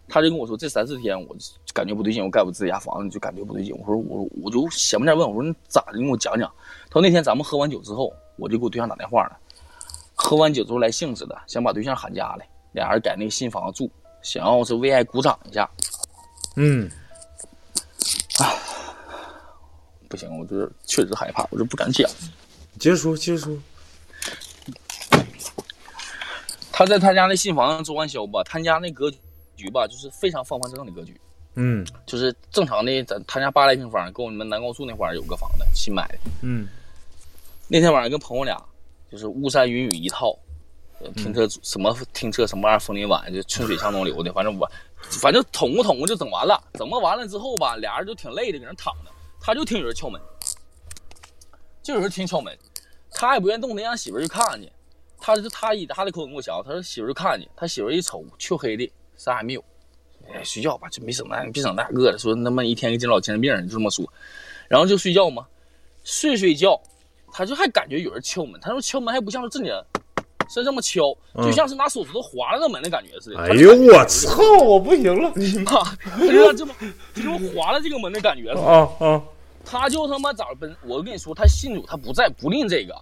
[0.09, 1.37] 他就跟我说这三四天我
[1.73, 3.73] 感觉不对劲，我盖我自己家房子就感觉不对劲。
[3.79, 5.99] 我说我我就闲不点问，我说你咋的？
[5.99, 6.53] 你给我讲讲。
[6.87, 9.39] 他说那天咱们喝完酒之后，我就给我对象打电话了。
[10.15, 13.91] 喝完酒之后来兴致的，想把对象喊家来，俩人在那个新房子住，
[14.21, 15.71] 想要是为爱鼓掌一下。
[16.57, 16.91] 嗯
[20.09, 22.11] 不行，我就是确实害怕，我就不敢讲。
[22.81, 23.57] 接着说接着说，
[26.81, 29.12] 他在他家那新房子做完销吧，他家那格
[29.55, 31.20] 局吧，就是非常方方正正的格局，
[31.57, 36.19] 嗯就是正常的，咱他家八来平方，跟我们南高速那块儿有个房子新买的。
[36.40, 36.66] 嗯
[37.69, 38.59] 那天晚上跟朋友俩
[39.12, 40.35] 就是巫山云雨一套，
[41.01, 44.66] 呃停车什么停车什么玩意儿，风林晚就春水向东流的，反正我
[44.97, 50.19] 反正捅咕捅咕就整完了，整完完了之后吧，俩人就挺累的，搁那躺着，他就听有人敲门，
[51.82, 52.57] 就有人听敲门，
[53.11, 54.73] 他也不愿动得，让媳妇去看看去。
[55.20, 59.64] 他是他以他的口吻跟我讲，他说媳妇儿看见，他媳妇儿一瞅，黢黑的，啥也没有。
[60.32, 62.18] 哎，睡觉吧，就没整那，别整那个的。
[62.18, 64.06] 说他妈一天给整老精神病，就这么说。
[64.68, 65.47] 然后就睡觉嘛，
[66.05, 66.80] 睡睡觉，
[67.32, 68.60] 他就还感觉有人敲门。
[68.60, 69.72] 他说敲门还不像是正经，
[70.48, 73.40] 是这么敲，就像是拿手指头划了个门的感觉似的。
[73.40, 76.72] 哎呦我操，我不行了你 妈，他就这么
[77.14, 78.62] 就划了这个门的感觉似的。
[78.62, 79.22] 啊啊！
[79.64, 82.94] 他就他妈咋奔，我跟你说，他信主，他不在不吝这个，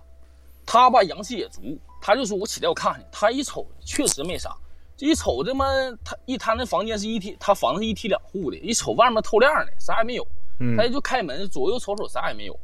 [0.67, 4.57] 他吧阳气也足，他就说我起来我看看，他一瞅确实没啥，
[4.97, 5.65] 这一瞅这么
[6.05, 10.27] 他一他那房间是一梯，他房子是一梯两户的，一瞅外面透亮的，啥也没有，
[10.61, 10.77] 嗯。
[10.77, 12.59] 他就开门左右瞅瞅啥也没有，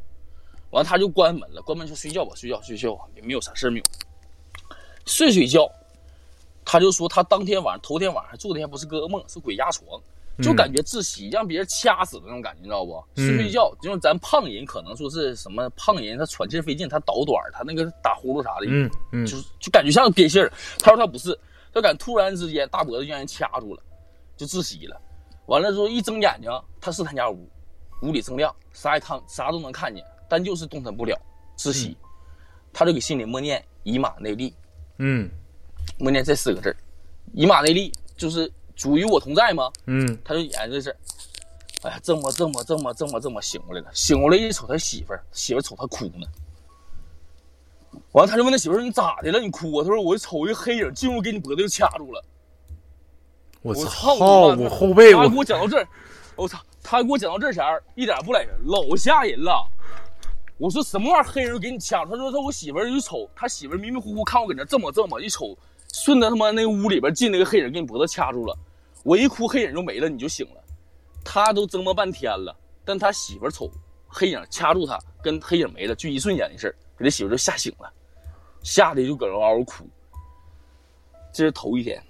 [0.71, 3.85] 完了他就关门了，关门就睡觉吧，睡觉睡觉吧，也没有啥事儿没有，
[5.05, 5.69] 睡睡觉，
[6.63, 10.01] 他就说他当天晚上头天晚上做的还不是个噩梦，是鬼压床。
[10.43, 12.93] 就感觉窒息，让别人掐死的那种感觉，你知道不？
[13.15, 20.51] 嗯睡睡觉，就是咱胖人可能说是什么胖人，他喘气费劲，他倒短，他那个打呼噜啥的，嗯嗯就是就感觉像憋气儿。
[20.79, 21.37] 他说他不是，
[21.73, 23.81] 他感觉突然之间大脖子就让人掐住了，
[24.35, 24.99] 就窒息了。
[25.45, 26.51] 完了之后一睁眼睛，
[26.81, 27.49] 他是他家屋，
[28.01, 31.15] 屋里锃亮，啥也看啥都能看见，但就是动弹不了，
[31.57, 31.95] 窒息。
[32.73, 34.53] 他就给心里默念以马内利，
[34.97, 35.29] 嗯
[35.97, 36.75] 默念这四个字儿，
[37.31, 39.71] 以马内利就是主与我同在吗？
[39.85, 40.95] 嗯他就研究这事，
[41.83, 46.27] 哎呀，这么这么这么这么这么醒过来了，醒过来一瞅他媳妇儿，媳妇儿瞅他哭呢。
[48.11, 49.39] 完了，他就问他媳妇儿：“你咋的了？
[49.39, 52.23] 你哭啊？”他说：“我瞅一黑影进屋，给你脖子就掐住了。”
[53.61, 54.17] 我我操！
[54.17, 54.25] 操
[54.55, 55.87] 我后背他给我我讲到这儿，
[56.35, 56.59] 我操！
[56.83, 59.67] 他给我讲到这前儿，一点不来人，老吓人了。
[60.57, 61.31] 我说什么玩意儿？
[61.31, 62.11] 黑人给你掐住？
[62.11, 65.57] 他说他我媳妇儿一瞅，他媳妇儿迷迷糊糊看我搁那这么这么一瞅，
[66.03, 68.57] 顺着他妈那屋里边进那个黑影给你脖子掐住了。
[69.03, 70.61] 我一哭，黑影就没了，你就醒了。
[71.23, 72.53] 他都折磨半天了，
[72.83, 73.71] 但他媳妇瞅
[74.07, 77.89] 黑影掐住他，跟黑影没了，就一瞬间的事儿，给他媳妇就吓醒了，
[78.61, 79.87] 吓得就搁那嗷嗷哭。
[81.33, 82.01] 这是头一天，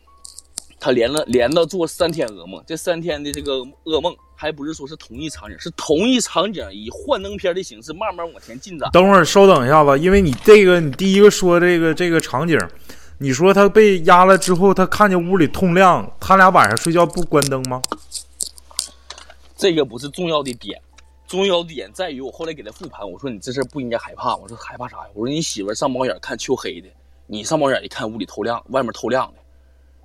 [0.80, 8.90] 他连了连着做三天噩梦，这三天的这个噩梦还不是说是同一场景，是同一场景以幻灯片的形式慢慢往前进展。
[8.92, 12.60] 等会儿稍等一下子，因为你这个你第一个说这个这个场景，
[13.18, 17.82] 你说他被压了之后，他看见屋里通亮，他俩晚上睡觉不关灯吗？
[19.56, 20.82] 这个不是重要的点，
[21.28, 25.08] 重要的点在于我后来给他复盘，我说你这事不应该害怕，我说害怕啥呀？
[25.14, 26.90] 我说你媳妇上猫眼看秋黑的，
[27.26, 29.40] 你上猫眼一看屋里透亮，外面透亮的，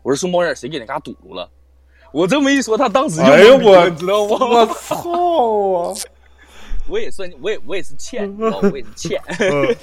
[0.02, 1.50] 我说是猫眼谁给那嘎堵住了？
[2.12, 4.36] 我这么一说，他当时就哎呦我 你知道吗？
[4.40, 5.10] 我操
[5.82, 5.94] 啊！
[6.88, 9.20] 我也算，我也我也是欠， 我也是欠。
[9.38, 9.76] 嗯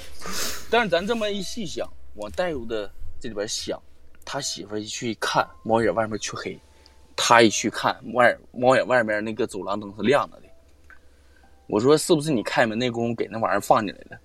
[0.70, 3.80] 但是咱这么一细想，我带入的这里边想，
[4.24, 6.58] 他媳妇一去看猫眼外面黢黑，
[7.16, 10.42] 他一去看外猫眼外面那个走廊灯是亮着的。
[11.66, 14.18] 我说是不是你开门那功夫给那玩意儿放进来了？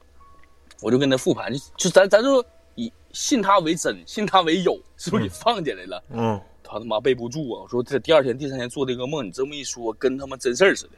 [0.81, 2.43] 我就跟他复盘，就就咱咱就
[2.75, 6.03] 以信他为真，信他为有，是不是给放进来了？
[6.09, 7.63] 嗯他他妈背不住啊！
[7.63, 10.91] 我说这第二天、第三天做这个梦，你这么一说，跟他妈真事儿似的。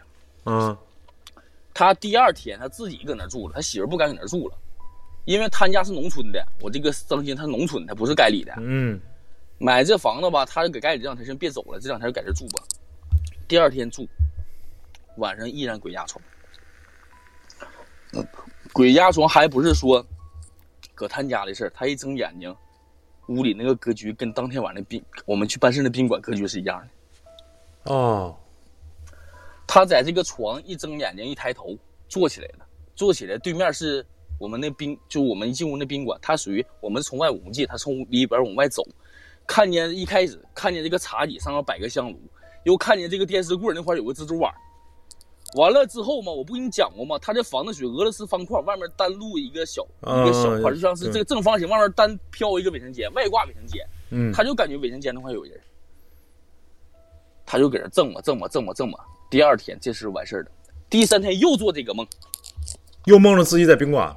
[0.45, 0.77] 嗯
[1.73, 4.55] 他第二天他自己搁那住了，他媳妇不敢搁那住了，
[5.26, 8.53] 因为他家是农村的，我这个张鑫他是农村，他不是该里的。
[8.60, 8.99] 嗯
[9.57, 12.64] 买这房子吧，他就搁街里这两天先别走了，这两天就在这住吧。
[13.47, 14.07] 第二天住，
[15.18, 16.23] 晚上依然鬼压床。
[18.73, 20.06] 鬼压床还不是说
[20.93, 22.53] 搁他家的事儿，他一睁眼睛，
[23.27, 26.80] 屋里那个格局跟当天晚上宾我们去办事那宾馆格局是一样
[27.84, 27.93] 的。
[27.93, 28.38] 哦
[29.65, 31.77] 他在这个床一睁眼睛一抬头
[32.07, 34.06] 坐起来了，坐起来对面是
[34.37, 38.85] 我们那宾，就我们一进屋那宾馆，它属于我们从外五进，它从里边往外走，
[39.47, 42.19] 看见一开始看见这个茶几上面摆个香炉，
[42.63, 44.53] 又看见这个电视柜那块有个蜘蛛网，
[45.55, 47.17] 完了之后嘛，我不跟你讲过吗？
[47.21, 53.81] 他这房子属于俄罗斯方块，外面单露一个小一个小块，嗯就像是这个正方形，外面单飘一个卫生间，外挂卫生间。
[54.11, 55.59] 嗯他就感觉卫生间那块有人，
[57.45, 58.99] 他就搁这挣嘛挣嘛挣嘛挣嘛。
[59.31, 60.51] 第二天这事完事儿了，
[60.89, 62.05] 第三天又做这个梦，
[63.05, 64.15] 又梦着自己在宾馆。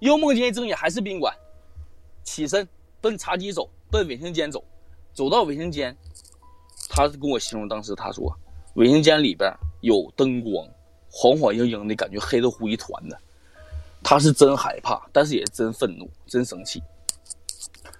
[0.00, 1.34] 又梦见睁眼还是宾馆，
[2.24, 2.66] 起身
[3.00, 4.64] 奔茶几走，奔卫生间走，
[5.12, 5.96] 走到卫生间，
[6.88, 8.34] 他跟我形容当时他说，
[8.74, 9.52] 卫生间里边
[9.82, 10.66] 有灯光，
[11.10, 13.18] 晃晃悠悠的感觉黑乎乎一团的，
[14.02, 16.82] 他是真害怕，但是也真愤怒，真生气。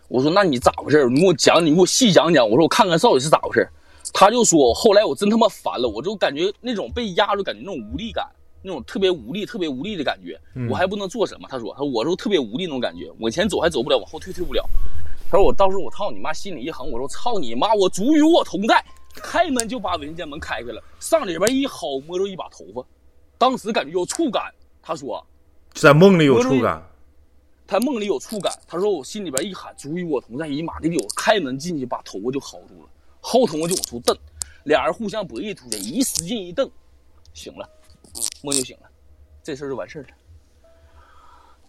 [0.09, 1.07] 我说那你咋回事？
[1.09, 2.49] 你给我讲，你给我细讲讲。
[2.49, 3.69] 我说我看看到底是咋回事。
[4.13, 8.27] 他就说后来我真他妈烦了，我就感觉那种被压住，感觉那种无力感，
[8.63, 11.49] 那种特别无力、特别无力的感觉，我还不能做什么。
[11.51, 14.65] 他说，他说我说特别无力那种感觉，往前走还走不了，往后退退不了。
[15.31, 18.85] 他说我到时候我操你妈，心里一横，我说操你妈，我主与我同在。
[19.13, 22.87] 开门就把文件门开开了，上里边一薅，摸着一把头发，
[23.37, 24.55] 当时感觉有触感。
[24.81, 25.27] 他说，
[25.75, 26.81] 在梦里有触感。
[27.67, 28.53] 他梦里有触感。
[28.69, 32.89] 他说我心里边一喊，主与我同在，一马的溜，开门进去把头发就薅住了，
[33.21, 34.17] 薅头发就往出蹬，
[34.65, 36.71] 俩人互相博弈出去，一使劲一蹬，
[37.35, 37.69] 醒了，
[38.43, 38.89] 梦就醒了，
[39.43, 40.09] 这事儿就完事儿了。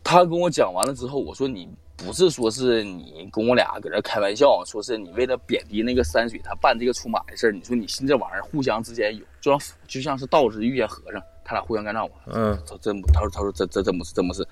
[0.03, 1.69] 他跟我讲完了之后，我说你。
[2.03, 12.15] 不是说是你跟我俩搁这开玩笑，说是你为了贬低那个山水他办这个出马的事儿，你说你信这玩意儿，互相之间有，就像就像是道士遇见和尚，他俩互相干仗嘛。
[12.25, 14.43] 嗯，他真他说他说这这真不是真不是，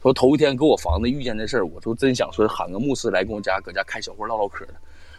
[0.00, 4.72] 说头一天给我房子遇见这事儿，我就真想说喊个牧师来跟我家搁家开小会唠唠嗑的。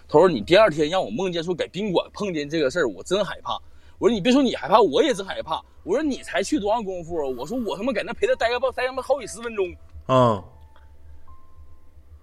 [0.07, 3.61] 他说你第二天让我梦见说在宾馆碰见这个事儿，我真害怕。
[3.98, 5.62] 我说你别说你害怕，我也真害怕。
[5.84, 7.16] 我说你才去多长功夫？
[7.38, 9.66] 我说我他妈在那陪他待个待他妈好几十分钟。
[10.08, 10.44] 啊。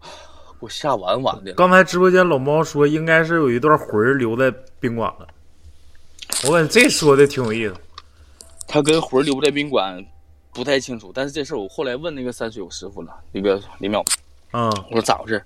[0.60, 1.52] 给我吓完完的。
[1.54, 5.26] 刚才直播间老猫说，应该是有一段魂儿留在宾馆了。
[6.46, 7.74] 我感觉这说的挺有意思。
[8.68, 10.04] 他跟魂儿留在宾馆，
[10.52, 11.10] 不太清楚。
[11.12, 14.04] 但是这事儿我后来问那个山水有师傅了，那个李淼。
[14.52, 14.70] 嗯。
[14.90, 15.44] 我说咋回事？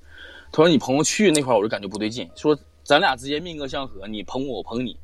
[0.53, 2.31] 他说你朋友去那块儿，我就感觉不对劲。
[2.35, 4.97] 说咱俩之间命格相合，你捧我，我捧你。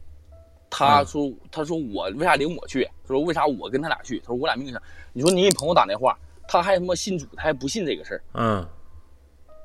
[0.74, 2.82] 他说他说我为啥领我去？
[3.03, 4.19] 他说为啥我跟他俩去？
[4.20, 4.82] 他说我俩命格相。
[5.12, 6.19] 你说你给朋友打电话，
[6.49, 8.23] 他还他妈信主，他还不信这个事儿。
[8.32, 8.66] 嗯。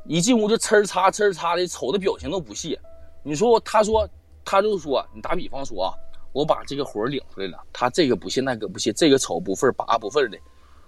[0.03, 2.77] 一进屋就呲儿擦呲儿擦的，瞅的表情都不屑。
[3.23, 4.07] 你说，他说，
[4.43, 5.93] 他就说，你打比方说啊，
[6.33, 10.37] 我把这个活领出来了，他这个不信那个不信，这个丑不忿拔不忿的。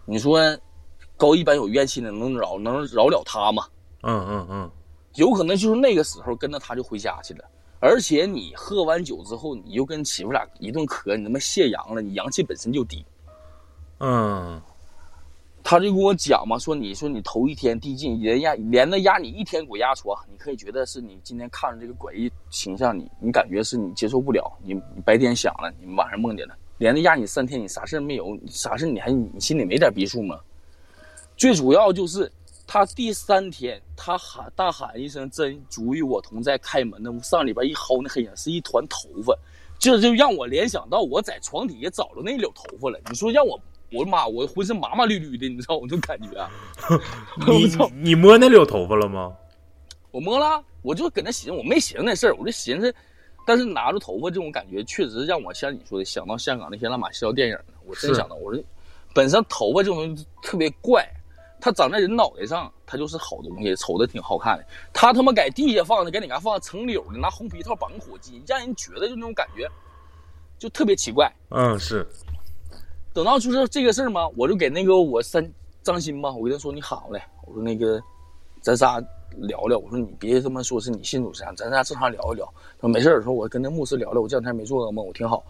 [0.04, 0.40] 你说，
[1.16, 3.66] 高一班有怨气的能饶能饶了他吗？
[4.04, 4.72] 嗯嗯嗯，
[5.16, 7.46] 有可能就是那个时候跟着他就回家去了。
[7.80, 13.06] 而且你喝完酒之后，你又跟媳妇俩一顿磕，你他妈泄阳了，你阳气本身就低。
[14.00, 14.62] 嗯。
[15.62, 30.40] 他就跟我讲嘛，说你说你头一天递进，人压连着压你一天，鬼压床，你可以觉得是你今天看着这个诡异形象，你你感觉是你接受不了，你你白天想了，你晚上梦见了，连着压你三天，你啥事没有，啥事你还你心里没点逼数吗？
[31.36, 32.32] 最主要就是
[32.72, 39.36] 他第三天，他喊大喊一声“真主与我同在”，开门那上里边一薅那黑影是一团头发，
[39.80, 43.00] 这就让我联想到我在床底下找着那绺头发了。
[43.10, 43.60] 你说让我。
[43.92, 44.28] 我的妈！
[44.28, 46.48] 我浑身麻麻绿绿的，你知道我那种感觉啊？
[47.48, 49.36] 你你摸那绺头发了吗？
[50.12, 52.94] 我摸了，我就搁那寻思，我没寻思那事儿，我就寻思，
[53.48, 58.64] 但是拿着头发这种感觉，确实让我像你说的想到香港那些乱码七糟电影我真想到，我说，
[59.16, 61.04] 本身头发这种东西特别怪，
[61.62, 64.66] 它长在人脑袋上，它就是好东西，瞅着挺好看的。
[64.94, 69.70] 它他妈在地下放的，搁哪嘎放成柳的，拿红皮套绑火鸡，让人觉得就那种感觉，
[70.58, 71.32] 就特别奇怪。
[71.50, 72.08] 嗯，是。
[73.12, 75.46] 等到就是这个事儿嘛，我就给那个我三
[75.84, 78.02] 张鑫吧，我跟他说你喊过来，我说那个
[78.62, 79.04] 咱仨
[79.38, 82.46] 聊聊，我说你别他妈说是你信主啥，咱仨正常聊一聊。
[82.78, 85.44] 他说没事儿，说我跟那牧师聊聊，我这两天没做噩梦，我挺好。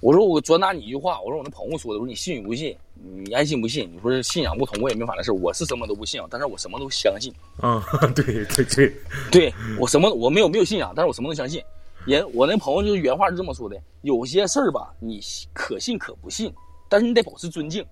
[0.00, 7.32] 我说我转达你一句话，我说我那朋友说的，我说你信与不信，你爱信不信，你说信仰不同，我也没法的事我是什么都不信仰，但是我什么都相信。
[7.62, 7.82] 嗯，
[8.14, 8.94] 对 对对，
[9.30, 11.62] 对我什么我没有没有信仰，但是我什么都相信。
[12.06, 15.20] 人我那朋友就是原话是这么说的，有些事儿吧，你
[15.52, 16.52] 可信可不信。
[16.88, 17.82] 但是你得保持尊敬，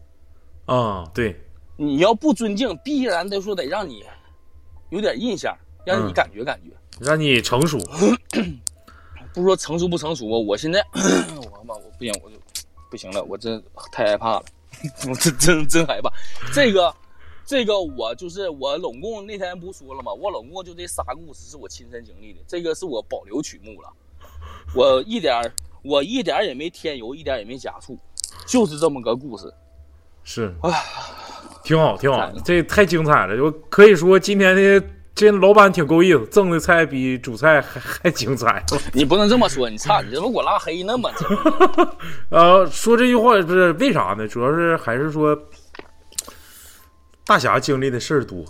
[0.66, 1.35] 啊，对，
[1.77, 4.05] 你要不尊敬，必然得说得让你
[4.91, 5.57] 有点印象，
[5.87, 6.70] 让你感觉感觉，
[7.01, 7.78] 让你成熟。
[9.32, 10.85] 不说成熟不成熟啊，我现在
[11.57, 12.37] 我妈我不行，我就
[12.91, 13.62] 不行了，我真
[13.93, 14.60] 太害怕了，我
[15.20, 16.11] 真真真害怕。
[16.52, 16.94] 这个
[17.44, 20.12] 这个我就是我拢共那天不说了吗？
[20.12, 23.93] 我拢共就这仨故事是我亲身经历的，这个是我保留曲目了，
[24.74, 25.52] 我一点
[25.82, 27.98] 我一点也没添油，一点也没加醋。
[28.47, 29.52] 就是这么个故事，
[30.24, 30.70] 是啊，
[31.62, 33.36] 挺好，挺好，这太精彩了。
[33.36, 34.85] 就可以说今天的
[35.20, 38.64] 这老板挺够意思，蒸的菜比主菜还还精彩。
[38.94, 41.10] 你不能这么说，你操，你怎么给我拉黑呢嘛？
[42.30, 44.26] 呃，说这句话不是为啥呢？
[44.26, 45.38] 主要是还是说
[47.26, 48.42] 大侠经历的事儿多。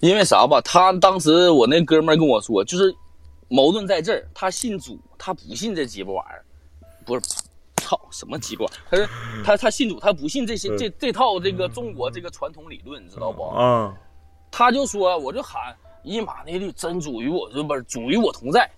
[0.00, 0.60] 因为啥吧？
[0.62, 2.92] 他当时我那哥们跟我说，就是
[3.46, 6.44] 矛盾在这儿，他信主，他不信这鸡巴玩意儿，
[7.04, 7.22] 不是。
[7.76, 8.66] 操什么鸡巴？
[8.90, 9.06] 他说
[9.44, 13.44] 他他信主，他不信这些这这套这个中国这个传统理论，你知道不？
[13.44, 13.94] 啊，
[14.50, 18.70] 他就说，我就喊一马内利，真主与我，不是主与我同在。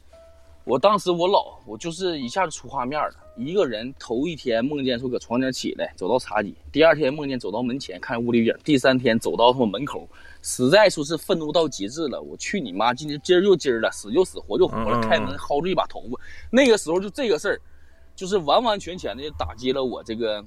[0.65, 10.07] 我当时我老我就是一下子出画面了，一个人头一天梦见说搁床前起来走到茶几，第二天梦见走到门前看屋里影，第三天走到他们门口，
[10.43, 12.21] 实在说是愤怒到极致了。
[12.21, 12.93] 我去你妈！
[12.93, 16.21] 今天今儿就今儿了，死就死，活就活了，开门薅住一把头发。
[16.51, 17.61] 那个时候就这个事儿，
[18.15, 20.45] 就是完完全全的打击了我这个，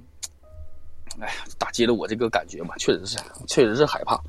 [1.19, 3.17] 哎呀，打击了我这个感觉吧，确实是，
[3.47, 4.21] 确实是害怕。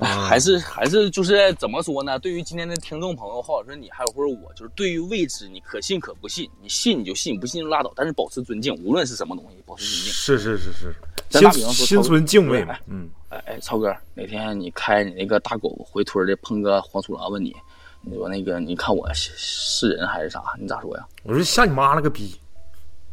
[0.00, 2.18] 哎，还是还是就是怎么说呢？
[2.18, 7.92] 对于今天的听众朋友，或者说你，还有或者我，就是对于未知，你可信可不信，你信你就信，不信就拉倒。
[7.94, 10.12] 但是保持尊敬，无论是什么东西，保持尊敬。
[10.12, 10.94] 是是是是，
[11.30, 17.54] 心咱打比方说心存敬畏嘛哎，嗯，哎哎，超哥，哪天你开你那个大狗回村里碰个黄鼠狼，问你，
[18.00, 20.42] 你说那个你看我是是人还是啥？
[20.58, 21.06] 你咋说呀？
[21.24, 22.34] 我说吓你妈了个逼！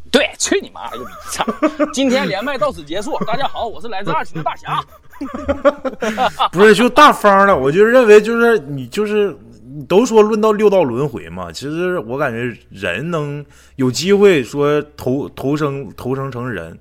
[0.09, 1.11] 对，去你妈了个逼！
[1.31, 1.45] 操！
[1.91, 4.81] 今天连麦到此结束，大家好，我是来自二群的大侠。
[6.51, 9.35] 不是就大方了，我就认为就是你就是
[9.75, 13.43] 你都说论到六道轮回嘛，其实我感觉人能
[13.75, 16.77] 有机会说投投生投生成人，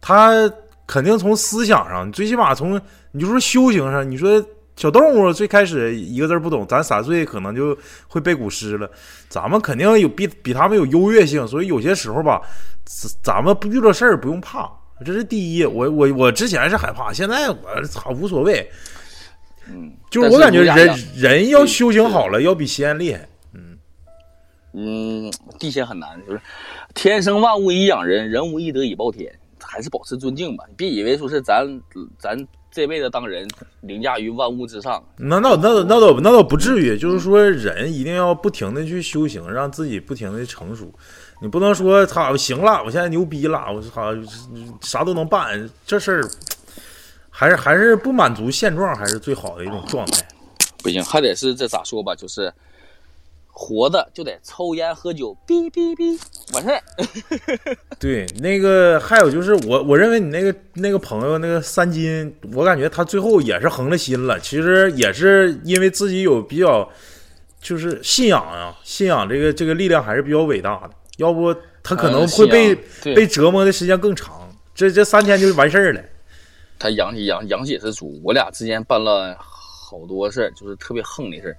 [0.00, 0.50] 他
[0.86, 2.80] 肯定从思想上，最起码从
[3.12, 4.42] 你就说修行上，你说
[4.76, 7.76] 小动物最开始一个字不懂，咱三岁可能就
[8.08, 8.90] 会背古诗了，
[9.28, 12.40] 咱们肯定有比比他们有优越性，所以有些时候吧，
[12.84, 14.70] 咱咱们遇到事儿不用怕。
[15.04, 18.66] 这是第一，我我我之前是害怕，现在我操无所谓，
[19.68, 23.28] 嗯，就是我感觉人人要修行好了，要比仙厉害。
[23.54, 23.78] 嗯
[24.72, 26.40] 嗯，地仙很难，就是
[26.94, 29.30] 天生万物以养人，人无一德以报天，
[29.62, 30.64] 还是保持尊敬吧。
[30.68, 31.66] 你别以为说是咱
[32.18, 32.36] 咱
[32.70, 33.46] 这辈子当人
[33.82, 40.90] 凌驾于万物之上，那那那那倒那倒不至于，就是说人一定要不停的去修行，让自己不停的成熟。
[41.40, 44.14] 你不能说他行了，我现在牛逼了，我操
[44.80, 46.30] 啥都能办，这事儿
[47.30, 50.26] 还是还是不满足现状，还是最好的一种状态。
[50.82, 52.52] 不行，还得是这咋说吧，就是
[53.48, 56.18] 活着就得抽烟喝酒，哔哔哔，
[56.54, 56.82] 完事儿。
[58.00, 66.88] 对，那个还有就是我我认为你那个那个朋友那个三金，我感觉他最后也是横了心了，其实也是因为自己有比较
[67.60, 76.00] 就是信仰啊，信仰这个这个力量还是比较伟大的，要不他可能会被、嗯被折磨的时间更长，这这三天就完事儿了。
[76.78, 81.56] 他阳气阳阳气也是足，我俩之间办了好多事儿，就是特别横的事儿，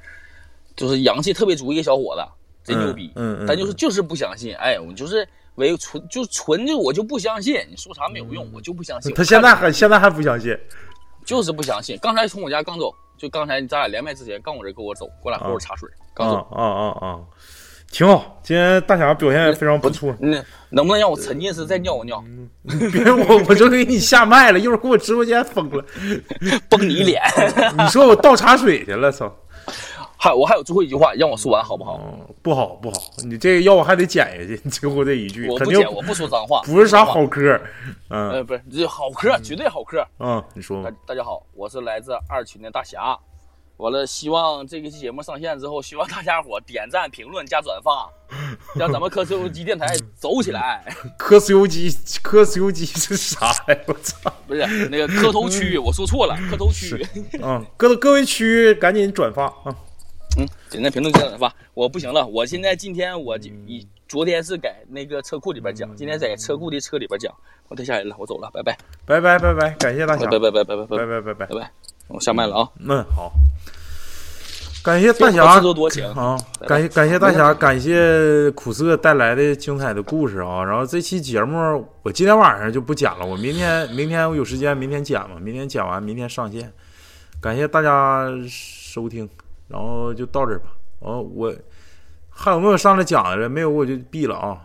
[0.75, 2.23] 就是阳气特别足一个小伙子，
[2.63, 9.11] 贼牛逼，嗯嗯嗯但就是就是不相信，哎，我就是唯纯就纯就我就不相信，你说啥没有用，我就不相信。
[9.15, 10.55] 他现在还现在还不相信，
[11.25, 16.35] 就是不相信，刚才从我家刚走，就刚才咱俩连麦之前刚我这跟我走，过来喝会茶水，刚走。
[16.51, 17.19] 啊啊啊啊，
[17.91, 18.39] 挺好。
[18.43, 22.23] 今天大侠表现也非常不错，那能不能让我沉浸式再尿个尿，
[22.91, 25.83] 别我 我就给你下麦了，一会儿给我直播间封了。
[26.69, 27.21] 崩你脸？
[27.77, 29.33] 你说我倒茶水去了，操！
[30.19, 31.99] 还我还有最后一句话，让我说完好不好？
[32.03, 37.05] 嗯，不好不好，你这个要我还得剪下去，你最后这一句肯定我不剪，我不说脏话，不是啥。
[37.05, 37.59] 好嗑。
[38.09, 40.03] 嗯呃，不是，这好嗑，绝对好嗑。
[40.19, 40.97] 嗯，你说大吧。
[41.05, 43.17] 大家好，我是来自二群的大侠。
[43.77, 48.09] 完了，希望这个期节目上线之后，希望大家伙点赞、评论加转发，
[48.75, 50.83] 让咱们科斯游机电台走起来。
[51.15, 53.77] 科斯油机，科斯油机是啥呀？
[53.85, 54.33] 我操！
[54.47, 57.05] 不是那个磕头区，我说错了，磕头区。
[57.41, 59.75] 嗯，各各位区赶紧转发啊！
[60.37, 61.53] 嗯，点赞、评论加转发。
[61.75, 67.31] 我不行了，我现在今天我就一昨天是在那个车库里边讲，今天在车库的车里边讲。
[67.67, 71.55] 我太吓人了，我走了，拜拜，拜拜拜拜，感谢大侠，拜拜拜拜拜拜拜拜拜拜拜拜。
[71.59, 71.71] 拜，
[72.07, 72.69] 我下麦了啊。
[72.79, 73.33] 嗯，好，
[74.87, 76.37] 感谢大侠自作多情啊！
[76.65, 80.63] 感谢感谢大侠，感谢苦涩带来的精彩的故事啊！
[80.63, 86.71] 然后这期节目我今天晚上就不剪了，我明天 明天我有时间明天剪吧，明天剪完明天上线。
[87.41, 89.29] 感谢大家收听，
[89.67, 90.67] 然后就到这儿吧。
[90.99, 91.53] 哦，我
[92.29, 93.49] 还有没有上来讲的了？
[93.49, 94.57] 没有我就闭了啊！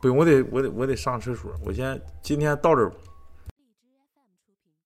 [0.00, 1.52] 不用，我得我得我得上厕所。
[1.64, 2.96] 我先今天到这儿吧。